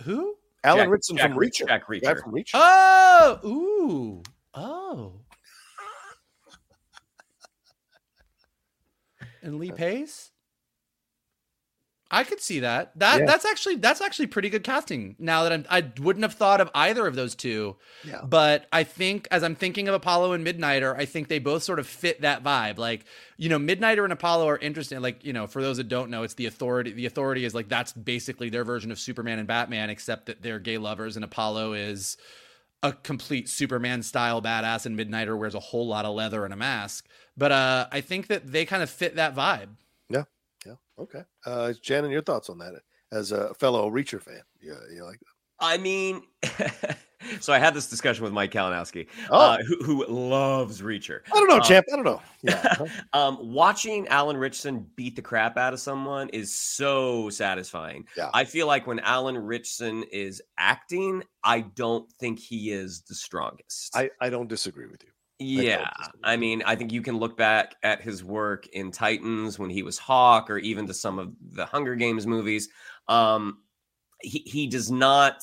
[0.04, 0.34] Who?
[0.64, 1.68] Alan Jack- Ritchson Jack from Reach- Reacher.
[1.68, 2.22] Jack Guy Reacher.
[2.22, 2.50] from Reacher.
[2.54, 4.22] Oh, ooh.
[4.54, 5.12] Oh.
[9.42, 10.32] And Lee Pace?
[12.12, 12.90] I could see that.
[12.98, 13.26] That Yeah.
[13.26, 15.14] that's actually that's actually pretty good casting.
[15.18, 17.76] Now that I'm I wouldn't have thought of either of those two.
[18.04, 18.22] Yeah.
[18.24, 21.78] But I think as I'm thinking of Apollo and Midnighter, I think they both sort
[21.78, 22.78] of fit that vibe.
[22.78, 23.04] Like,
[23.36, 25.00] you know, Midnighter and Apollo are interesting.
[25.00, 26.90] Like, you know, for those that don't know, it's the authority.
[26.92, 30.58] The authority is like that's basically their version of Superman and Batman, except that they're
[30.58, 32.16] gay lovers, and Apollo is
[32.82, 36.56] a complete Superman style badass, and Midnighter wears a whole lot of leather and a
[36.56, 37.06] mask.
[37.36, 39.68] But uh, I think that they kind of fit that vibe.
[41.00, 41.22] Okay.
[41.46, 42.74] Uh, Shannon, your thoughts on that
[43.12, 44.42] as a fellow Reacher fan?
[44.60, 44.74] Yeah.
[44.92, 45.20] You like?
[45.62, 46.22] I mean,
[47.40, 49.38] so I had this discussion with Mike Kalinowski, Oh.
[49.38, 51.20] uh, who, who loves Reacher.
[51.26, 51.86] I don't know, Uh, champ.
[51.92, 52.22] I don't know.
[52.42, 52.74] Yeah.
[53.12, 58.06] um, watching Alan Ritchson beat the crap out of someone is so satisfying.
[58.16, 58.30] Yeah.
[58.32, 63.94] I feel like when Alan Ritchson is acting, I don't think he is the strongest.
[63.94, 65.09] I, I don't disagree with you.
[65.40, 65.88] Yeah.
[66.22, 69.82] I mean, I think you can look back at his work in Titans when he
[69.82, 72.68] was Hawk, or even to some of the Hunger Games movies.
[73.08, 73.58] Um,
[74.20, 75.42] he he does not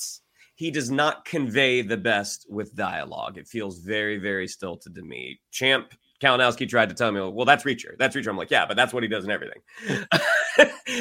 [0.55, 3.37] he does not convey the best with dialogue.
[3.37, 5.39] It feels very very stilted to me.
[5.51, 7.97] Champ Kalinowski tried to tell me, well, that's Reacher.
[7.97, 8.29] That's Reacher.
[8.29, 9.61] I'm like, yeah, but that's what he does in everything.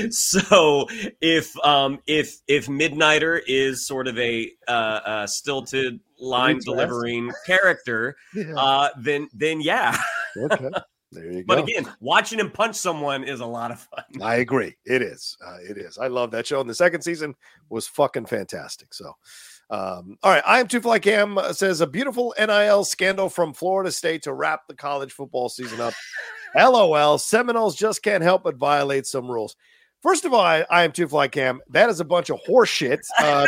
[0.10, 0.86] so
[1.20, 8.17] if um if if Midnighter is sort of a uh, uh stilted line delivering character,
[8.35, 8.55] Yeah.
[8.57, 9.97] uh then then yeah.
[10.37, 10.71] okay.
[11.13, 11.45] There you go.
[11.47, 14.05] But again, watching him punch someone is a lot of fun.
[14.21, 14.77] I agree.
[14.85, 15.37] It is.
[15.43, 15.99] Uh, it is.
[15.99, 16.61] I love that show.
[16.61, 17.35] And the second season
[17.71, 18.93] was fucking fantastic.
[18.93, 19.13] So,
[19.71, 20.43] um, all right.
[20.45, 24.33] I am Two Fly Cam uh, says a beautiful NIL scandal from Florida State to
[24.35, 25.95] wrap the college football season up.
[26.57, 27.19] LOL.
[27.19, 29.55] Seminoles just can't help but violate some rules.
[30.03, 31.61] First of all, I, I am Two Fly Cam.
[31.71, 32.99] That is a bunch of horseshit.
[33.19, 33.47] Uh,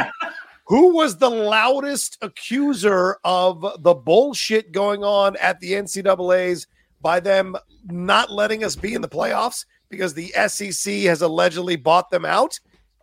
[0.68, 6.66] who was the loudest accuser of the bullshit going on at the NCAA's
[7.00, 12.10] by them not letting us be in the playoffs because the SEC has allegedly bought
[12.10, 12.60] them out?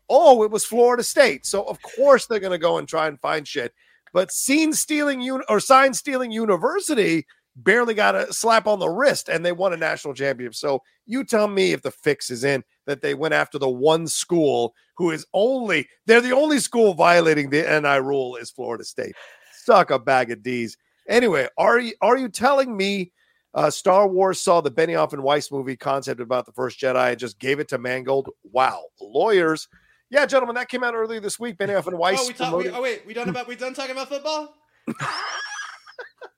[0.08, 1.48] Oh, it was Florida State.
[1.48, 3.74] So of course they're going to go and try and find shit.
[4.14, 7.26] But scene stealing un- or sign stealing university
[7.56, 10.56] barely got a slap on the wrist and they won a national championship.
[10.56, 14.08] So you tell me if the fix is in that they went after the one
[14.08, 19.16] school who is only they're the only school violating the NI rule is Florida State.
[19.64, 20.78] Suck a bag of D's.
[21.08, 23.12] Anyway, are you are you telling me
[23.54, 27.20] uh, Star Wars saw the Benioff and Weiss movie concept about the first Jedi and
[27.20, 28.30] just gave it to Mangold?
[28.44, 29.68] Wow, lawyers.
[30.10, 31.58] Yeah, gentlemen, that came out earlier this week.
[31.58, 32.20] Benioff and Weiss.
[32.22, 34.56] Oh, we talk, we, oh wait, we done about we done talking about football?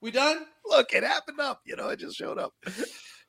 [0.01, 0.45] we done?
[0.65, 1.61] Look, it happened up.
[1.65, 2.53] You know, it just showed up.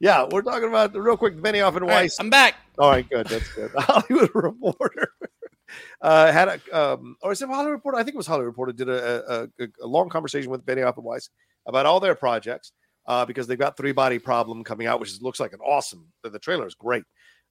[0.01, 2.20] Yeah, we're talking about the real quick Benioff and All right, Weiss.
[2.20, 2.55] I'm back.
[2.78, 3.27] All right, good.
[3.27, 3.70] That's good.
[3.77, 5.09] Hollywood Reporter
[6.03, 7.99] uh, had a, um, or is it Hollywood Reporter?
[7.99, 11.05] I think it was Hollywood Reporter did a, a, a long conversation with Benioff and
[11.05, 11.31] Weiss
[11.66, 12.73] about all their projects
[13.07, 16.07] uh, because they've got Three Body Problem coming out, which is, looks like an awesome.
[16.23, 17.05] The, the trailer is great.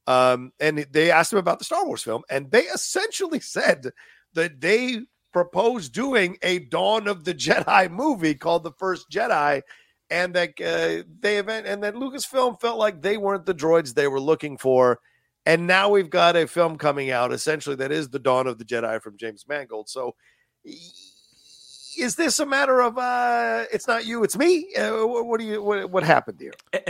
[0.05, 3.87] Um, and they asked him about the Star Wars film, and they essentially said
[4.33, 5.01] that they
[5.43, 9.61] proposed doing a Dawn of the Jedi movie called The First Jedi,
[10.09, 14.07] and that uh, they event and that Lucasfilm felt like they weren't the droids they
[14.07, 14.99] were looking for.
[15.45, 18.65] And now we've got a film coming out essentially that is the Dawn of the
[18.65, 19.89] Jedi from James Mangold.
[19.89, 20.15] So,
[20.65, 24.73] is this a matter of uh, it's not you, it's me?
[24.75, 26.53] Uh, what, do you what, what happened here?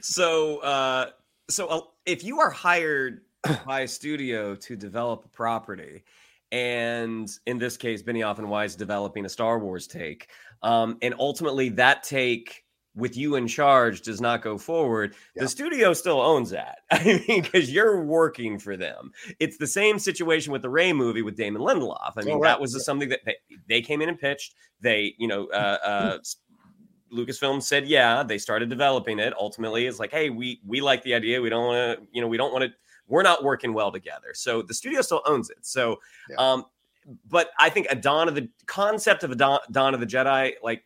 [0.00, 1.10] so uh
[1.50, 3.20] so uh, if you are hired
[3.66, 6.02] by a studio to develop a property
[6.52, 10.28] and in this case benioff and weiss developing a star wars take
[10.62, 12.64] um and ultimately that take
[12.96, 15.42] with you in charge does not go forward Yeah.
[15.42, 19.10] the studio still owns that i mean because you're working for them
[19.40, 22.50] it's the same situation with the ray movie with damon lindelof i mean Oh, right.
[22.50, 23.36] that was something that they,
[23.68, 26.18] they came in and pitched they you know uh, uh
[27.12, 29.32] Lucasfilm said, yeah, they started developing it.
[29.38, 31.40] Ultimately, it's like, hey, we we like the idea.
[31.40, 32.72] We don't want to, you know, we don't want to.
[33.06, 34.32] We're not working well together.
[34.34, 35.58] So the studio still owns it.
[35.62, 36.00] So,
[36.30, 36.36] Yeah.
[36.36, 36.64] um,
[37.28, 40.54] but I think a Dawn of the concept of a Dawn, Dawn of the Jedi,
[40.62, 40.84] like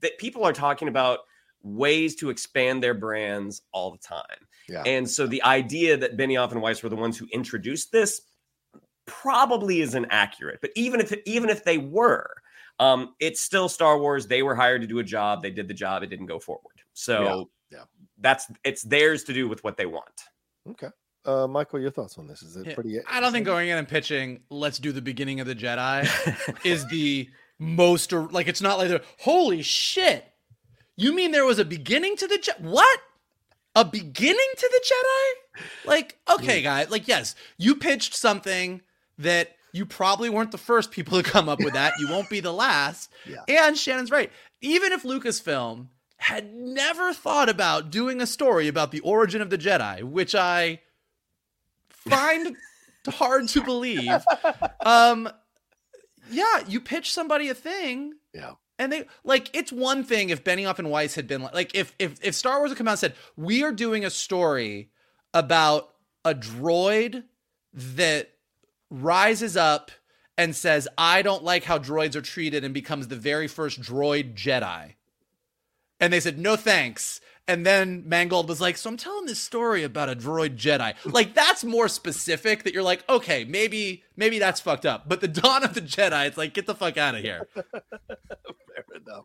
[0.00, 1.20] that, people are talking about
[1.62, 4.46] ways to expand their brands all the time.
[4.68, 4.82] Yeah.
[4.84, 8.22] And so the idea that Benioff and Weiss were the ones who introduced this
[9.06, 10.60] probably isn't accurate.
[10.60, 12.30] But even if even if they were,
[12.78, 14.26] um, it's still Star Wars.
[14.26, 15.42] They were hired to do a job.
[15.42, 16.02] They did the job.
[16.02, 16.80] It didn't go forward.
[16.94, 17.84] So Yeah, yeah.
[18.18, 20.22] that's it's theirs to do with what they want.
[20.68, 20.88] Okay.
[21.24, 22.42] Uh, Michael, your thoughts on this?
[22.42, 22.98] Is it Yeah, pretty?
[23.06, 26.08] I don't think going in and pitching, let's do the beginning of the Jedi,
[26.64, 27.28] is the
[27.58, 30.24] most like it's not like they're holy shit.
[30.96, 32.60] You mean there was a beginning to the Jedi?
[32.60, 33.00] What?
[33.76, 35.88] A beginning to the Jedi?
[35.88, 38.80] Like, okay, guys, like yes, you pitched something
[39.18, 41.92] that you probably weren't the first people to come up with that.
[42.00, 43.10] You won't be the last.
[43.26, 43.66] Yeah.
[43.66, 44.32] And Shannon's right.
[44.62, 49.58] Even if Lucasfilm had never thought about doing a story about the origin of the
[49.58, 50.80] Jedi, which I
[52.08, 52.56] find
[53.08, 54.24] hard to believe.
[54.84, 55.28] Um,
[56.30, 58.14] yeah, you pitch somebody a thing.
[58.34, 58.52] Yeah.
[58.78, 61.94] And they like it's one thing if Benioff and Weiss had been like, like if
[61.98, 64.90] if if Star Wars had come out and said we are doing a story
[65.34, 65.90] about
[66.24, 67.24] a droid
[67.74, 68.30] that
[68.88, 69.90] rises up
[70.38, 74.34] and says I don't like how droids are treated and becomes the very first droid
[74.34, 74.94] Jedi.
[76.00, 77.20] And they said no thanks.
[77.48, 80.94] And then Mangold was like, "So I'm telling this story about a droid Jedi.
[81.04, 82.62] Like that's more specific.
[82.62, 85.08] That you're like, okay, maybe maybe that's fucked up.
[85.08, 87.48] But the Dawn of the Jedi, it's like, get the fuck out of here.
[87.54, 89.24] Fair enough.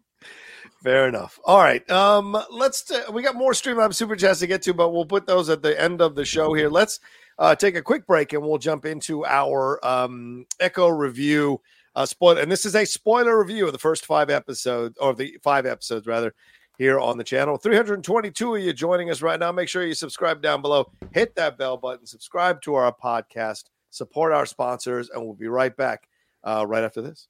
[0.84, 1.40] Fair enough.
[1.46, 1.90] All right.
[1.90, 2.84] Um, let's.
[2.84, 5.62] T- we got more Streamlabs super chats to get to, but we'll put those at
[5.62, 6.70] the end of the show here.
[6.70, 7.00] Let's
[7.40, 11.62] uh, take a quick break, and we'll jump into our um, Echo review.
[11.96, 15.38] Uh, spoil, and this is a spoiler review of the first five episodes, or the
[15.42, 16.36] five episodes rather,
[16.78, 17.58] here on the channel.
[17.58, 19.52] 322 of you joining us right now.
[19.52, 20.92] Make sure you subscribe down below.
[21.14, 22.06] Hit that bell button.
[22.06, 23.66] Subscribe to our podcast.
[23.90, 26.08] Support our sponsors, and we'll be right back
[26.44, 27.28] uh, right after this.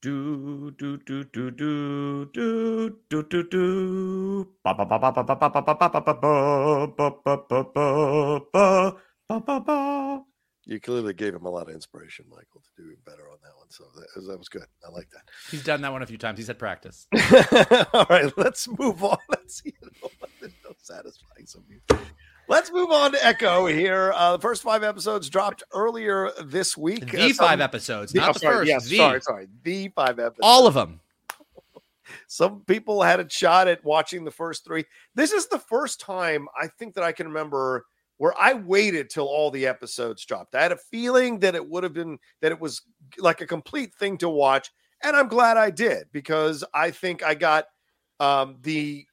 [0.00, 4.48] Do do do do do do do do do.
[4.62, 7.36] Ba ba ba ba ba ba ba ba ba ba ba ba ba
[8.52, 8.94] ba
[9.28, 10.24] ba ba ba.
[10.68, 13.70] You clearly gave him a lot of inspiration, Michael, to do better on that one.
[13.70, 14.66] So that was, that was good.
[14.86, 15.22] I like that.
[15.50, 16.38] He's done that one a few times.
[16.38, 17.06] He's had practice.
[17.94, 19.16] All right, let's move on.
[19.30, 19.72] Let's see.
[20.42, 21.96] No satisfying some people.
[22.48, 24.12] Let's move on to Echo here.
[24.14, 27.10] Uh, the first five episodes dropped earlier this week.
[27.12, 28.68] The Uh, some- five episodes, the- not oh, the sorry, first.
[28.68, 28.96] Yes, the.
[28.98, 29.48] sorry, sorry.
[29.62, 30.38] The five episodes.
[30.42, 31.00] All of them.
[32.26, 34.84] Some people had a shot at watching the first three.
[35.14, 37.86] This is the first time I think that I can remember
[38.18, 40.54] where I waited till all the episodes dropped.
[40.54, 42.82] I had a feeling that it would have been that it was
[43.18, 44.70] like a complete thing to watch,
[45.02, 47.66] and I'm glad I did because I think I got
[48.20, 49.06] um, the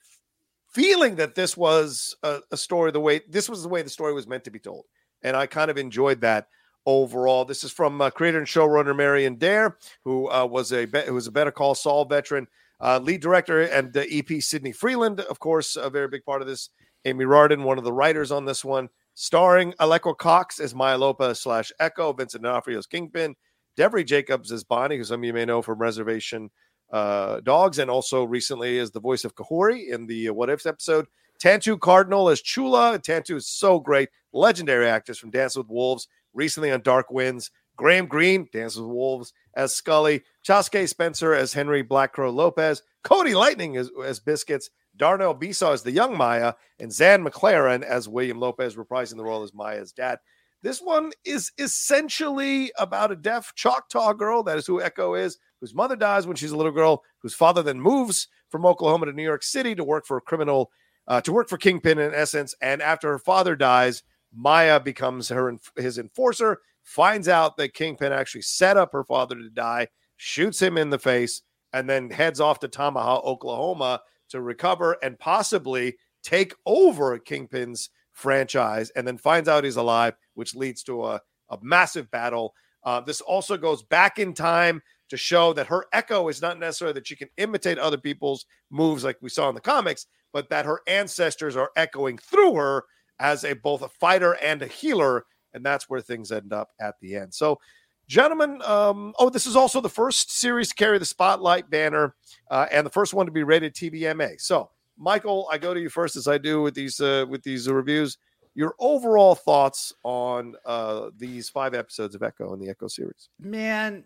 [0.73, 4.13] feeling that this was a, a story the way this was the way the story
[4.13, 4.85] was meant to be told,
[5.23, 6.47] and I kind of enjoyed that
[6.85, 7.45] overall.
[7.45, 11.27] This is from uh, creator and showrunner Marion Dayre, who uh, was a who was
[11.27, 12.47] a Better Call Saul veteran,
[12.81, 16.47] uh, lead director, and uh, EP Sydney Freeland, of course, a very big part of
[16.47, 16.69] this.
[17.05, 21.39] Amy Rardin, one of the writers on this one, starring Alaqua Cox as Maya Lopez
[21.39, 23.35] slash Echo, Vincent D'Onofrio's Kingpin,
[23.77, 26.49] Devery Jacobs as Bonnie, who some of you may know from Reservation
[26.91, 30.65] uh, Dogs, and also recently as the voice of Kahori in the uh, What Ifs
[30.65, 31.05] episode.
[31.43, 32.99] Tantoo Cardinal as Chula.
[32.99, 34.09] Tantoo is so great.
[34.33, 37.51] Legendary actress from Dance with Wolves, recently on Dark Winds.
[37.75, 40.23] Graham Greene, Dance with Wolves, as Scully.
[40.47, 42.81] Chaske Spencer as Henry Black Crow Lopez.
[43.03, 44.69] Cody Lightning as, as Biscuits.
[44.97, 46.53] Darnell Besaw as the young Maya.
[46.79, 50.19] And Zahn McClarnon as William Lopez, reprising the role as Maya's dad.
[50.61, 54.41] This one is essentially about a deaf Choctaw girl.
[54.41, 57.61] That is who Echo is, whose mother dies when she's a little girl, whose father
[57.61, 60.71] then moves from Oklahoma to New York City to work for a criminal,
[61.07, 62.55] uh, to work for Kingpin in essence.
[62.61, 64.01] And after her father dies,
[64.33, 69.49] Maya becomes her his enforcer, finds out that Kingpin actually set up her father to
[69.49, 71.43] die, shoots him in the face,
[71.73, 78.89] and then heads off to Tamaha, Oklahoma to recover and possibly take over Kingpin's franchise
[78.95, 82.53] and then finds out he's alive, which leads to a, a massive battle.
[82.83, 86.93] Uh, this also goes back in time to show that her echo is not necessarily
[86.93, 90.65] that she can imitate other people's moves like we saw in the comics, but that
[90.65, 92.83] her ancestors are echoing through her
[93.19, 96.95] as a both a fighter and a healer, and that's where things end up at
[97.01, 97.33] the end.
[97.33, 97.59] So,
[98.07, 102.15] gentlemen, um, oh, this is also the first series to carry the spotlight banner,
[102.49, 104.39] uh, and the first one to be rated TVMA.
[104.39, 107.69] So, Michael, I go to you first, as I do with these uh, with these
[107.69, 108.17] reviews.
[108.57, 113.27] Your overall thoughts on uh, these five episodes of Echo and the Echo series?
[113.37, 114.05] Man,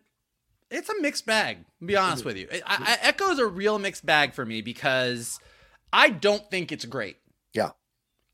[0.71, 1.57] it's a mixed bag.
[1.81, 4.61] To be honest with you, I, I, Echo is a real mixed bag for me
[4.61, 5.39] because
[5.93, 7.17] I don't think it's great.
[7.53, 7.71] Yeah.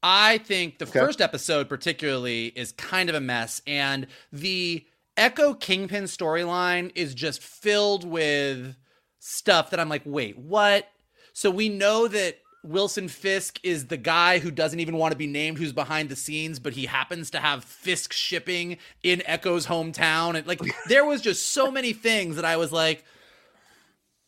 [0.02, 1.00] I think the Okay.
[1.00, 3.62] first episode, particularly, is kind of a mess.
[3.68, 4.86] And the
[5.18, 8.76] Echo Kingpin storyline is just filled with
[9.20, 10.88] stuff that I'm like, wait, what?
[11.34, 15.28] So we know that Wilson Fisk is the guy who doesn't even want to be
[15.28, 20.36] named who's behind the scenes, but he happens to have Fisk shipping in Echo's hometown.
[20.36, 23.04] And like, there was just so many things that I was like,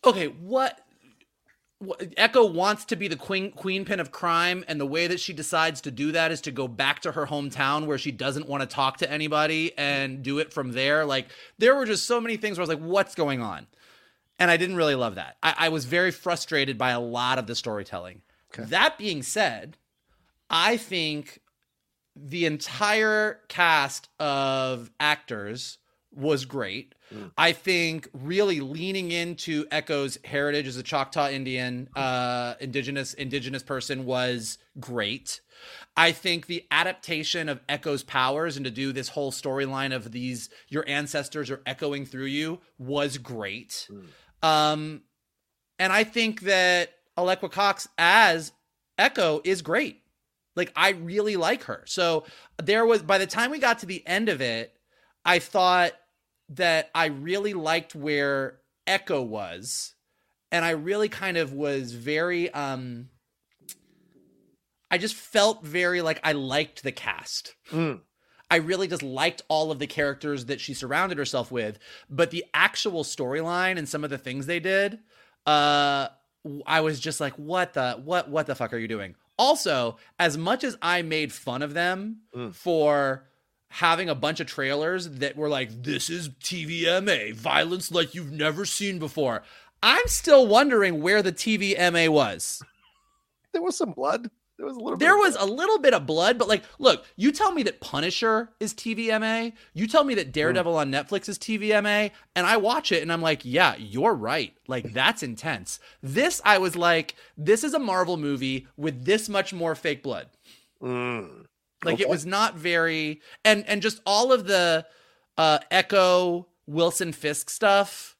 [0.05, 0.79] okay, what?
[2.17, 5.31] Echo wants to be the queen queen pin of crime, and the way that she
[5.31, 8.61] decides to do that is to go back to her hometown where she doesn't want
[8.61, 11.05] to talk to anybody and do it from there.
[11.05, 11.27] Like
[11.59, 13.67] there were just so many things where I was like, "What's going on?"
[14.39, 15.37] And I didn't really love that.
[15.43, 18.21] I, I was very frustrated by a lot of the storytelling.
[18.57, 19.77] That being said,
[20.49, 21.41] I think
[22.15, 25.77] the entire cast of actors
[26.17, 26.93] was great.
[27.37, 34.05] I think really leaning into Echo's heritage as a Choctaw Indian, uh, indigenous indigenous person
[34.05, 35.39] was great.
[35.95, 40.49] I think the adaptation of Echo's powers and to do this whole storyline of these
[40.67, 43.87] your ancestors are echoing through you was great.
[44.43, 45.03] Um,
[45.79, 48.51] and I think that Alaqua Cox as
[48.97, 50.01] Echo is great.
[50.55, 51.83] Like I really like her.
[51.85, 52.25] So
[52.61, 54.73] there was by the time we got to the end of it,
[55.23, 55.93] I thought
[56.49, 59.95] that I really liked where Echo was
[60.51, 63.09] and I really kind of was very um
[64.89, 67.55] I just felt very like I liked the cast.
[68.49, 71.79] I really just liked all of the characters that she surrounded herself with,
[72.09, 74.99] but the actual storyline and some of the things they did,
[75.45, 76.07] uh
[76.65, 79.15] I was just like what the what what the fuck are you doing?
[79.37, 82.21] Also, as much as I made fun of them
[82.53, 83.27] for
[83.69, 88.65] having a bunch of trailers that were like this is TVMA, violence like you've never
[88.65, 89.43] seen before.
[89.83, 92.63] I'm still wondering where the TVMA was.
[93.53, 94.29] There was some blood.
[94.57, 94.97] There was a little.
[94.97, 97.79] There bit was a little bit of blood, but like, look, you tell me that
[97.79, 102.91] Punisher is TVMA, you tell me that Daredevil on Netflix is TVMA, and I watch
[102.91, 104.55] it and I'm like, yeah, you're right.
[104.67, 105.79] Like, that's intense.
[106.01, 110.27] This, I was like, this is a Marvel movie with this much more fake blood.
[110.81, 111.45] Mm.
[111.83, 114.85] Like, it was not very, and and just all of the
[115.37, 118.15] uh Echo Wilson Fisk stuff.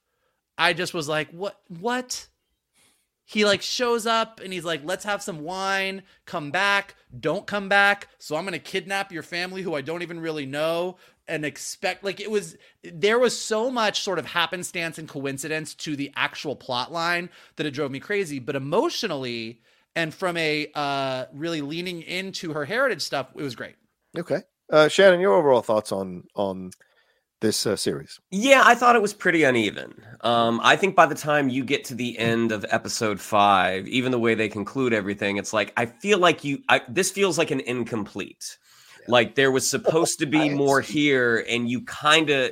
[0.57, 2.27] I just was like, what, what?
[3.29, 7.67] he like shows up and he's like let's have some wine come back don't come
[7.67, 10.95] back so i'm gonna kidnap your family who i don't even really know
[11.27, 15.95] and expect like it was there was so much sort of happenstance and coincidence to
[15.95, 19.61] the actual plot line that it drove me crazy but emotionally
[19.97, 23.75] and from a uh really leaning into her heritage stuff it was great
[24.17, 24.41] Okay,
[24.71, 26.71] uh, Shannon, your overall thoughts on on
[27.39, 28.19] this uh, series?
[28.31, 29.93] Yeah, I thought it was pretty uneven.
[30.21, 34.11] Um, I think by the time you get to the end of episode five, even
[34.11, 36.63] the way they conclude everything, it's like I feel like you.
[36.69, 38.57] I, this feels like an incomplete.
[39.07, 42.51] Like there was supposed to be more here, and you kind of,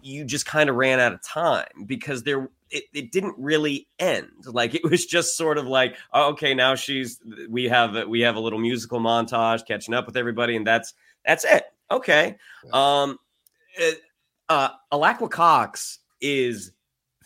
[0.00, 2.48] you just kind of ran out of time because there.
[2.72, 4.30] It, it didn't really end.
[4.46, 7.20] Like it was just sort of like, oh, okay, now she's.
[7.48, 10.94] We have we have a little musical montage catching up with everybody, and that's
[11.24, 11.64] that's it.
[11.90, 12.36] Okay.
[12.72, 13.18] Um,
[13.76, 14.00] it-
[14.48, 16.72] uh, Alaqua Cox is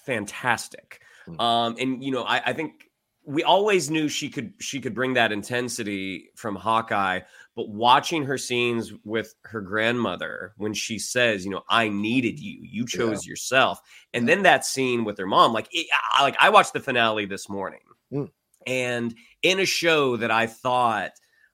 [0.05, 1.01] fantastic.
[1.41, 2.89] Um, and you know, I, I think
[3.25, 7.21] we always knew she could she could bring that intensity from Hawkeye,
[7.57, 12.59] but watching her scenes with her grandmother when she says, you know, I needed you,
[12.63, 13.81] you chose yourself,
[14.15, 17.25] and then that scene with her mom, like, it, I, like I watched the finale
[17.27, 17.81] this morning,
[18.13, 18.31] Mm.
[18.67, 21.13] and in a show that I thought,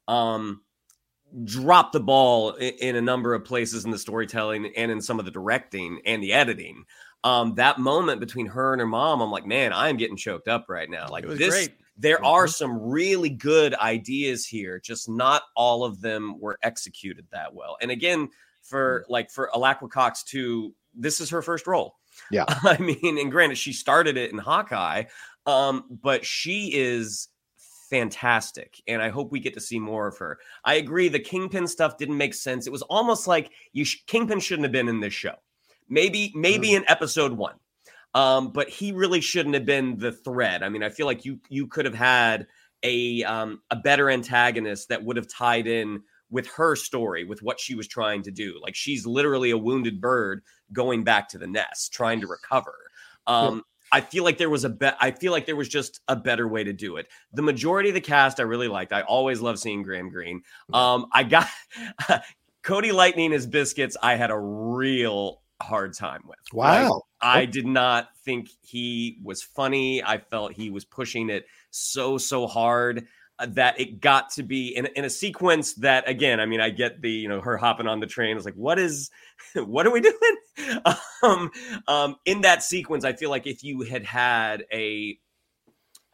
[0.09, 0.61] um,
[1.45, 5.19] dropped the ball i- in a number of places in the storytelling and in some
[5.19, 6.85] of the directing and the editing.
[7.25, 10.49] Um, that moment between her and her mom, I'm like, man, I am getting choked
[10.49, 11.09] up right now.
[11.09, 12.27] Like it was this, great there mm-hmm.
[12.27, 17.77] are some really good ideas here, just not all of them were executed that well.
[17.81, 18.29] And again,
[18.63, 19.11] for mm.
[19.11, 21.97] like for Alaqua Cox too, this is her first role.
[22.31, 22.45] Yeah.
[22.49, 25.05] I mean, and granted, she started it in Hawkeye,
[25.47, 27.29] um, but she is
[27.91, 30.39] fantastic and i hope we get to see more of her.
[30.65, 32.67] I agree the kingpin stuff didn't make sense.
[32.67, 35.35] It was almost like you sh- kingpin shouldn't have been in this show.
[35.91, 36.77] Maybe maybe mm.
[36.79, 37.57] in episode one
[38.15, 40.63] Um, but he really shouldn't have been the thread.
[40.63, 42.47] I mean, I feel like you you could have had
[42.83, 47.61] a um, a better antagonist that would have tied in with her story, with what
[47.61, 48.59] she was trying to do.
[48.63, 52.75] Like she's literally a wounded bird going back to the nest, trying to recover.
[53.27, 53.63] Um,
[53.93, 54.97] I feel like there was a bet.
[54.99, 57.09] I feel like there was just a better way to do it.
[57.35, 58.93] The majority of the cast I really liked.
[58.93, 60.43] I always love seeing Graham Greene.
[60.73, 61.47] Um, I got
[62.63, 63.99] Cody Lightning as biscuits.
[64.03, 66.39] I had a real hard time with.
[66.53, 67.03] Like, Wow.
[67.21, 70.03] I did not think he was funny.
[70.03, 73.07] I felt he was pushing it so so hard
[73.39, 76.69] uh, that it got to be in, in a sequence that again i mean i
[76.69, 79.11] get the you know her hopping on the train it's like what is
[79.55, 80.37] what are we doing
[81.23, 81.51] um
[81.89, 85.19] um in that sequence i feel like if you had had a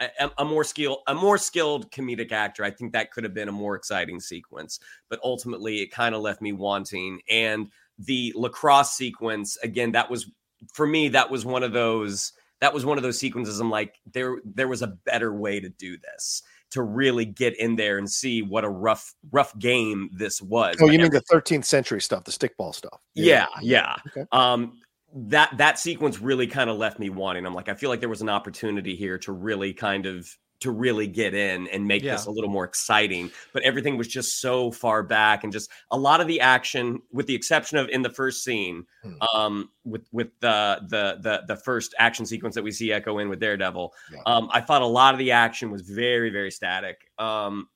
[0.01, 3.49] a, a more skilled a more skilled comedic actor i think that could have been
[3.49, 4.79] a more exciting sequence
[5.11, 7.69] but ultimately it kind of left me wanting and
[7.99, 10.31] the lacrosse sequence again that was
[10.73, 13.97] for me that was one of those that was one of those sequences i'm like
[14.13, 18.11] there there was a better way to do this to really get in there and
[18.11, 22.25] see what a rough rough game this was Oh, you mean the 13th century stuff,
[22.25, 23.01] the stickball stuff?
[23.15, 23.97] yeah, yeah.
[24.09, 24.27] Okay.
[24.33, 24.79] Um,
[25.15, 27.47] that that sequence really kind of left me wanting.
[27.47, 30.29] I'm like, I feel like there was an opportunity here to really kind of
[30.61, 33.31] to really get in and make this a little more exciting.
[33.53, 37.27] But everything was just so far back, and just a lot of the action, with
[37.27, 39.15] the exception of in the first scene, Hmm.
[39.35, 43.29] um, with with the the the the first action sequence that we see Echo in
[43.29, 43.93] with Daredevil.
[44.13, 44.21] Yeah.
[44.27, 46.97] Um, I thought a lot of the action was very very static.
[47.19, 47.69] Um,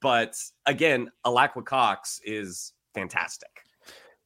[0.00, 0.36] but
[0.66, 3.48] again, Alaqua Cox is fantastic.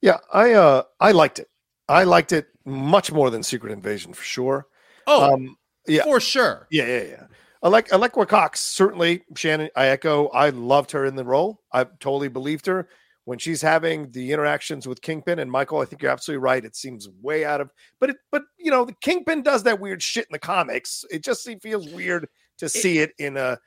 [0.01, 1.49] Yeah, I uh I liked it.
[1.89, 4.66] I liked it much more than Secret Invasion for sure.
[5.07, 5.57] Oh, Um
[5.87, 6.05] yeah.
[6.05, 6.66] for sure.
[6.70, 7.27] Yeah, yeah, yeah.
[7.62, 9.23] I like like Cox certainly.
[9.37, 10.28] Shannon, I echo.
[10.28, 11.61] I loved her in the role.
[11.73, 12.89] I totally believed her
[13.24, 15.81] when she's having the interactions with Kingpin and Michael.
[15.81, 16.65] I think you're absolutely right.
[16.65, 17.70] It seems way out of,
[18.01, 21.05] but it, but you know, the Kingpin does that weird shit in the comics.
[21.11, 22.28] It just it feels weird
[22.59, 23.59] to see it in a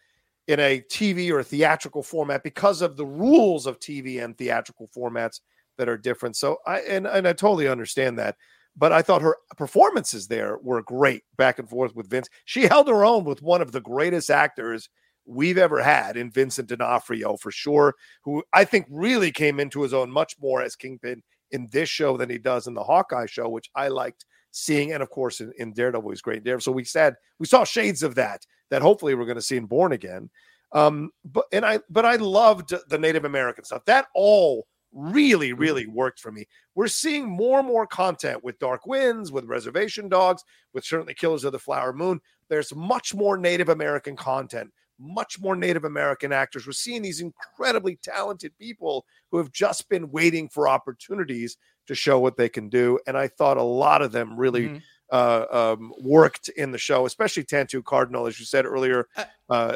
[0.47, 4.89] in a TV or a theatrical format because of the rules of TV and theatrical
[4.95, 5.39] formats
[5.77, 6.35] that are different.
[6.35, 8.35] So I and and I totally understand that
[8.75, 12.27] but I thought her performances there were great back and forth with Vince.
[12.45, 14.89] She held her own with one of the greatest actors
[15.25, 19.93] we've ever had in Vincent D'Onofrio for sure, who I think really came into his
[19.93, 21.21] own much more as Kingpin
[21.51, 24.91] in this show than he does in the Hawkeye show, which I liked seeing.
[24.91, 26.63] And of course, in, in Daredevil, he's great Daredevil.
[26.63, 29.65] So we said we saw shades of that that hopefully we're going to see in
[29.65, 30.29] Born Again.
[30.71, 33.85] Um, but and I but I loved the Native American stuff.
[33.85, 36.45] That all really, really worked for me
[36.75, 40.43] we're seeing more and more content with Dark Winds, with Reservation Dogs,
[40.73, 42.19] with certainly Killers of the Flower Moon.
[42.49, 46.65] There's much more Native American content, much more Native American actors.
[46.65, 52.19] We're seeing these incredibly talented people who have just been waiting for opportunities to show
[52.19, 52.99] what they can do.
[53.05, 54.81] And I thought a lot of them really Mhm.
[55.11, 55.45] uh,
[55.77, 59.25] um, worked in the show, especially Tantoo Cardinal, as you said earlier, Uh,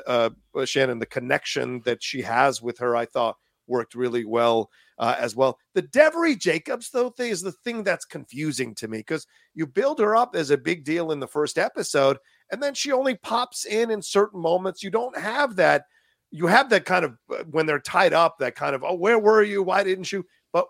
[0.08, 0.98] uh, uh, Shannon.
[0.98, 3.38] The connection that she has with her, I thought,
[3.68, 4.70] worked really well
[5.00, 5.60] uh, as well.
[5.74, 10.00] The Devery Jacobs, though, thing is the thing that's confusing to me because you build
[10.00, 12.18] her up as a big deal in the first episode,
[12.52, 14.84] and then she only pops in in certain moments.
[14.84, 15.86] You don't have that.
[16.32, 19.20] You have that kind of uh, when they're tied up, that kind of, oh, where
[19.20, 19.64] were you?
[19.64, 20.26] Why didn't you?
[20.52, 20.68] But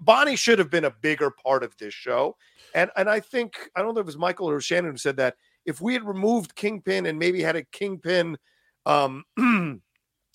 [0.00, 2.36] Bonnie should have been a bigger part of this show.
[2.74, 5.16] And and I think I don't know if it was Michael or Shannon who said
[5.18, 5.36] that
[5.66, 8.38] if we had removed Kingpin and maybe had a Kingpin
[8.86, 9.24] um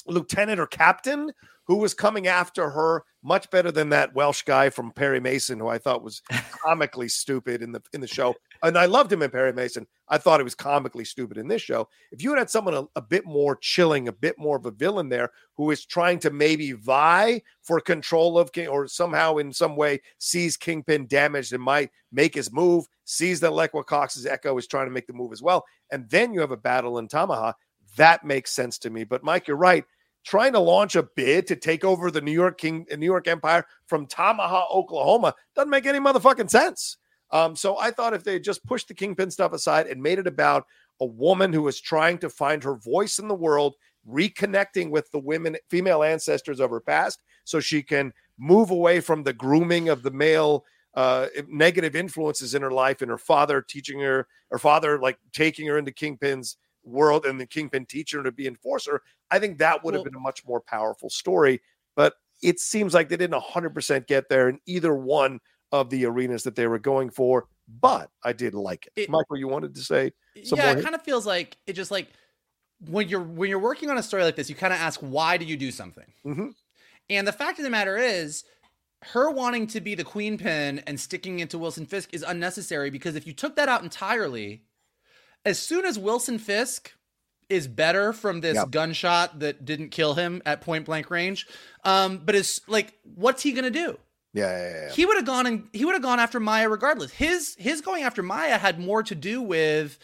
[0.08, 1.32] lieutenant or captain
[1.68, 5.68] who was coming after her much better than that Welsh guy from Perry Mason who
[5.68, 6.22] I thought was
[6.64, 8.36] comically stupid in the in the show.
[8.64, 9.86] And I loved him in Perry Mason.
[10.08, 11.90] I thought he was comically stupid in this show.
[12.12, 14.72] If you had had someone a, a bit more chilling, a bit more of a
[14.72, 19.52] villain there who is trying to maybe vie for control of King or somehow in
[19.52, 24.58] some way sees Kingpin damaged and might make his move, sees that Lekwa Cox's Echo
[24.58, 27.08] is trying to make the move as well, and then you have a battle in
[27.08, 27.54] Tamaha,
[27.98, 29.04] that makes sense to me.
[29.04, 29.84] But Mike, you're right
[30.28, 33.66] trying to launch a bid to take over the New York King, New York Empire
[33.86, 36.98] from Tamaha, Oklahoma, doesn't make any motherfucking sense.
[37.32, 40.28] Um, so I thought if they just pushed the kingpin stuff aside and made it
[40.28, 40.66] about
[41.00, 43.76] a woman who is trying to find her voice in the world,
[44.06, 49.24] reconnecting with the women, female ancestors of her past, so she can move away from
[49.24, 54.02] the grooming of the male uh, negative influences in her life and her father teaching
[54.02, 58.32] her, her father like taking her into Kingpin's world and the Kingpin teaching her to
[58.32, 59.02] be enforcer.
[59.30, 61.62] I think that would have Well- been a much more powerful story.
[61.96, 65.40] But it seems like they didn't 100% get there in either one
[65.72, 67.48] of the arenas that they were going for.
[67.68, 68.94] But I did like it.
[69.04, 72.08] It- Michael, you wanted to say yeah, it kind of feels like it just like
[72.88, 75.36] when you're when you're working on a story like this, you kind of ask why
[75.38, 76.14] do you do something?
[76.26, 76.54] Mhm.
[77.10, 78.44] And the fact of the matter is,
[79.04, 83.16] her wanting to be the queen pin and sticking into Wilson Fisk is unnecessary because
[83.16, 84.64] if you took that out entirely,
[85.46, 86.94] as soon as Wilson Fisk
[87.50, 88.72] is better from this Yep.
[88.72, 91.48] gunshot that didn't kill him at point blank range,
[91.84, 93.98] um, but is like, what's he gonna do?
[94.34, 94.92] Yeah, yeah, yeah, yeah.
[94.92, 97.12] He would have gone and he would have gone after Maya regardless.
[97.12, 99.98] His his going after Maya had more to do with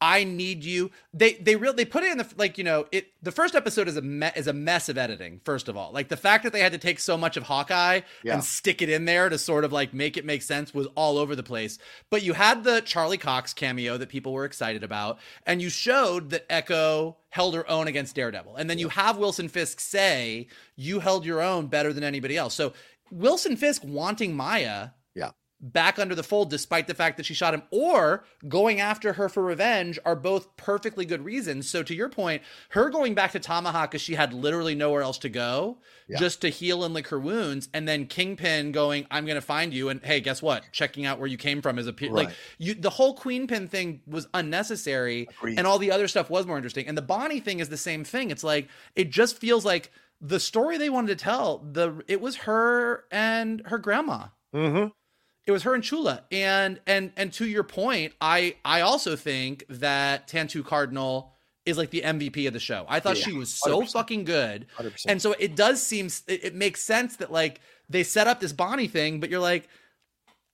[0.00, 0.90] I need you.
[1.14, 3.12] They they real they put it in the like you know it.
[3.22, 5.40] The first episode is a me, is a mess of editing.
[5.44, 8.02] First of all, like the fact that they had to take so much of Hawkeye
[8.22, 8.34] Yeah.
[8.34, 11.16] and stick it in there to sort of like make it make sense was all
[11.16, 11.78] over the place.
[12.10, 16.28] But you had the Charlie Cox cameo that people were excited about, and you showed
[16.30, 20.46] that Echo held her own against Daredevil, and then you have Wilson Fisk say
[20.76, 22.54] you held your own better than anybody else.
[22.54, 22.74] So
[23.10, 25.30] Wilson Fisk wanting Maya Yeah.
[25.58, 29.30] Back under the fold despite the fact that she shot him or going after her
[29.30, 31.66] for revenge are both perfectly good reasons.
[31.70, 35.16] So to your point, her going back to Tamaha because she had literally nowhere else
[35.18, 35.78] to go
[36.08, 36.18] Yeah.
[36.18, 39.72] just to heal and lick her wounds and then Kingpin going I'm going to find
[39.72, 40.62] you and hey, guess what?
[40.72, 43.66] Checking out where you came from is a pe- like you the whole Queen Pin
[43.66, 45.58] thing was unnecessary Agreed.
[45.58, 46.86] and all the other stuff was more interesting.
[46.86, 48.30] And the Bonnie thing is the same thing.
[48.30, 52.36] It's like it just feels like the story they wanted to tell, the it was
[52.36, 54.88] her and her grandma Mm-hmm.
[55.46, 56.24] It was her and Chula.
[56.32, 61.32] And and and to your point, I I also think that Tantoo Cardinal
[61.64, 62.84] is like the MVP of the show.
[62.88, 63.92] I thought Yeah, she was so 100%.
[63.92, 64.66] fucking good.
[64.78, 65.04] 100%.
[65.08, 68.52] And so it does seem it, it makes sense that like they set up this
[68.52, 69.68] Bonnie thing, but you're like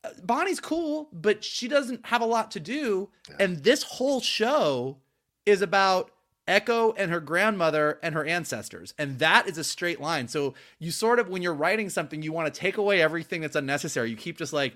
[0.05, 3.09] uh, Bonnie's cool, but she doesn't have a lot to do.
[3.39, 4.99] And this whole show
[5.47, 6.11] is about
[6.49, 8.95] Echo and her grandmother and her ancestors.
[8.99, 10.29] And that is a straight line.
[10.29, 13.57] So you sort of, when you're writing something, you want to take away everything that's
[13.57, 14.11] unnecessary.
[14.11, 14.75] You keep just like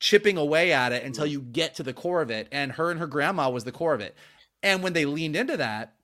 [0.00, 1.32] chipping away at it until mm-hmm.
[1.32, 2.48] you get to the core of it.
[2.52, 4.14] And her and her grandma was the core of it.
[4.62, 5.94] And when they leaned into that,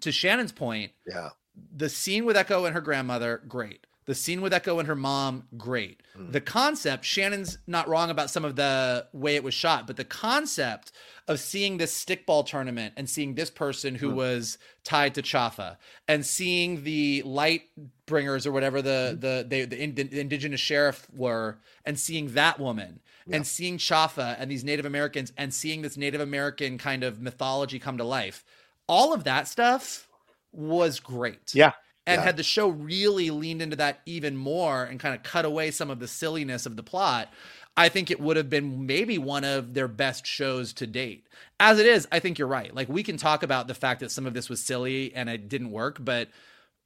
[0.00, 1.30] to Shannon's point, Yeah.
[1.74, 3.86] the scene with Echo and her grandmother, great.
[4.06, 6.02] The scene with Echo and her mom, great.
[6.16, 6.30] Mm.
[6.32, 10.04] The concept, Shannon's not wrong about some of the way it was shot, but the
[10.04, 10.92] concept
[11.28, 14.14] of seeing this stickball tournament and seeing this person who mm.
[14.14, 15.76] was tied to Chafa
[16.06, 17.62] and seeing the light
[18.06, 19.20] bringers or whatever the mm.
[19.20, 23.00] the they, the, ind- the indigenous sheriff were and seeing that woman
[23.32, 27.78] and seeing Chafa and these Native Americans and seeing this Native American kind of mythology
[27.78, 28.44] come to life.
[28.86, 30.08] All of that stuff
[30.52, 31.52] was great.
[31.54, 31.72] Yeah.
[32.06, 32.24] And Yeah.
[32.24, 35.90] had the show really leaned into that even more and kind of cut away some
[35.90, 37.32] of the silliness of the plot,
[37.76, 41.26] I think it would have been maybe one of their best shows to date.
[41.60, 42.74] As it is, I think you're right.
[42.74, 45.48] Like we can talk about the fact that some of this was silly and it
[45.48, 46.28] didn't work, but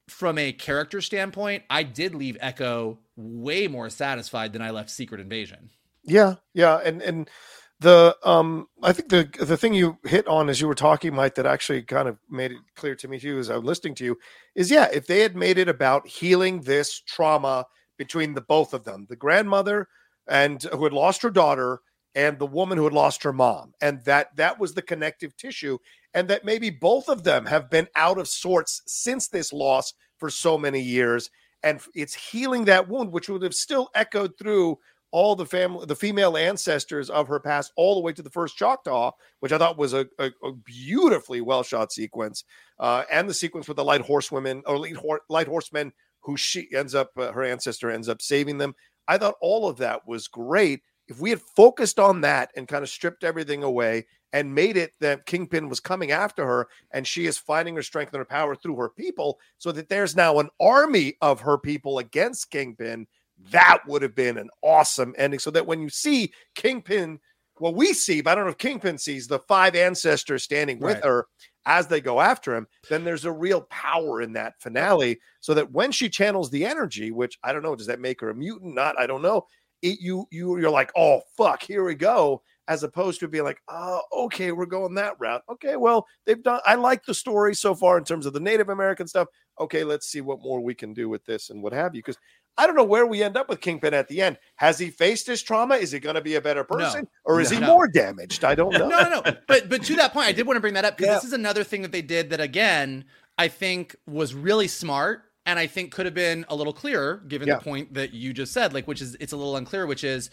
[0.09, 5.21] from a character standpoint, I did leave Echo way more satisfied than I left Secret
[5.21, 5.71] Invasion.
[6.03, 7.31] Yeah, yeah, and and
[7.79, 11.37] the um, I think the the thing you hit on as you were talking, Mike,
[11.37, 14.05] that actually kind of made it clear to me too, as I was listening to
[14.05, 14.19] you,
[14.55, 18.85] is yeah, if they had made it about healing this trauma between the both of
[18.85, 19.89] them, the grandmother
[20.31, 21.81] and who had lost her daughter
[22.15, 25.77] and the woman who had lost her mom, and that that was the connective tissue,
[26.15, 30.31] and that maybe both of them have been out of sorts since this loss for
[30.31, 31.31] so many years,
[31.62, 34.78] and it's healing that wound, which would have still echoed through
[35.12, 38.57] all the family, the female ancestors of her past, all the way to the first
[38.57, 42.44] Choctaw, which I thought was a, a, a beautifully well shot sequence,
[42.78, 45.93] uh, and the sequence with the light horsewomen or light, hor- light horsemen
[46.23, 48.74] who she ends up, uh, her ancestor ends up saving them.
[49.11, 50.82] I thought all of that was great.
[51.09, 54.93] If we had focused on that and kind of stripped everything away and made it
[55.01, 58.55] that Kingpin was coming after her and she is finding her strength and her power
[58.55, 63.09] through her people, so that there's now an army of her people against Kingpin,
[63.51, 65.41] that would have been an awesome ending.
[65.41, 67.19] So that when you see Kingpin,
[67.59, 71.03] well, we see, but I don't know if Kingpin sees the five ancestors standing with
[71.03, 71.27] her
[71.66, 75.20] as they go after him, then there's a real power in that finale.
[75.41, 78.31] So that when she channels the energy, which I don't know, does that make her
[78.31, 78.74] a mutant?
[78.74, 79.47] Not, I don't know.
[79.82, 82.43] It, you you you're like, oh fuck, here we go.
[82.69, 85.43] As opposed to being like, oh, okay, we're going that route.
[85.51, 86.61] Okay, well, they've done.
[86.65, 89.27] I like the story so far in terms of the Native American stuff.
[89.59, 92.01] Okay, let's see what more we can do with this and what have you.
[92.01, 92.19] Because
[92.61, 94.37] I don't know where we end up with Kingpin at the end.
[94.57, 95.77] Has he faced his trauma?
[95.77, 97.57] Is he going to be a better person, or is No.
[97.57, 97.66] he No.
[97.74, 98.45] more damaged?
[98.45, 98.87] I don't know.
[98.87, 99.37] no, no, no.
[99.49, 101.15] But but to that point, I did want to bring that up because Yeah.
[101.15, 103.07] this is another thing that they did that again
[103.39, 107.49] I think was really smart and I think could have been a little clearer given
[107.49, 107.57] Yeah.
[107.57, 110.28] the point that you just said, like which is it's a little unclear, which is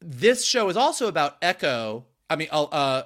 [0.00, 2.06] this show is also about Echo.
[2.30, 3.02] I mean, uh, uh,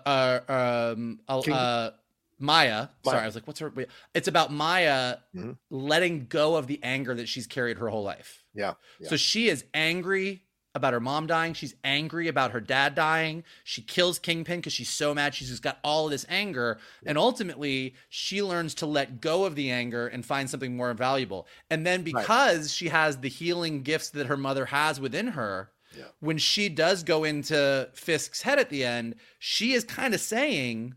[0.49, 1.91] uh, um, uh, uh,
[2.39, 2.89] Maya.
[3.05, 3.73] Sorry, I was like, what's her?
[4.15, 5.59] It's about Maya Mhm.
[5.71, 8.45] letting go of the anger that she's carried her whole life.
[8.55, 9.09] Yeah, yeah.
[9.09, 10.45] So she is angry
[10.75, 11.55] about her mom dying.
[11.55, 13.43] She's angry about her dad dying.
[13.65, 15.35] She kills Kingpin because she's so mad.
[15.35, 16.79] She's just got all of this anger.
[17.05, 21.49] And ultimately, she learns to let go of the anger and find something more valuable.
[21.71, 25.73] And then because she has the healing gifts that her mother has within her,
[26.21, 30.95] when she does go into Fisk's head at the end, she is kind of saying,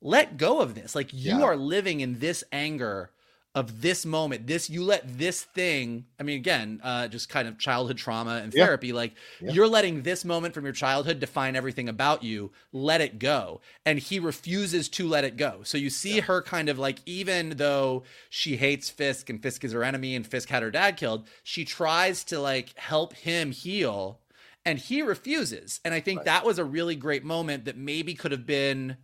[0.00, 0.94] let go of this.
[0.94, 1.44] Like you Yeah.
[1.46, 3.10] are living in this anger
[3.52, 4.46] of this moment.
[4.46, 6.04] This you let this thing.
[6.20, 8.64] I mean, again, uh, just kind of childhood trauma and Yeah.
[8.64, 8.92] therapy.
[8.92, 12.52] Like you're letting this moment from your childhood define everything about you.
[12.72, 15.62] Let it go, and he refuses to let it go.
[15.64, 19.72] So you see her kind of like, even though she hates Fisk and Fisk is
[19.72, 24.20] her enemy and Fisk had her dad killed, she tries to like help him heal,
[24.64, 25.80] and he refuses.
[25.84, 28.96] And I think that was a really great moment that maybe could have been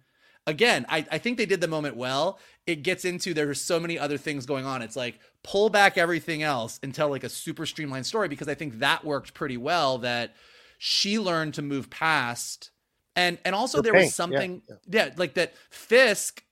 [0.47, 2.39] again, I, I think they did the moment well.
[2.67, 4.83] It gets into there's so many other things going on.
[4.83, 8.55] It's like pull back everything else and tell like a super streamlined story because I
[8.55, 9.99] think that worked pretty well.
[9.99, 10.35] That
[10.79, 12.71] she learned to move past,
[13.15, 15.55] and and also Her there pain, was something, yeah, like that.
[15.71, 16.43] Fisk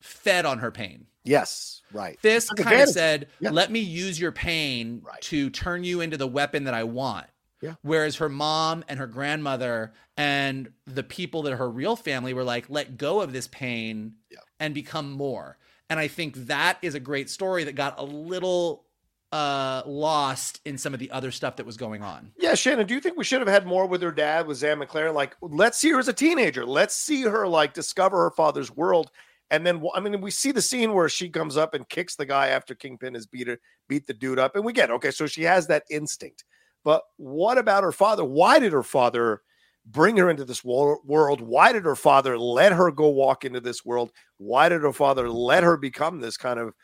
[0.00, 1.06] fed on her pain.
[1.24, 2.20] Yes, right.
[2.20, 3.50] Fisk kind of said, Yeah.
[3.50, 5.20] "Let me use your pain Right.
[5.22, 7.26] to turn you into the weapon that I want."
[7.64, 7.74] Yeah.
[7.82, 12.44] Whereas her mom and her grandmother and the people that are her real family were
[12.44, 14.38] like, "Let go of this pain Yeah.
[14.60, 15.56] and become more."
[15.88, 18.84] And I think that is a great story that got a little
[19.32, 22.30] uh lost in some of the other stuff that was going on.
[22.38, 24.78] Yeah, Shannon, do you think we should have had more with her dad, with Zahn
[24.78, 25.14] McClarnon?
[25.14, 26.64] Like, let's see her as a teenager.
[26.66, 29.10] Let's see her like discover her father's world.
[29.50, 32.26] And then, I mean, we see the scene where she comes up and kicks the
[32.26, 33.58] guy after Kingpin has beat her,
[33.88, 35.10] beat the dude up, and we get okay.
[35.10, 36.44] So she has that instinct.
[36.84, 38.24] But what about her father?
[38.24, 39.42] Why did her father
[39.86, 41.40] bring her into this world?
[41.40, 44.12] Why did her father let her go walk into this world?
[44.36, 46.74] Why did her father let her become this kind of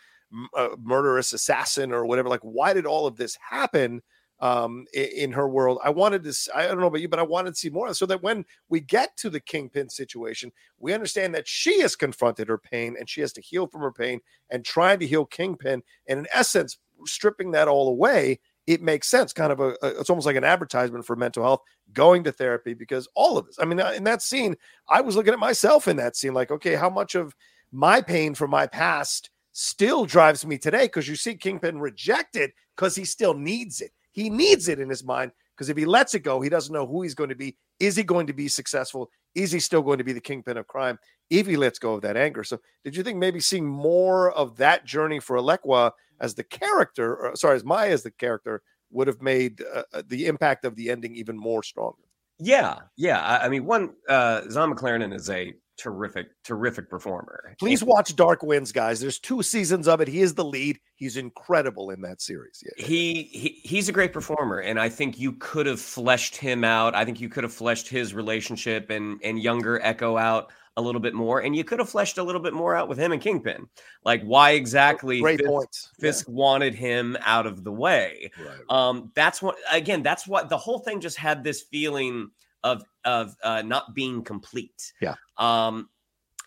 [0.56, 2.28] uh, murderous assassin or whatever?
[2.28, 4.02] Like, why did all of this happen?
[4.40, 7.50] um in her world i wanted to, I don't know about you but i wanted
[7.50, 11.46] to see more so that when we get to the kingpin situation we understand that
[11.46, 14.20] she has confronted her pain and she has to heal from her pain
[14.50, 19.32] and trying to heal kingpin and in essence stripping that all away it makes sense
[19.32, 21.60] kind of a, a- it's almost like an advertisement for mental health
[21.92, 24.56] going to therapy because all of this i mean uh, in that scene
[24.88, 27.34] i was looking at myself in that scene like okay how much of
[27.72, 32.52] my pain from my past still drives me today because you see kingpin reject it
[32.76, 36.14] because he still needs it he needs it in his mind because if he lets
[36.14, 37.54] it go, he doesn't know who he's going to be.
[37.80, 39.10] Is he going to be successful?
[39.34, 40.98] Is he still going to be the kingpin of crime
[41.30, 42.44] if he lets go of that anger?
[42.44, 47.16] So, did you think maybe seeing more of that journey for Alaqua as the character,
[47.16, 50.76] or sorry, as Maya as the character, would have made uh, uh, the impact of
[50.76, 52.02] the ending even more stronger?
[52.38, 53.20] Yeah, yeah.
[53.20, 57.56] I, I mean, one, uh, Zahn McClarnon is a terrific, terrific performer.
[57.58, 59.00] Please watch Dark Winds, guys.
[59.00, 60.08] There's two seasons of it.
[60.08, 60.78] He is the lead.
[60.94, 62.62] He's incredible in that series.
[62.64, 62.84] Yeah.
[62.84, 66.94] he, he he's a great performer and i think you could have fleshed him out
[66.94, 71.00] i think you could have fleshed his relationship and and younger echo out a little
[71.00, 73.22] bit more and you could have fleshed a little bit more out with him and
[73.22, 73.66] kingpin
[74.04, 75.90] like why exactly Great Fisk, points.
[75.98, 76.02] Yeah.
[76.02, 78.30] Fisk wanted him out of the way
[78.68, 82.30] um that's what again that's what the whole thing just had this feeling
[82.64, 85.14] of of uh not being complete Yeah.
[85.38, 85.88] um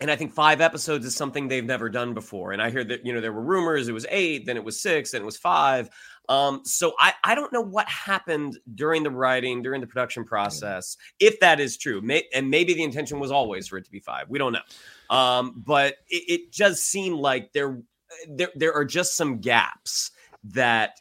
[0.00, 2.50] and I think five episodes is something they've never done before.
[2.50, 4.82] And I hear that, you know, there were rumors it was eight, then it was
[4.82, 5.88] six, then it was five.
[6.28, 10.96] Um, so I, I don't know what happened during the writing, during the production process,
[11.20, 12.00] if that is true.
[12.00, 14.28] May, and maybe the intention was always for it to be five.
[14.28, 15.16] We don't know.
[15.16, 17.80] Um, but it, it just seemed like there,
[18.28, 20.10] there, there are just some gaps
[20.42, 20.98] that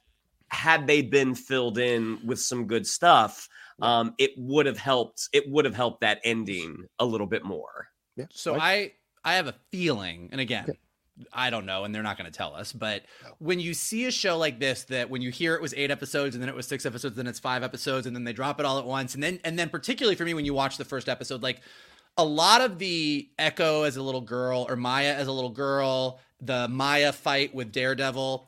[0.49, 3.49] had they been filled in with some good stuff,
[3.83, 5.27] um, it would have helped.
[5.33, 7.89] It would have helped that ending a little bit more.
[8.15, 8.25] Yeah.
[8.31, 8.93] So I
[9.25, 10.67] I have a feeling, and again,
[11.33, 13.03] I don't know, and they're not going to tell us, but
[13.39, 16.33] when you see a show like this, that when you hear it was eight episodes,
[16.33, 18.65] and then it was six episodes, then it's five episodes, and then they drop it
[18.65, 21.09] all at once, and then and then particularly for me, when you watch the first
[21.09, 21.59] episode, like
[22.17, 26.21] a lot of the Echo as a little girl or Maya as a little girl,
[26.39, 28.47] the Maya fight with Daredevil,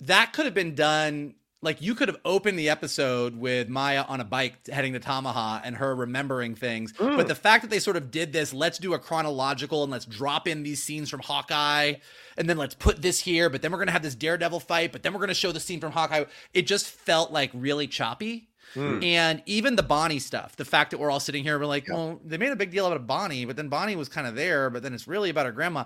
[0.00, 1.34] that could have been done.
[1.60, 5.60] Like you could have opened the episode with Maya on a bike heading to Tamaha
[5.64, 6.92] and her remembering things.
[6.92, 7.26] But mm.
[7.26, 10.46] the fact that they sort of did this, let's do a chronological and let's drop
[10.46, 11.94] in these scenes from Hawkeye
[12.36, 14.92] and then let's put this here, but then we're going to have this Daredevil fight,
[14.92, 16.24] but then we're going to show the scene from Hawkeye.
[16.54, 18.48] It just felt like really choppy.
[18.74, 19.04] Mm.
[19.04, 22.20] And even the Bonnie stuff, the fact that we're all sitting here, we're like, well,
[22.24, 24.82] they made a big deal about Bonnie, but then Bonnie was kind of there, but
[24.82, 25.84] then it's really about her grandma.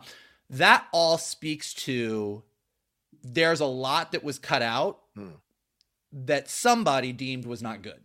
[0.51, 2.43] That all speaks to
[3.23, 5.33] there's a lot that was cut out mm.
[6.13, 8.01] That somebody deemed was not good.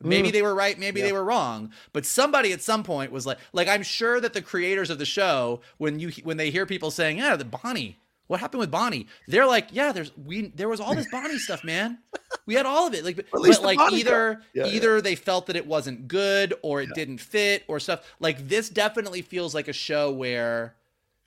[0.00, 3.38] Maybe they were right, maybe they were wrong, but somebody at some point was like
[3.52, 6.92] like I'm sure that the creators of the show when you when they hear people
[6.92, 7.98] saying, "Yeah, the Bonnie,
[8.28, 11.64] what happened with Bonnie?" They're like, "Yeah, there's we there was all this Bonnie stuff,
[11.64, 11.98] man.
[12.46, 13.04] We had all of it.
[13.04, 13.92] Like, but, but, like bodyguard.
[13.92, 14.72] either Yeah, yeah.
[14.72, 18.14] either they felt that it wasn't good or it didn't fit or stuff.
[18.20, 20.76] Like this definitely feels like a show where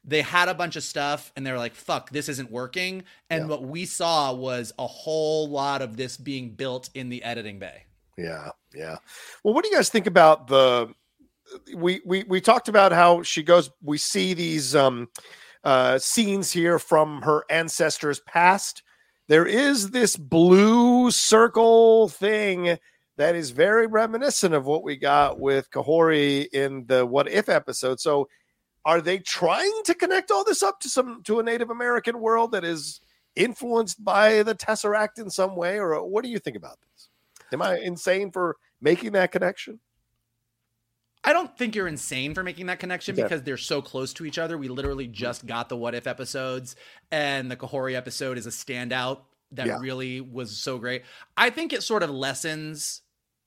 [0.04, 3.48] they had a bunch of stuff and they're like, "Fuck, this isn't working." And Yeah.
[3.48, 7.86] what we saw was a whole lot of this being built in the editing bay.
[8.18, 8.98] Yeah, yeah.
[9.44, 10.94] Well, what do you guys think about the?
[11.76, 13.70] We we we talked about how she goes.
[13.84, 15.10] We see these um
[15.64, 18.84] uh scenes here from her ancestors' past.
[19.28, 22.78] There is this blue circle thing
[23.18, 28.00] that is very reminiscent of what we got with Kahori in the What If episode.
[28.00, 28.28] So,
[28.86, 32.52] are they trying to connect all this up to some to a Native American world
[32.52, 33.00] that is
[33.36, 37.10] influenced by the Tesseract in some way, or what do you think about this?
[37.54, 39.80] Am I insane for making that connection?
[41.24, 43.22] I don't think you're insane for making that connection Okay.
[43.24, 44.58] because they're so close to each other.
[44.58, 46.76] We literally just got the what if episodes,
[47.12, 49.22] and the Kahori episode is a standout
[49.52, 49.78] that Yeah.
[49.80, 51.04] really was so great.
[51.38, 53.02] I think it sort of lessens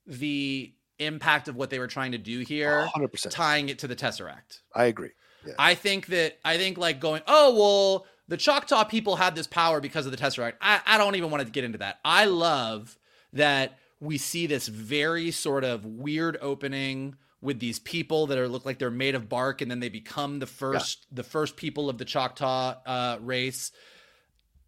[0.07, 3.29] the impact of what they were trying to do here, 100%.
[3.31, 4.61] tying it to the Tesseract.
[4.73, 5.11] I agree.
[5.47, 5.53] Yeah.
[5.59, 9.79] I think that I think like going, oh well, the Choctaw people had this power
[9.79, 10.53] because of the Tesseract.
[10.61, 11.99] I, I don't even want to get into that.
[12.03, 12.97] I love
[13.33, 18.65] that we see this very sort of weird opening with these people that are look
[18.65, 21.97] like they're made of bark, and then they become the first the first people of
[21.97, 23.71] the Choctaw uh, race.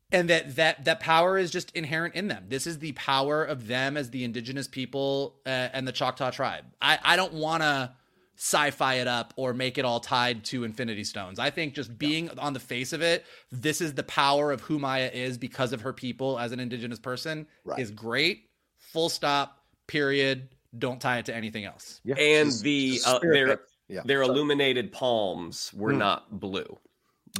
[0.10, 2.46] And that that that power is just inherent in them.
[2.48, 6.64] This is the power of them as the indigenous people uh, and the Choctaw tribe.
[6.82, 7.92] I, I don't want to
[8.40, 11.40] sci-fi it up or make it all tied to infinity stones.
[11.40, 14.78] I think just being on the face of it, this is the power of who
[14.78, 17.80] Maya is because of her people as an indigenous person Right.
[17.80, 18.44] is great.
[18.78, 20.50] Full stop, period.
[20.78, 22.00] Don't tie it to anything else.
[22.04, 22.16] Yeah.
[22.16, 24.02] And Just- the just uh, their yeah.
[24.06, 24.36] their Sorry.
[24.38, 25.98] illuminated palms were Hmm.
[25.98, 26.78] not blue.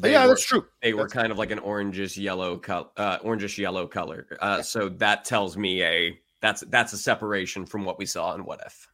[0.04, 0.66] yeah, were- that's true.
[0.82, 4.28] They were That's- kind of like an orangish yellow color, uh, orangish yellow color.
[4.42, 8.46] Uh, So that tells me a that's that's a separation from what we saw in
[8.46, 8.88] What If.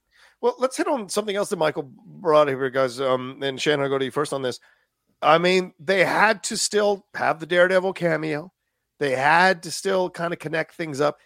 [0.43, 2.99] Well, let's hit on something else that Michael brought here, guys.
[2.99, 4.59] Um, and Shannon, I'll go to you first on this.
[5.21, 8.51] I mean, they had to still have the Daredevil cameo.
[8.99, 11.17] They had to still kind of connect things up.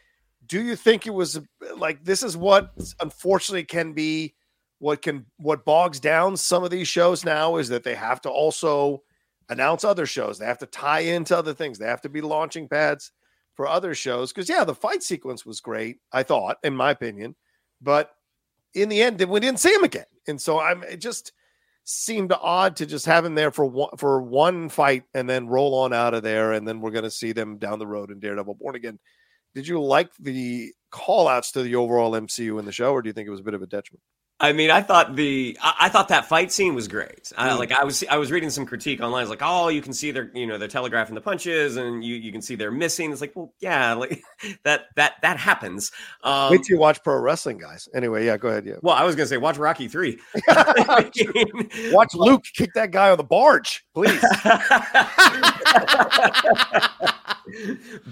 [0.46, 1.40] Do you think it was
[1.76, 2.72] like this is what
[3.02, 4.36] unfortunately can be
[4.78, 8.30] what can what bogs down some of these shows now is that they have to
[8.30, 9.02] also
[9.50, 10.38] announce other shows.
[10.38, 11.80] They have to tie into other things.
[11.80, 13.12] They have to be launching pads
[13.56, 14.32] for other shows.
[14.32, 17.36] Because yeah, the fight sequence was great, I thought, in my opinion.
[17.82, 18.12] But
[18.74, 20.06] in the end, we didn't see him again.
[20.28, 21.32] And so I'm it just
[21.84, 25.76] seemed odd to just have him there for one for one fight and then roll
[25.76, 26.54] on out of there.
[26.54, 29.00] And then we're gonna see them down the road in Daredevil Born Again.
[29.56, 33.10] Did you like the call outs to the overall MCU in the show, or do
[33.10, 34.04] you think it was a bit of a detriment?
[34.40, 37.32] I mean, I thought the I, I thought that fight scene was great.
[37.36, 37.58] I, Mm.
[37.58, 39.24] like I was I was reading some critique online.
[39.24, 42.16] It's like, oh, you can see they're you know they're telegraphing the punches, and you
[42.16, 43.12] you can see they're missing.
[43.12, 44.22] It's like, well, yeah, like
[44.64, 45.92] that that that happens.
[46.24, 47.90] Um, Wait till you watch pro wrestling, guys.
[47.96, 48.66] Anyway, yeah, go ahead.
[48.68, 48.76] Yeah.
[48.84, 50.20] well, I was gonna say watch Rocky three.
[51.92, 54.22] Watch Luke kick that guy on the barge, please.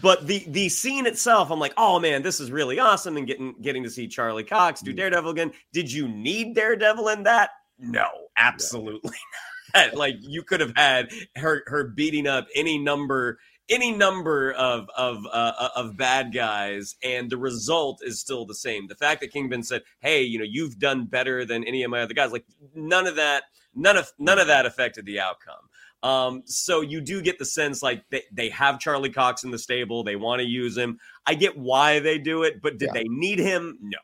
[0.02, 3.54] but the the scene itself, I'm like, oh man, this is really awesome, and getting
[3.62, 5.52] getting to see Charlie Cox do Daredevil again.
[5.74, 7.52] Did you need Daredevil in that?
[7.80, 9.18] No, absolutely
[9.76, 9.96] not.
[9.96, 13.38] Like you could have had her her beating up any number
[13.68, 18.88] any number of of uh, of bad guys, and the result is still the same.
[18.88, 22.02] The fact that Kingpin said, "Hey, you know, you've done better than any of my
[22.02, 23.44] other guys," like none of that,
[23.74, 25.56] none of none of that affected the outcome.
[26.04, 29.58] Um, so you do get the sense like they, they have Charlie Cox in the
[29.58, 31.00] stable, they want to use him.
[31.26, 33.02] I get why they do it, but did Yeah.
[33.02, 33.80] they need him?
[33.82, 33.98] No.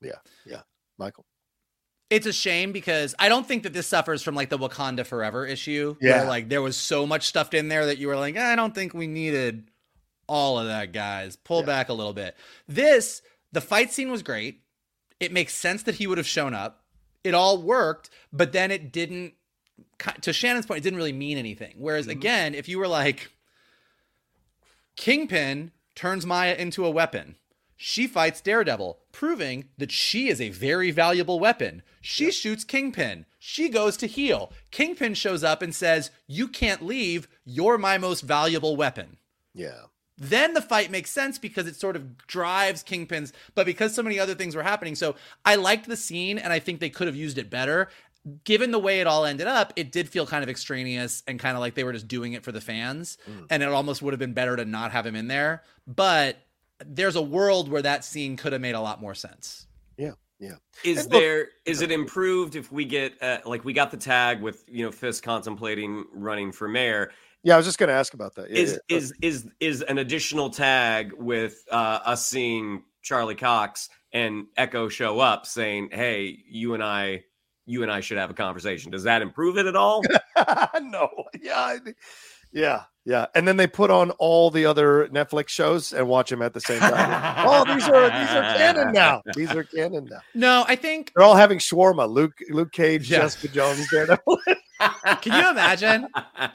[0.00, 0.12] Yeah,
[0.46, 0.60] yeah,
[0.96, 1.26] Michael.
[2.10, 5.46] It's a shame because I don't think that this suffers from like the Wakanda Forever
[5.46, 5.96] issue.
[6.00, 6.20] Yeah.
[6.20, 8.74] Where, like there was so much stuffed in there that you were like, I don't
[8.74, 9.70] think we needed
[10.26, 11.36] all of that, guys.
[11.36, 11.66] Pull Yeah.
[11.66, 12.34] back a little bit.
[12.66, 13.20] This,
[13.52, 14.62] the fight scene was great.
[15.20, 16.82] It makes sense that he would have shown up.
[17.24, 19.34] It all worked, but then it didn't.
[20.22, 21.74] To Shannon's point, it didn't really mean anything.
[21.78, 22.18] Whereas Mm-hmm.
[22.18, 23.30] again, if you were like,
[24.96, 27.36] Kingpin turns Maya into a weapon.
[27.80, 31.82] She fights Daredevil, proving that she is a very valuable weapon.
[32.00, 33.24] She shoots Kingpin.
[33.38, 34.52] She goes to heal.
[34.72, 37.28] Kingpin shows up and says, You can't leave.
[37.44, 39.18] You're my most valuable weapon.
[39.54, 39.82] Yeah.
[40.16, 44.18] Then the fight makes sense because it sort of drives Kingpin's, but because so many
[44.18, 44.96] other things were happening.
[44.96, 45.14] So
[45.44, 47.88] I liked the scene and I think they could have used it better.
[48.42, 51.56] Given the way it all ended up, it did feel kind of extraneous and kind
[51.56, 53.18] of like they were just doing it for the fans.
[53.30, 53.46] Mm.
[53.50, 55.62] And it almost would have been better to not have him in there.
[55.86, 56.38] But
[56.84, 59.66] there's a world where that scene could have made a lot more sense.
[59.96, 60.12] Yeah.
[60.38, 60.54] Yeah.
[60.84, 63.96] Is And look- there is it improved if we get uh, like we got the
[63.96, 67.10] tag with you know Fisk contemplating running for mayor?
[67.42, 68.50] Yeah, I was just going to ask about that.
[68.50, 68.96] Yeah, is yeah.
[68.96, 75.18] is is is an additional tag with uh, us seeing Charlie Cox and Echo show
[75.20, 77.24] up saying, "Hey, you and I,
[77.66, 80.02] you and I should have a conversation." Does that improve it at all?
[80.82, 81.08] no,
[81.40, 81.78] yeah, I-
[82.52, 83.24] yeah, yeah.
[83.34, 86.60] And then they put on all the other Netflix shows and watch them at the
[86.60, 86.92] same time.
[87.46, 89.22] oh, these are these are canon now.
[89.34, 90.20] These are canon now.
[90.34, 91.12] No, I think.
[91.16, 92.06] They're all having shawarma.
[92.10, 93.20] Luke, Luke Cage, Yeah.
[93.20, 94.38] Jessica Jones, Daredevil.
[95.22, 96.06] Can you imagine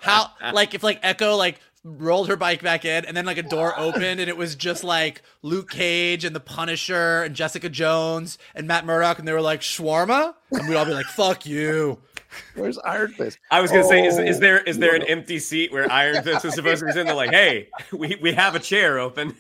[0.01, 3.43] how, like, if like Echo like rolled her bike back in, and then like a
[3.43, 8.38] door opened, and it was just like Luke Cage and the Punisher and Jessica Jones
[8.53, 11.97] and Matt Murdock, and they were like shawarma, and we'd all be like, "Fuck you."
[12.55, 13.39] Where's Iron Fist?
[13.51, 16.23] I was gonna say, is, Oh, is there is there an empty seat where Iron
[16.23, 17.15] Fist is supposed to be sitting there?
[17.15, 19.35] Like, hey, we, we have a chair open.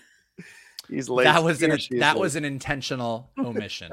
[0.89, 1.23] He's late.
[1.23, 2.21] That was an or she is that late.
[2.21, 3.91] was an intentional omission.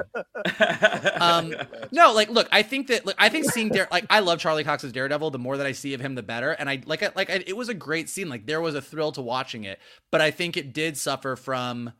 [1.20, 1.55] um,
[1.93, 4.64] no, like, look, I think that, look, I think seeing Dare, like, I love Charlie
[4.64, 5.31] Cox's Daredevil.
[5.31, 6.51] The more that I see of him, the better.
[6.51, 8.28] And I like, I, like, I, it was a great scene.
[8.28, 9.78] Like, there was a thrill to watching it,
[10.10, 11.93] but I think it did suffer from.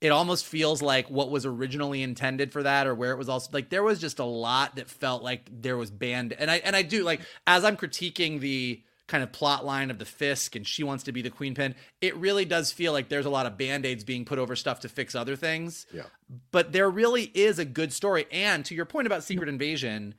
[0.00, 3.48] It almost feels like what was originally intended for that, or where it was also
[3.52, 6.32] like there was just a lot that felt like there was banned.
[6.34, 9.98] And I and I do like as I'm critiquing the kind of plot line of
[9.98, 13.10] the Fisk and she wants to be the queen pin, it really does feel like
[13.10, 16.04] there's a lot of band-aids being put over stuff to fix other things Yeah.
[16.52, 18.26] but there really is a good story.
[18.32, 20.14] And to your point about Secret Invasion,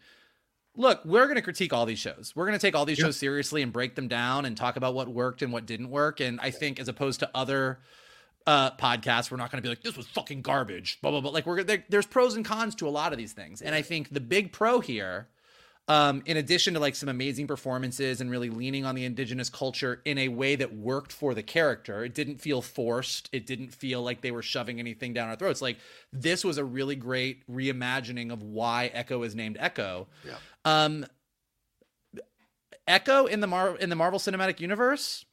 [0.75, 2.33] look, we're going to critique all these shows.
[2.35, 4.93] We're going to take all these shows seriously and break them down and talk about
[4.93, 6.19] what worked and what didn't work.
[6.19, 7.79] And I think as opposed to other
[8.47, 11.31] uh, podcasts, we're not going to be like, this was fucking garbage, blah, blah, blah.
[11.31, 13.61] Like, we're there, there's pros and cons to a lot of these things.
[13.61, 15.27] And I think the big pro here,
[15.87, 20.01] um, in addition to like some amazing performances and really leaning on the indigenous culture
[20.03, 23.29] in a way that worked for the character, it didn't feel forced.
[23.31, 25.61] It didn't feel like they were shoving anything down our throats.
[25.61, 25.77] Like
[26.11, 30.07] this was a really great reimagining of why Echo is named Echo.
[30.25, 30.37] Yeah.
[30.65, 31.05] Um,
[32.87, 35.25] Echo in the Mar- in the Marvel Cinematic Universe,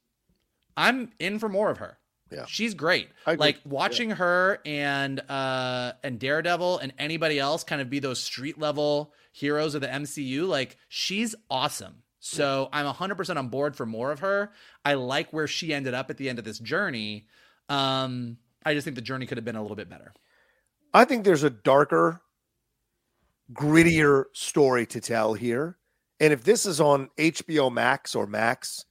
[0.77, 1.99] I'm in for more of her.
[2.33, 2.45] Yeah.
[2.47, 3.09] She's great.
[3.27, 8.59] Like watching her and uh and Daredevil and anybody else kind of be those street
[8.59, 12.03] level heroes of the MCU, like she's awesome.
[12.21, 14.53] So I'm 100% on board for more of her.
[14.85, 17.27] I like where she ended up at the end of this journey.
[17.69, 20.13] Um I just think the journey could have been a little bit better.
[20.95, 22.21] I think there's a darker,
[23.53, 25.79] grittier story to tell here.
[26.21, 28.85] And if this is on HBO Max or Max,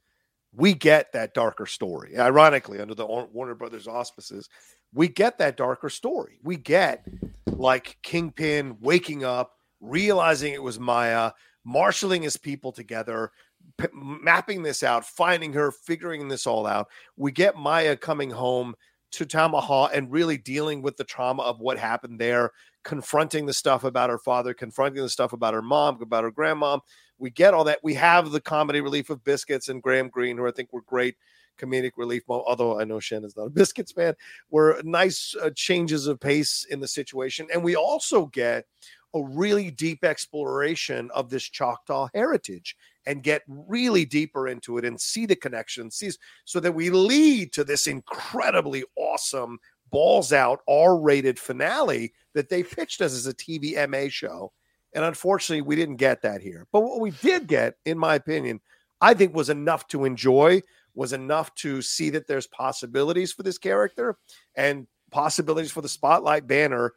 [0.54, 2.18] we get that darker story.
[2.18, 4.48] Ironically, under the Warner Brothers auspices,
[4.94, 6.38] we get that darker story.
[6.42, 7.06] We get
[7.46, 11.32] like Kingpin waking up, realizing it was Maya,
[11.64, 13.30] marshaling his people together,
[13.78, 16.88] p- mapping this out, finding her, figuring this all out.
[17.16, 18.74] We get Maya coming home
[19.12, 22.50] to Tamaha and really dealing with the trauma of what happened there,
[22.82, 26.80] confronting the stuff about her father, confronting the stuff about her mom, about her grandmom.
[27.22, 27.78] We get all that.
[27.84, 31.14] We have the comedy relief of Biscuits and Graham Greene, who I think were great
[31.56, 32.24] comedic relief.
[32.28, 34.14] Although I know Shannon's not a Biscuits fan,
[34.50, 37.46] were nice uh, changes of pace in the situation.
[37.52, 38.66] And we also get
[39.14, 42.76] a really deep exploration of this Choctaw heritage
[43.06, 47.52] and get really deeper into it and see the connections, sees so that we lead
[47.52, 49.60] to this incredibly awesome
[49.92, 54.52] balls out R-rated finale that they pitched us as a TVMA show.
[54.94, 56.66] And unfortunately, we didn't get that here.
[56.72, 58.60] But what we did get, in my opinion,
[59.00, 60.62] I think was enough to enjoy,
[60.94, 64.16] was enough to see that there's possibilities for this character
[64.54, 66.92] and possibilities for the spotlight banner.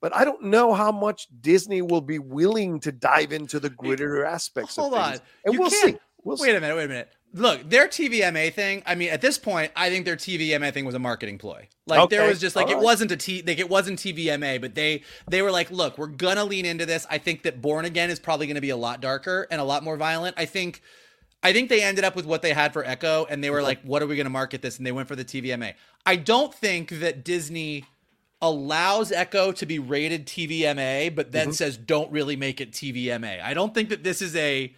[0.00, 4.26] But I don't know how much Disney will be willing to dive into the grittier
[4.26, 5.18] aspects Hold of on.
[5.44, 5.98] And You we'll see.
[6.24, 6.56] We'll wait see.
[6.56, 7.12] a minute, wait a minute.
[7.34, 8.84] Look, their TVMA thing.
[8.86, 11.68] I mean, at this point, I think their TVMA thing was a marketing ploy.
[11.84, 12.84] Like there was just like it alright.
[12.84, 16.44] wasn't a T, like it wasn't TVMA, but they they were like, look, we're gonna
[16.44, 17.06] lean into this.
[17.10, 19.82] I think that Born Again is probably gonna be a lot darker and a lot
[19.82, 20.36] more violent.
[20.38, 20.82] I think.
[21.42, 23.82] I think they ended up with what they had for Echo, and they were like,
[23.82, 25.74] "What are we going to market this?" And they went for the TVMA.
[26.06, 27.84] I don't think that Disney
[28.40, 31.52] allows Echo to be rated TVMA, but then mm-hmm.
[31.52, 34.74] says, "Don't really make it TVMA." I don't think that this is a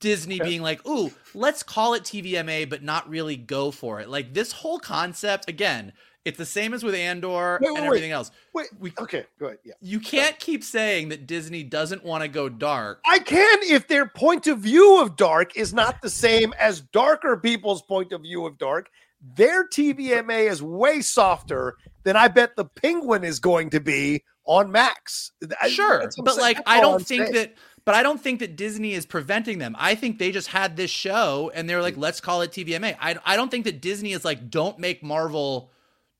[0.00, 4.34] Disney being like, "Ooh, let's call it TVMA, but not really go for it." Like
[4.34, 5.92] this whole concept, again,
[6.24, 7.86] it's the same as with Andor Wait, and wait, wait.
[7.86, 8.30] everything else.
[8.52, 9.58] Wait, We- okay, go ahead.
[9.64, 9.74] Yeah.
[9.80, 13.00] You can't keep saying that Disney doesn't want to go dark.
[13.06, 17.36] I can if their point of view of dark is not the same as darker
[17.36, 18.88] people's point of view of dark.
[19.36, 24.70] Their TVMA is way softer than I bet the Penguin is going to be on
[24.70, 25.32] Max.
[25.68, 27.34] Sure, that's what I'm but like I don't think saying.
[27.34, 27.54] that
[27.86, 29.74] but I don't think that Disney is preventing them.
[29.78, 32.96] I think they just had this show and they're like let's call it TVMA.
[33.00, 35.70] I I don't think that Disney is like don't make Marvel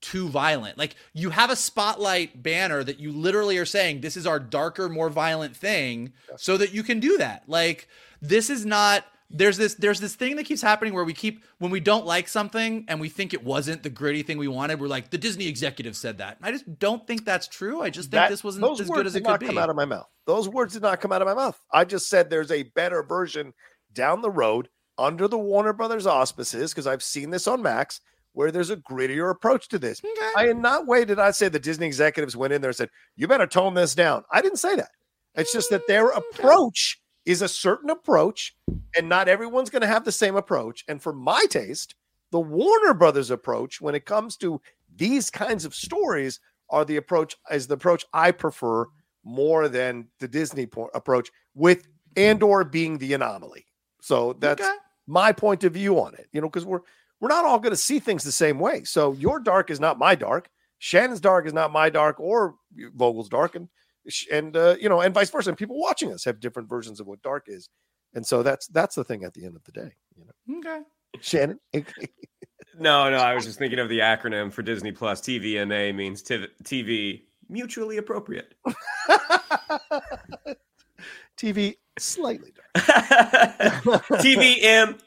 [0.00, 0.78] too violent.
[0.78, 4.88] Like you have a spotlight banner that you literally are saying this is our darker,
[4.88, 7.42] more violent thing so that you can do that.
[7.48, 7.88] Like
[8.22, 11.70] this is not there's this there's this thing that keeps happening where we keep when
[11.70, 14.86] we don't like something and we think it wasn't the gritty thing we wanted we're
[14.86, 18.20] like the disney executive said that i just don't think that's true i just think
[18.20, 19.76] That- this wasn't those as words good as did it not could come out of
[19.76, 20.06] my mouth.
[20.26, 21.58] Those words did not come out of my mouth.
[21.72, 23.52] I just said there's a better version
[23.92, 28.00] down the road under the Warner Brothers auspices because I've seen this on Max
[28.32, 30.02] where there's a grittier approach to this.
[30.36, 32.90] I in not way did I say the Disney executives went in there and said,
[33.14, 34.90] "You better tone this down." I didn't say that.
[35.34, 38.56] It's just that their mm, approach is a certain approach,
[38.96, 40.84] and not everyone's going to have the same approach.
[40.88, 41.94] And for my taste,
[42.30, 44.60] the Warner Brothers approach when it comes to
[44.96, 46.40] these kinds of stories
[46.70, 48.86] are the approach is the approach I prefer
[49.24, 51.86] more than the Disney po- approach with
[52.16, 53.66] Andor being the anomaly.
[54.00, 54.76] So that's Okay.
[55.06, 56.28] my point of view on it.
[56.32, 56.80] You know, because we're
[57.20, 58.84] we're not all going to see things the same way.
[58.84, 60.48] So your dark is not my dark.
[60.78, 62.56] Shannon's dark is not my dark or
[62.94, 63.68] Vogel's dark, and
[64.32, 65.50] and uh, you know, and vice versa.
[65.50, 67.68] And people watching us have different versions of what dark is,
[68.14, 69.92] and so that's that's the thing at the end of the day.
[70.16, 70.82] You know, okay
[71.20, 71.60] Shannon.
[72.78, 75.22] No, no, I was just thinking of the acronym for Disney Plus.
[75.22, 78.52] TVMA means tiv- TV mutually appropriate.
[81.38, 82.86] TV slightly dark.
[84.20, 84.98] TVM.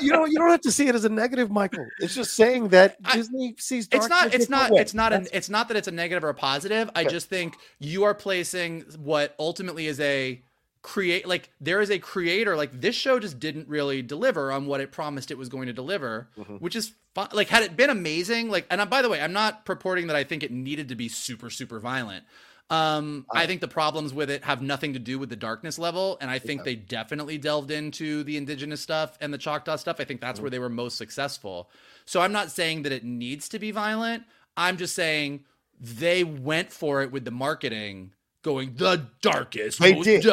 [0.00, 1.86] You don't you don't have to see it as a negative, Michael.
[2.00, 4.02] It's just saying that Disney sees dark.
[4.04, 4.80] it's not it's not way.
[4.80, 7.10] it's not an it's not that it's a negative or a positive i Okay.
[7.10, 10.40] just think you are placing what ultimately is a
[10.82, 14.80] create like there is a creator like this show just didn't really deliver on what
[14.80, 16.56] it promised it was going to deliver Mm-hmm.
[16.56, 19.32] which is fun like had it been amazing like and uh, by the way i'm
[19.32, 22.24] not purporting that i think it needed to be super super violent
[22.70, 26.18] um i think the problems with it have nothing to do with the darkness level
[26.20, 30.00] and i think they definitely delved into the indigenous stuff and the choctaw stuff.
[30.00, 31.70] I think that's where they were most successful.
[32.06, 34.24] So i'm not saying that it needs to be violent.
[34.56, 35.44] I'm just saying
[35.80, 38.12] they went for it with the marketing
[38.42, 40.24] going the darkest They did.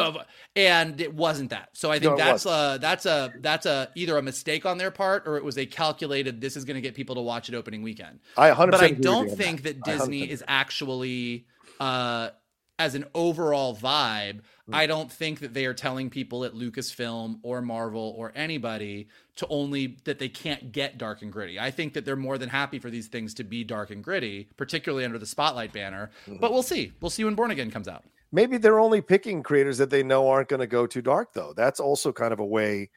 [0.56, 1.70] and it wasn't that.
[1.72, 4.90] So i think No, that's a that's a that's a either a mistake on their
[4.90, 7.54] part or it was a calculated this is going to get people to watch it
[7.54, 8.20] opening weekend.
[8.36, 9.84] I 100% but I don't think that.
[9.84, 11.46] that Disney is actually
[11.80, 12.30] uh
[12.78, 14.74] as an overall vibe, Hmm.
[14.74, 19.46] I don't think that they are telling people at Lucasfilm or Marvel or anybody to
[19.48, 21.60] only that they can't get dark and gritty.
[21.60, 24.48] I think that they're more than happy for these things to be dark and gritty,
[24.56, 26.10] particularly under the Spotlight banner.
[26.26, 26.40] Mm-hmm.
[26.40, 26.92] But we'll see.
[27.00, 28.04] We'll see when Born Again comes out.
[28.32, 31.52] Maybe they're only picking creators that they know aren't going to go too dark, though.
[31.54, 32.90] That's also kind of a way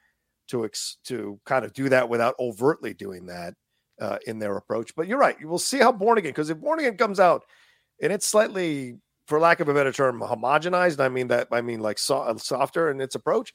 [0.47, 3.55] to ex- to kind of do that without overtly doing that
[3.99, 4.95] uh, in their approach.
[4.95, 5.35] But you're right.
[5.43, 7.43] We'll see how Born Again, because if Born Again comes out
[8.01, 8.97] and it's slightly,
[9.27, 12.89] for lack of a better term, homogenized, I mean that I mean like so- softer
[12.91, 13.53] in its approach.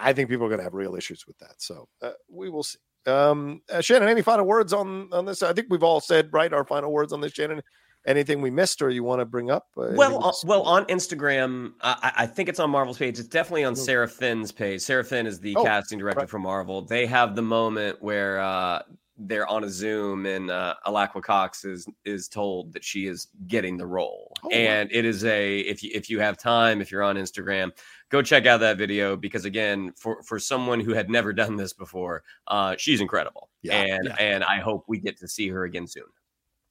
[0.00, 1.54] I think people are going to have real issues with that.
[1.58, 2.78] So uh, we will see.
[3.06, 5.42] Um, uh, Shannon, any final words on on this?
[5.42, 7.32] I think we've all said right our final words on this.
[7.32, 7.62] Shannon,
[8.06, 9.66] anything we missed or you want to bring up?
[9.76, 13.18] Uh, Well, uh, well, on Instagram, I, I think it's on Marvel's page.
[13.18, 14.82] It's definitely on Sarah Finn's page.
[14.82, 16.30] Sarah Finn is the Oh, casting director right.
[16.30, 16.82] for Marvel.
[16.82, 18.82] They have the moment where uh,
[19.18, 23.76] they're on a Zoom and uh, Alaqua Cox is is told that she is getting
[23.76, 24.54] the role, Oh, wow.
[24.56, 27.70] and it is a if you if you have time, if you're on Instagram,
[28.10, 31.72] go check out that video because again, for for someone who had never done this
[31.72, 34.14] before, uh, she's incredible, Yeah, and yeah.
[34.20, 36.04] and I hope we get to see her again soon.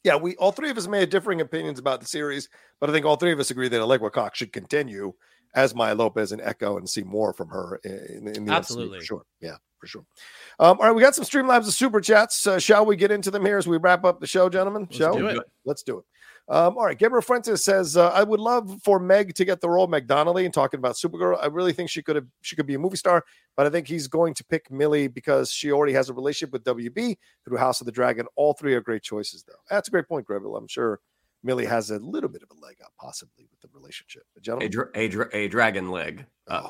[0.03, 2.47] yeah, we all three of us may have differing opinions about the series,
[2.79, 5.13] but I think all three of us agree that Alaqua Cox should continue
[5.57, 8.99] as Maya Lopez and Echo and see more from her in, in the Absolutely.
[8.99, 9.23] for sure.
[9.41, 10.05] Yeah, for sure.
[10.59, 12.45] Um, all right, we got some Streamlabs of super chats.
[12.45, 14.83] Uh, shall we get into them here as we wrap up the show, gentlemen?
[14.83, 15.31] Let's shall do we?
[15.31, 15.43] it.
[15.65, 16.05] Let's do it.
[16.49, 19.69] Um, all right, Gabriel Fuentes says, uh, "I would love for Meg to get the
[19.69, 22.55] role of Meg Donnelly." And talking about Supergirl, I really think she could have she
[22.55, 23.25] could be a movie star,
[23.57, 26.63] but I think he's going to pick Millie because she already has a relationship with
[26.65, 28.27] WB through House of the Dragon.
[28.35, 29.59] All three are great choices, though.
[29.71, 30.55] That's a great point, Gabriel.
[30.55, 30.99] I'm sure
[31.43, 34.23] Millie has a little bit of a leg up, possibly with the relationship.
[34.35, 36.25] A, Gentlemen, dra- a, dra- a dragon leg.
[36.47, 36.69] Oh,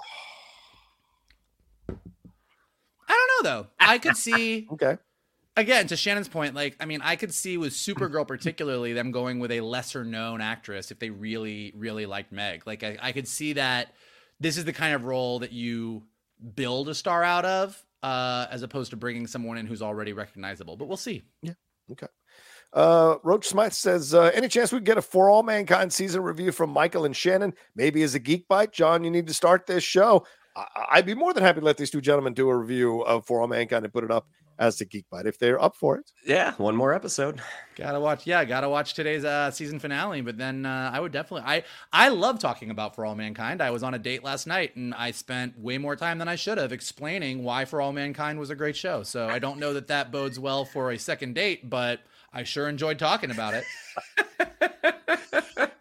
[1.89, 1.93] I
[3.07, 3.67] don't know though.
[3.79, 4.97] I could see okay,
[5.55, 9.39] again to Shannon's point, like I mean, I could see with Supergirl particularly them going
[9.39, 12.63] with a lesser known actress if they really, really liked Meg.
[12.65, 13.93] Like I, I could see that
[14.39, 16.03] this is the kind of role that you
[16.55, 20.77] build a star out of, uh, as opposed to bringing someone in who's already recognizable.
[20.77, 21.23] But we'll see.
[21.41, 21.53] Yeah.
[21.91, 22.07] Okay.
[22.73, 26.51] Uh, Roach Smythe says, uh, "Any chance we get a For All Mankind season review
[26.51, 27.53] from Michael and Shannon?
[27.75, 29.03] Maybe as a geek bite, John.
[29.03, 30.25] You need to start this show.
[30.55, 33.25] I- I'd be more than happy to let these two gentlemen do a review of
[33.25, 34.27] For All Mankind and put it up
[34.59, 36.11] as to Geek Bite if they're up for it.
[36.25, 37.39] Yeah, one more episode.
[37.75, 40.21] Gotta watch, yeah, gotta watch today's uh, season finale.
[40.21, 41.63] But then uh, I would definitely, I
[41.93, 43.61] I love talking about For All Mankind.
[43.61, 46.35] I was on a date last night and I spent way more time than I
[46.35, 49.03] should have explaining why For All Mankind was a great show.
[49.03, 51.99] So I don't know that that bodes well for a second date, but
[52.33, 53.63] I sure enjoyed talking about it.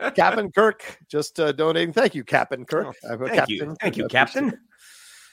[0.14, 1.92] Captain Kirk just uh, donating.
[1.92, 2.94] Thank you, Captain Kirk.
[3.04, 4.58] Oh, thank you, thank you, Captain.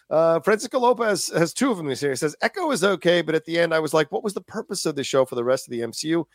[0.09, 2.11] Uh, Francisco Lopez has two of them this year.
[2.11, 4.41] He says Echo is okay, but at the end, I was like, what was the
[4.41, 6.25] purpose of the show for the rest of the MCU?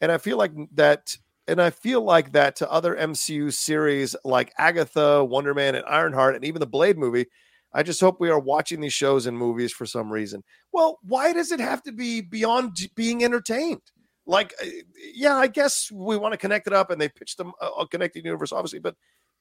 [0.00, 4.52] And I feel like that, and I feel like that to other MCU series like
[4.56, 7.26] Agatha, Wonder Man, and Ironheart, and even the Blade movie.
[7.72, 10.42] I just hope we are watching these shows and movies for some reason.
[10.72, 13.82] Well, why does it have to be beyond being entertained?
[14.28, 14.66] Like, uh,
[15.14, 17.88] yeah, I guess we want to connect it up, and they pitched them a, a
[17.88, 18.94] connected universe, obviously, but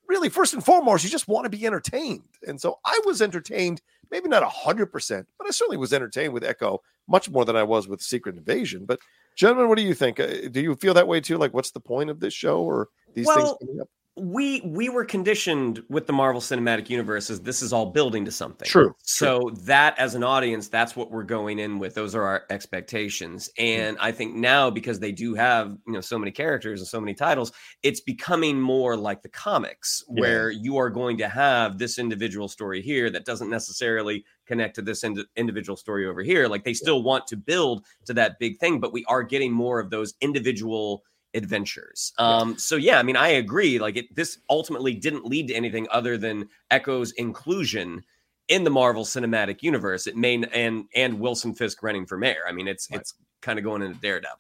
[0.07, 2.23] really, first and foremost, you just want to be entertained.
[2.47, 6.81] And so I was entertained, maybe not 100%, but I certainly was entertained with Echo
[7.09, 8.85] much more than I was with Secret Invasion.
[8.85, 8.99] But,
[9.35, 10.21] gentlemen, what do you think?
[10.21, 11.37] Uh, do you feel that way too?
[11.37, 13.89] Like, what's the point of this show or these Well, things coming up?
[14.17, 18.31] We we were conditioned with the Marvel Cinematic Universe as this is all building to
[18.31, 18.67] something.
[18.67, 21.93] True, So that as an audience, that's what we're going in with.
[21.93, 23.49] Those are our expectations.
[23.59, 23.81] Mm-hmm.
[23.81, 26.99] And I think now because they do have, you know, so many characters and so
[26.99, 27.51] many titles,
[27.83, 30.21] it's becoming more like the comics Yeah.
[30.21, 34.81] where you are going to have this individual story here that doesn't necessarily connect to
[34.81, 36.47] this ind- individual story over here.
[36.47, 39.79] Like they still want to build to that big thing, but we are getting more
[39.79, 41.03] of those individual
[41.37, 42.11] adventures.
[42.17, 43.79] Um, so yeah, I mean, I agree.
[43.79, 48.03] Like it, this ultimately didn't lead to anything other than Echo's inclusion
[48.49, 50.07] in the Marvel Cinematic Universe.
[50.07, 52.43] It may and and Wilson Fisk running for mayor.
[52.47, 54.39] I mean, it's it's kind of going into Daredevil.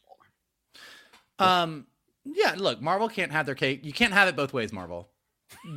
[1.39, 1.85] Um,
[2.25, 3.85] yeah, look, Marvel can't have their cake.
[3.85, 5.09] You can't have it both ways, Marvel.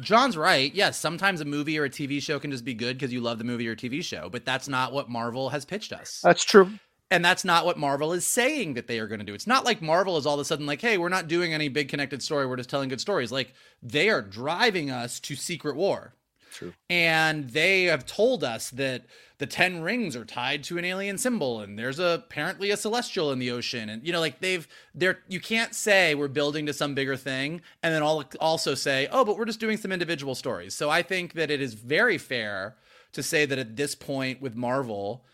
[0.01, 0.74] John's right.
[0.74, 3.38] Yes, sometimes a movie or a TV show can just be good because you love
[3.38, 6.20] the movie or TV show, but that's not what Marvel has pitched us.
[6.24, 6.70] That's true.
[7.11, 9.35] And that's not what Marvel is saying that they are going to do.
[9.35, 11.69] It's not like Marvel is all of a sudden like, hey, we're not doing any
[11.69, 12.47] big connected story.
[12.47, 13.32] We're just telling good stories.
[13.32, 16.15] Like, they are driving us to Secret War.
[16.53, 16.73] True.
[16.89, 19.07] And they have told us that
[19.39, 23.32] the 10 rings are tied to an alien symbol and there's a, apparently a celestial
[23.32, 23.89] in the ocean.
[23.89, 27.62] And, you know, like they've, they're, you can't say we're building to some bigger thing
[27.82, 30.74] and then all, also say, oh, but we're just doing some individual stories.
[30.74, 32.77] So I think that it is very fair
[33.12, 35.24] to say that at this point with Marvel,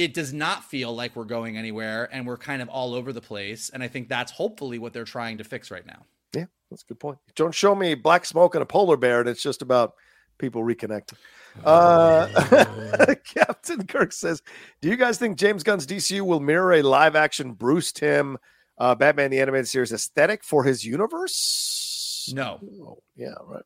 [0.00, 3.20] it does not feel like we're going anywhere and we're kind of all over the
[3.20, 3.68] place.
[3.68, 6.06] And I think that's hopefully what they're trying to fix right now.
[6.34, 7.18] Yeah, that's a good point.
[7.36, 9.92] Don't show me black smoke and a polar bear, and it's just about
[10.38, 11.18] people reconnecting.
[11.62, 14.40] Uh, Captain Kirk says,
[14.80, 18.38] "Do you guys think James Gunn's DCU will mirror a live-action Bruce Timm,
[18.78, 22.58] uh, Batman the Animated Series aesthetic for his universe?" No.
[22.80, 23.64] Oh, yeah, right.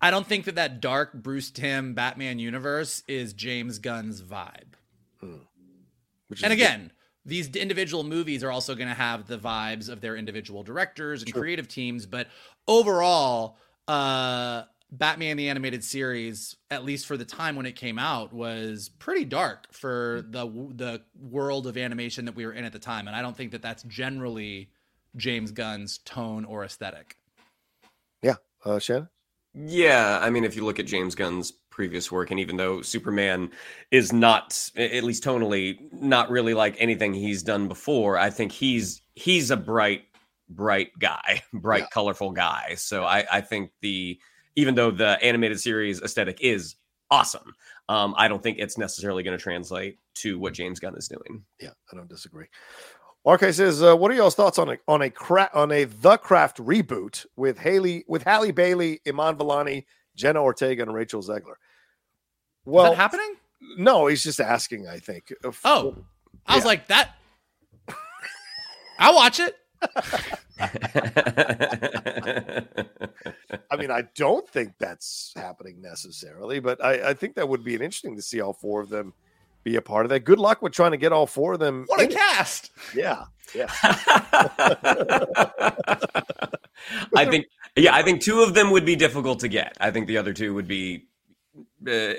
[0.00, 4.76] I don't think that that dark Bruce Timm Batman universe is James Gunn's vibe.
[5.24, 5.32] Which
[6.42, 6.92] And is- again,
[7.24, 11.30] these individual movies are also going to have the vibes of their individual directors and
[11.30, 11.40] Sure.
[11.40, 12.28] creative teams, but
[12.66, 13.58] overall,
[13.88, 18.88] uh Batman the animated series, at least for the time when it came out, was
[18.88, 23.08] pretty dark for the the world of animation that we were in at the time,
[23.08, 24.70] and I don't think that that's generally
[25.16, 27.16] James Gunn's tone or aesthetic.
[28.22, 29.08] yeah, uh, Shannon.
[29.54, 33.50] Yeah, I mean, if you look at James Gunn's previous work, and even though Superman
[33.90, 39.02] is not, at least tonally, not really like anything he's done before, I think he's
[39.14, 40.04] he's a bright,
[40.48, 41.86] bright guy, bright, Yeah.
[41.92, 42.74] colorful guy.
[42.76, 44.18] So I, I think the
[44.56, 46.76] even though the animated series aesthetic is
[47.10, 47.54] awesome,
[47.88, 51.44] um, I don't think it's necessarily going to translate to what James Gunn is doing.
[51.60, 52.46] Yeah, I don't disagree.
[53.26, 56.18] RK says, uh, "What are y'all's thoughts on a on a cra- on a The
[56.18, 61.54] Craft reboot with Haley with Halle Bailey, Iman Vellani, Jenna Ortega, and Rachel Zegler?"
[62.64, 63.34] Well, Is that happening?
[63.78, 64.88] no, he's just asking.
[64.88, 65.32] I think.
[65.44, 65.96] Uh, f- Oh,
[66.46, 67.10] I was like that.
[68.98, 69.56] I'll watch it.
[73.70, 77.74] I mean, I don't think that's happening necessarily, but I, I think that would be
[77.74, 79.12] an interesting to see all four of them
[79.62, 80.20] be a part of that.
[80.20, 81.84] Good luck with trying to get all four of them.
[81.88, 82.16] What a in it.
[82.16, 82.70] cast!
[82.94, 83.24] Yeah,
[83.54, 83.66] yeah.
[87.16, 87.46] I think,
[87.76, 89.76] yeah, I think two of them would be difficult to get.
[89.80, 91.06] I think the other two would be
[91.88, 92.12] uh,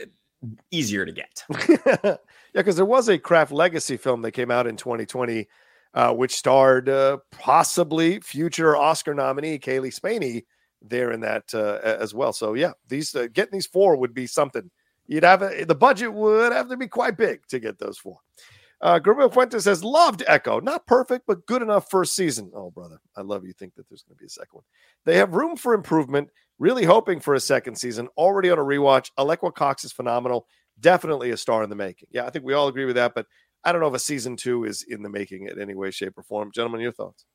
[0.72, 1.44] easier to get.
[2.04, 2.18] yeah,
[2.54, 5.48] because there was a Craft Legacy film that came out in 2020,
[5.94, 10.44] uh, which starred uh, possibly future Oscar nominee Cailee Spaeny
[10.82, 12.34] there in that uh, as well.
[12.34, 14.70] So yeah, these uh, getting these four would be something.
[15.08, 18.18] You'd have a, the budget would have to be quite big to get those four.
[18.82, 22.52] Uh, Gabriel Fuentes says loved Echo, not perfect but good enough first season.
[22.54, 23.54] Oh brother, I love you.
[23.54, 24.64] Think that there's going to be a second one.
[25.06, 26.30] They have room for improvement.
[26.60, 28.07] Really hoping for a second season.
[28.18, 29.11] Already on a rewatch.
[29.18, 30.48] Alaqua Cox is phenomenal
[30.80, 32.07] definitely a star in the making.
[32.11, 33.14] Yeah, I think we all agree with that.
[33.15, 33.27] But
[33.64, 36.18] I don't know if a season two is in the making in any way, shape,
[36.18, 36.52] or form.
[36.53, 37.26] Gentlemen, your thoughts?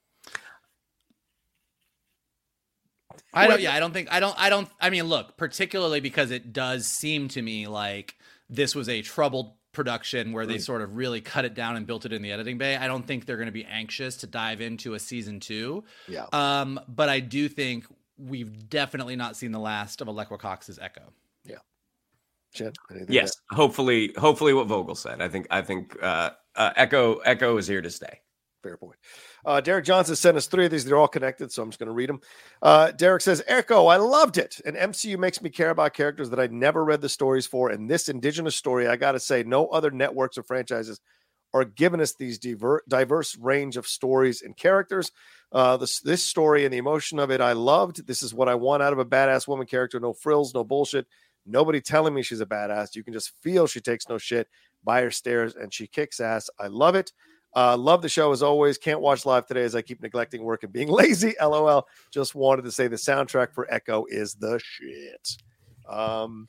[3.32, 3.60] I don't.
[3.60, 4.12] Yeah, I don't think.
[4.12, 4.38] I don't.
[4.38, 4.68] I don't.
[4.80, 8.14] I mean, look, particularly because it does seem to me like
[8.48, 10.62] this was a troubled production where they Mm.
[10.62, 12.76] sort of really cut it down and built it in the editing bay.
[12.76, 15.84] I don't think they're going to be anxious to dive into a season two.
[16.08, 16.26] Yeah.
[16.32, 17.86] Um, but I do think
[18.28, 21.12] we've definitely not seen the last of Alaqua Cox's Echo.
[22.54, 25.20] Jen, anything to Yes, hopefully, hopefully, what Vogel said.
[25.20, 28.20] I think, I think, uh, uh, Echo, Echo is here to stay.
[28.62, 28.98] Fair point.
[29.44, 30.84] Uh, Derek Johnson sent us three of these.
[30.84, 32.20] They're all connected, so I'm just going to read them.
[32.60, 34.60] Uh, Derek says, Echo, I loved it.
[34.66, 37.70] And MCU makes me care about characters that I never read the stories for.
[37.70, 41.00] And this indigenous story, I got to say, no other networks or franchises
[41.52, 45.10] are giving us these diver- diverse range of stories and characters.
[45.52, 48.06] Uh, this, this story and the emotion of it, I loved.
[48.06, 49.98] This is what I want out of a badass woman character.
[49.98, 51.06] No frills, no bullshit.
[51.46, 52.94] Nobody telling me she's a badass.
[52.94, 54.48] You can just feel she takes no shit
[54.84, 56.48] by her stairs and she kicks ass.
[56.58, 57.12] I love it.
[57.54, 58.78] Uh, love the show as always.
[58.78, 61.34] Can't watch live today as I keep neglecting work and being lazy.
[61.40, 61.88] LOL.
[62.12, 65.36] Just wanted to say the soundtrack for Echo is the shit.
[65.88, 66.48] Um,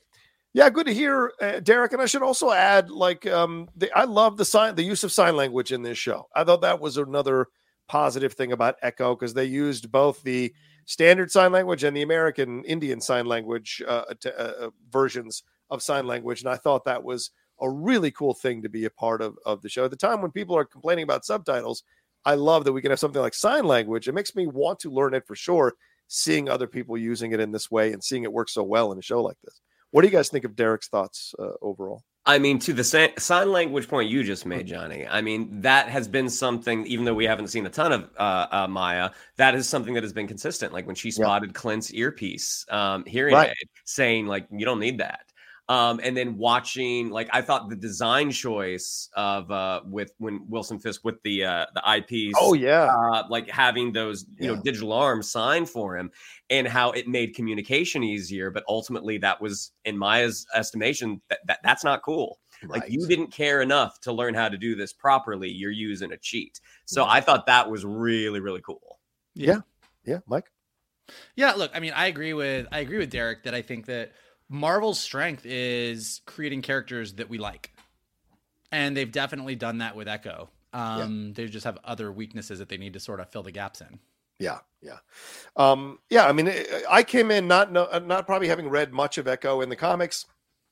[0.52, 1.92] yeah, good to hear, uh, Derek.
[1.92, 5.12] And I should also add, like, um, the, I love the sign, the use of
[5.12, 6.28] sign language in this show.
[6.34, 7.48] I thought that was another
[7.88, 10.52] positive thing about Echo because they used both the
[10.84, 16.06] standard sign language and the American Indian sign language uh, uh, uh, versions of sign
[16.06, 17.30] language, and I thought that was
[17.60, 19.84] a really cool thing to be a part of of the show.
[19.84, 21.82] At the time when people are complaining about subtitles,
[22.24, 24.08] I love that we can have something like sign language.
[24.08, 25.74] It makes me want to learn it for sure.
[26.08, 28.98] Seeing other people using it in this way and seeing it work so well in
[28.98, 29.60] a show like this.
[29.92, 32.02] What do you guys think of Derek's thoughts uh, overall?
[32.24, 32.84] I mean, to the
[33.18, 35.06] sign language point you just made, Johnny.
[35.06, 36.86] I mean, that has been something.
[36.86, 40.04] Even though we haven't seen a ton of uh, uh, Maya, that is something that
[40.04, 40.72] has been consistent.
[40.72, 43.50] Like when she spotted Clint's earpiece, um, hearing Right.
[43.50, 45.31] aid, saying like, "You don't need that."
[45.68, 50.78] Um, and then watching, like, I thought the design choice of uh, with when Wilson
[50.78, 52.34] Fisk with the uh, the eyepiece.
[52.38, 52.86] Oh, yeah.
[52.86, 56.10] uh, like having those you know digital arms sign for him,
[56.50, 58.50] and how it made communication easier.
[58.50, 62.38] But ultimately, that was in Maya's estimation that, that that's not cool.
[62.68, 65.48] Like you didn't care enough to learn how to do this properly.
[65.48, 66.60] You're using a cheat.
[66.84, 68.98] So I thought that was really really cool.
[69.34, 69.60] Yeah,
[70.04, 70.50] yeah, Mike.
[71.34, 74.12] Yeah, look, I mean, I agree with I agree with Derek that I think that
[74.52, 77.72] Marvel's strength is creating characters that we like,
[78.70, 80.50] and they've definitely done that with Echo.
[80.72, 83.80] Um, They just have other weaknesses that they need to sort of fill the gaps
[83.80, 83.98] in.
[84.38, 84.98] Yeah, yeah,
[85.56, 86.26] um, yeah.
[86.26, 86.52] I mean,
[86.90, 90.26] I- came in not uh, not probably having read much of Echo in the comics,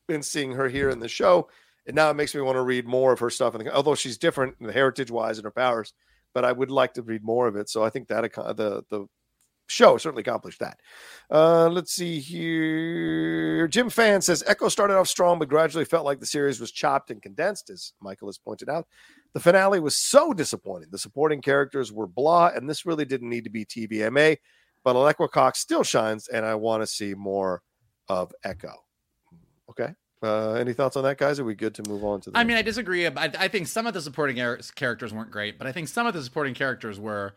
[0.09, 1.47] and seeing her here in the show,
[1.85, 3.55] and now it makes me want to read more of her stuff.
[3.55, 5.93] And although she's different, heritage wise, and her powers,
[6.33, 7.69] but I would like to read more of it.
[7.69, 9.07] So I think that the the
[9.71, 10.79] show certainly accomplished that.
[11.29, 13.67] Uh, let's see here.
[13.67, 17.09] Jim Fan says Echo started off strong, but gradually felt like the series was chopped
[17.09, 18.87] and condensed, as Michael has pointed out.
[19.33, 20.89] The finale was so disappointing.
[20.91, 24.37] The supporting characters were blah, and this really didn't need to be TVMA.
[24.83, 27.61] But Alaqua Cox still shines, and I want to see more
[28.09, 28.73] of Echo.
[29.69, 29.93] Okay.
[30.23, 31.39] Uh, any thoughts on that, guys?
[31.39, 33.07] Are we good to move on to the I mean, I disagree.
[33.07, 34.35] I, I think some of the supporting
[34.75, 37.33] characters weren't great, but I think some of the supporting characters were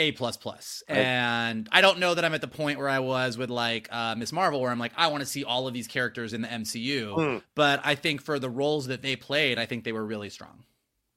[0.00, 0.82] a plus plus.
[0.88, 4.14] And I don't know that I'm at the point where I was with like uh,
[4.16, 6.48] Miss Marvel, where I'm like, I want to see all of these characters in the
[6.48, 7.14] MCU.
[7.14, 7.38] Hmm.
[7.54, 10.64] But I think for the roles that they played, I think they were really strong.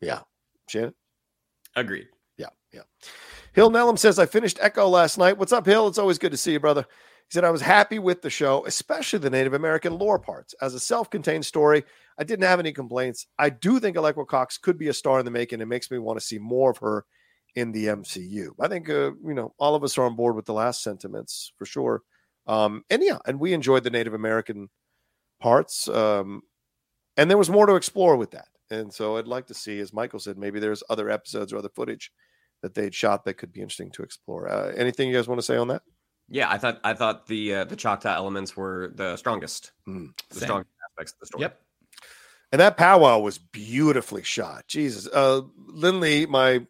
[0.01, 0.19] Yeah.
[0.67, 0.93] Shannon?
[1.75, 2.07] Agreed.
[2.37, 2.81] Yeah, yeah.
[3.53, 5.37] Hill Nellum says, I finished Echo last night.
[5.37, 5.87] What's up, Hill?
[5.87, 6.81] It's always good to see you, brother.
[6.81, 10.53] He said, I was happy with the show, especially the Native American lore parts.
[10.61, 11.83] As a self contained story,
[12.19, 13.27] I didn't have any complaints.
[13.39, 15.61] I do think Alaqua Cox could be a star in the making.
[15.61, 17.05] It makes me want to see more of her
[17.55, 18.49] in the MCU.
[18.59, 21.53] I think, uh, you know, all of us are on board with the last sentiments
[21.57, 22.01] for sure.
[22.47, 24.69] Um, and yeah, and we enjoyed the Native American
[25.39, 25.87] parts.
[25.87, 26.41] Um,
[27.17, 28.47] and there was more to explore with that.
[28.71, 31.69] And so I'd like to see, as Michael said, maybe there's other episodes or other
[31.75, 32.11] footage
[32.63, 34.49] that they'd shot that could be interesting to explore.
[34.49, 35.83] Uh, anything you guys want to say on that?
[36.29, 40.07] Yeah, I thought I thought the uh, the Choctaw elements were the strongest, Hmm.
[40.29, 40.47] the Same.
[40.47, 41.41] strongest aspects of the story.
[41.41, 41.61] Yep.
[42.53, 44.65] And that powwow was beautifully shot.
[44.67, 45.07] Jesus.
[45.13, 46.65] Uh, Lindley, my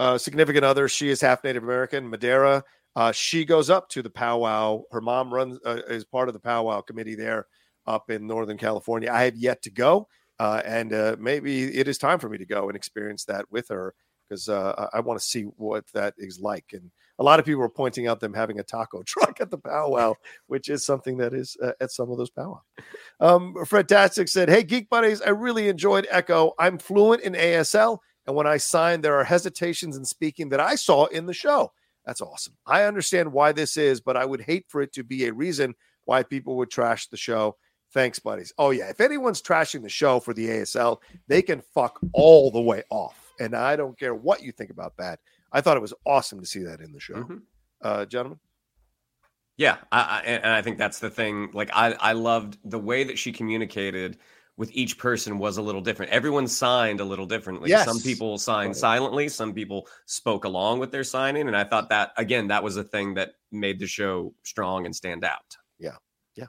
[0.00, 2.64] uh, significant other, she is half Native American, Madeira.
[2.96, 4.82] Uh, she goes up to the powwow.
[4.90, 7.46] Her mom runs uh, is part of the powwow committee there
[7.86, 9.10] up in Northern California.
[9.12, 10.08] I have yet to go,
[10.38, 13.68] uh, and uh, maybe it is time for me to go and experience that with
[13.68, 13.94] her
[14.26, 16.66] because uh, I, want to see what that is like.
[16.72, 19.58] And a lot of people were pointing out them having a taco truck at the
[19.58, 20.14] powwow,
[20.46, 22.62] which is something that is at some of those powwow.
[23.18, 26.52] Um, Fred Tastic said, Hey, Geek Buddies, I really enjoyed Echo.
[26.58, 27.98] I'm fluent in ASL.
[28.26, 31.72] And when I sign, there are hesitations in speaking that I saw in the show.
[32.04, 32.54] That's awesome.
[32.66, 35.74] I understand why this is, but I would hate for it to be a reason
[36.04, 37.56] why people would trash the show.
[37.92, 38.52] Thanks, buddies.
[38.56, 42.60] Oh yeah, if anyone's trashing the show for the ASL, they can fuck all the
[42.60, 45.18] way off, and I don't care what you think about that.
[45.52, 47.42] I thought it was awesome to see that in the show, Mhm.
[47.82, 48.38] uh, gentlemen.
[49.56, 51.50] Yeah, I, I, and I think that's the thing.
[51.52, 54.16] Like, I, I loved the way that she communicated
[54.56, 56.12] with each person was a little different.
[56.12, 57.70] Everyone signed a little differently.
[57.70, 58.76] Some people signed Right.
[58.76, 59.28] silently.
[59.28, 62.84] Some people spoke along with their signing, and I thought that again, that was a
[62.84, 65.56] thing that made the show strong and stand out.
[65.78, 65.96] Yeah.
[66.36, 66.46] Yeah.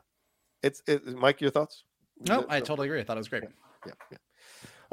[0.61, 1.39] It's it, Mike.
[1.41, 1.83] Your thoughts?
[2.27, 2.99] No, Yeah, I so- totally agree.
[2.99, 3.43] I thought it was great.
[3.87, 4.17] yeah, yeah.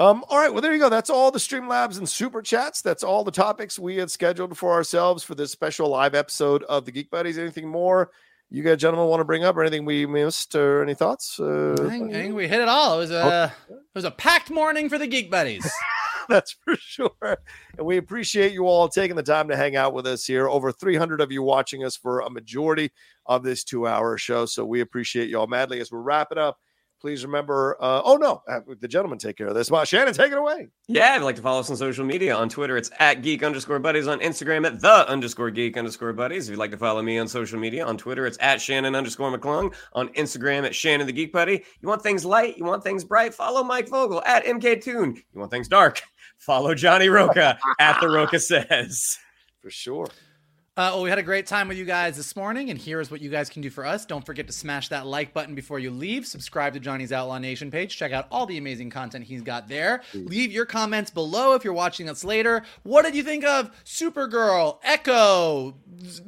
[0.01, 0.89] Um, all right, well, there you go.
[0.89, 2.83] That's all the Streamlabs and Super Chats.
[2.83, 6.85] That's all the topics we had scheduled for ourselves for this special live episode of
[6.85, 7.37] the Geek Buddies.
[7.37, 8.13] Anything more
[8.51, 11.39] you guys, gentlemen, want to bring up, or anything we missed, or any thoughts?
[11.39, 12.97] Uh, I think, I think we hit it all.
[12.97, 15.71] It was a it was a packed morning for the Geek Buddies.
[16.29, 17.39] That's for sure.
[17.79, 20.47] And we appreciate you all taking the time to hang out with us here.
[20.47, 22.91] Over 300 of you watching us for a majority
[23.25, 24.45] of this two hour show.
[24.45, 26.59] So we appreciate you all madly as we're wrapping up.
[27.01, 29.71] Please remember, uh, oh no, uh, the gentlemen take care of this.
[29.71, 30.67] Well, Shannon, take it away.
[30.89, 33.45] Yeah, if you'd like to follow us on social media, on Twitter, it's at geek
[33.45, 36.49] underscore buddies, on Instagram at the underscore geek underscore buddies.
[36.49, 39.37] If you'd like to follow me on social media, on Twitter, it's at Shannon underscore
[39.37, 41.65] McClung, on Instagram at Shannon the Geek Buddy.
[41.81, 45.15] You want things light, you want things bright, follow Mike Vogel at MK Toon.
[45.15, 46.03] You want things dark,
[46.37, 49.19] follow Johnny Rocha at the Rocha Says.
[49.63, 50.09] For sure.
[50.79, 53.21] Uh, well, we had a great time with you guys this morning, and here's what
[53.21, 54.07] you guys can do for us.
[54.07, 56.25] Don't forget to smash that like button before you leave.
[56.25, 57.97] Subscribe to Johnny's Outlaw Nation page.
[57.97, 60.03] Check out all the amazing content he's got there.
[60.15, 62.63] Leave your comments below if you're watching us later.
[62.85, 65.75] What did you think of Supergirl, Echo,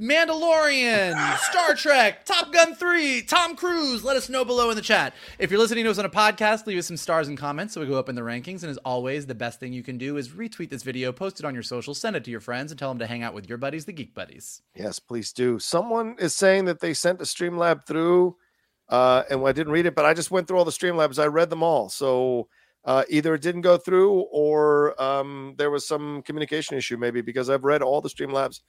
[0.00, 4.02] Mandalorian, Star Trek, Top Gun 3, Tom Cruise?
[4.02, 5.14] Let us know below in the chat.
[5.38, 7.80] If you're listening to us on a podcast, leave us some stars and comments so
[7.80, 8.64] we go up in the rankings.
[8.64, 11.46] And as always, the best thing you can do is retweet this video, post it
[11.46, 13.48] on your social, send it to your friends, and tell them to hang out with
[13.48, 14.39] your buddies, the Geek Buddies.
[14.74, 15.58] Yes, please do.
[15.58, 18.36] Someone is saying that they sent a Streamlab through,
[18.88, 21.22] uh, and I didn't read it, but I just went through all the Streamlabs.
[21.22, 21.88] I read them all.
[21.88, 22.48] So
[22.84, 27.50] uh, either it didn't go through or um, there was some communication issue, maybe because
[27.50, 28.60] I've read all the Streamlabs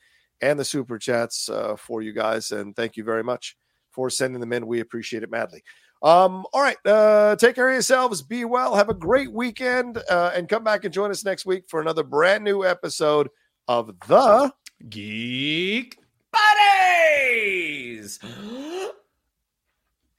[0.41, 2.51] and the super chats uh, for you guys.
[2.51, 3.55] And thank you very much
[3.91, 4.67] for sending them in.
[4.67, 5.63] We appreciate it madly.
[6.03, 6.77] Um, all right.
[6.85, 8.21] Uh, take care of yourselves.
[8.21, 8.75] Be well.
[8.75, 10.01] Have a great weekend.
[10.09, 13.29] Uh, and come back and join us next week for another brand new episode
[13.67, 14.51] of the
[14.89, 15.97] Geek
[16.31, 18.19] Buddies!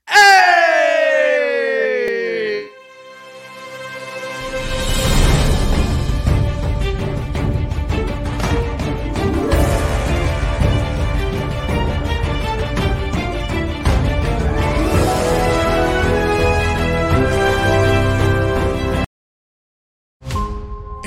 [0.06, 1.11] Hey!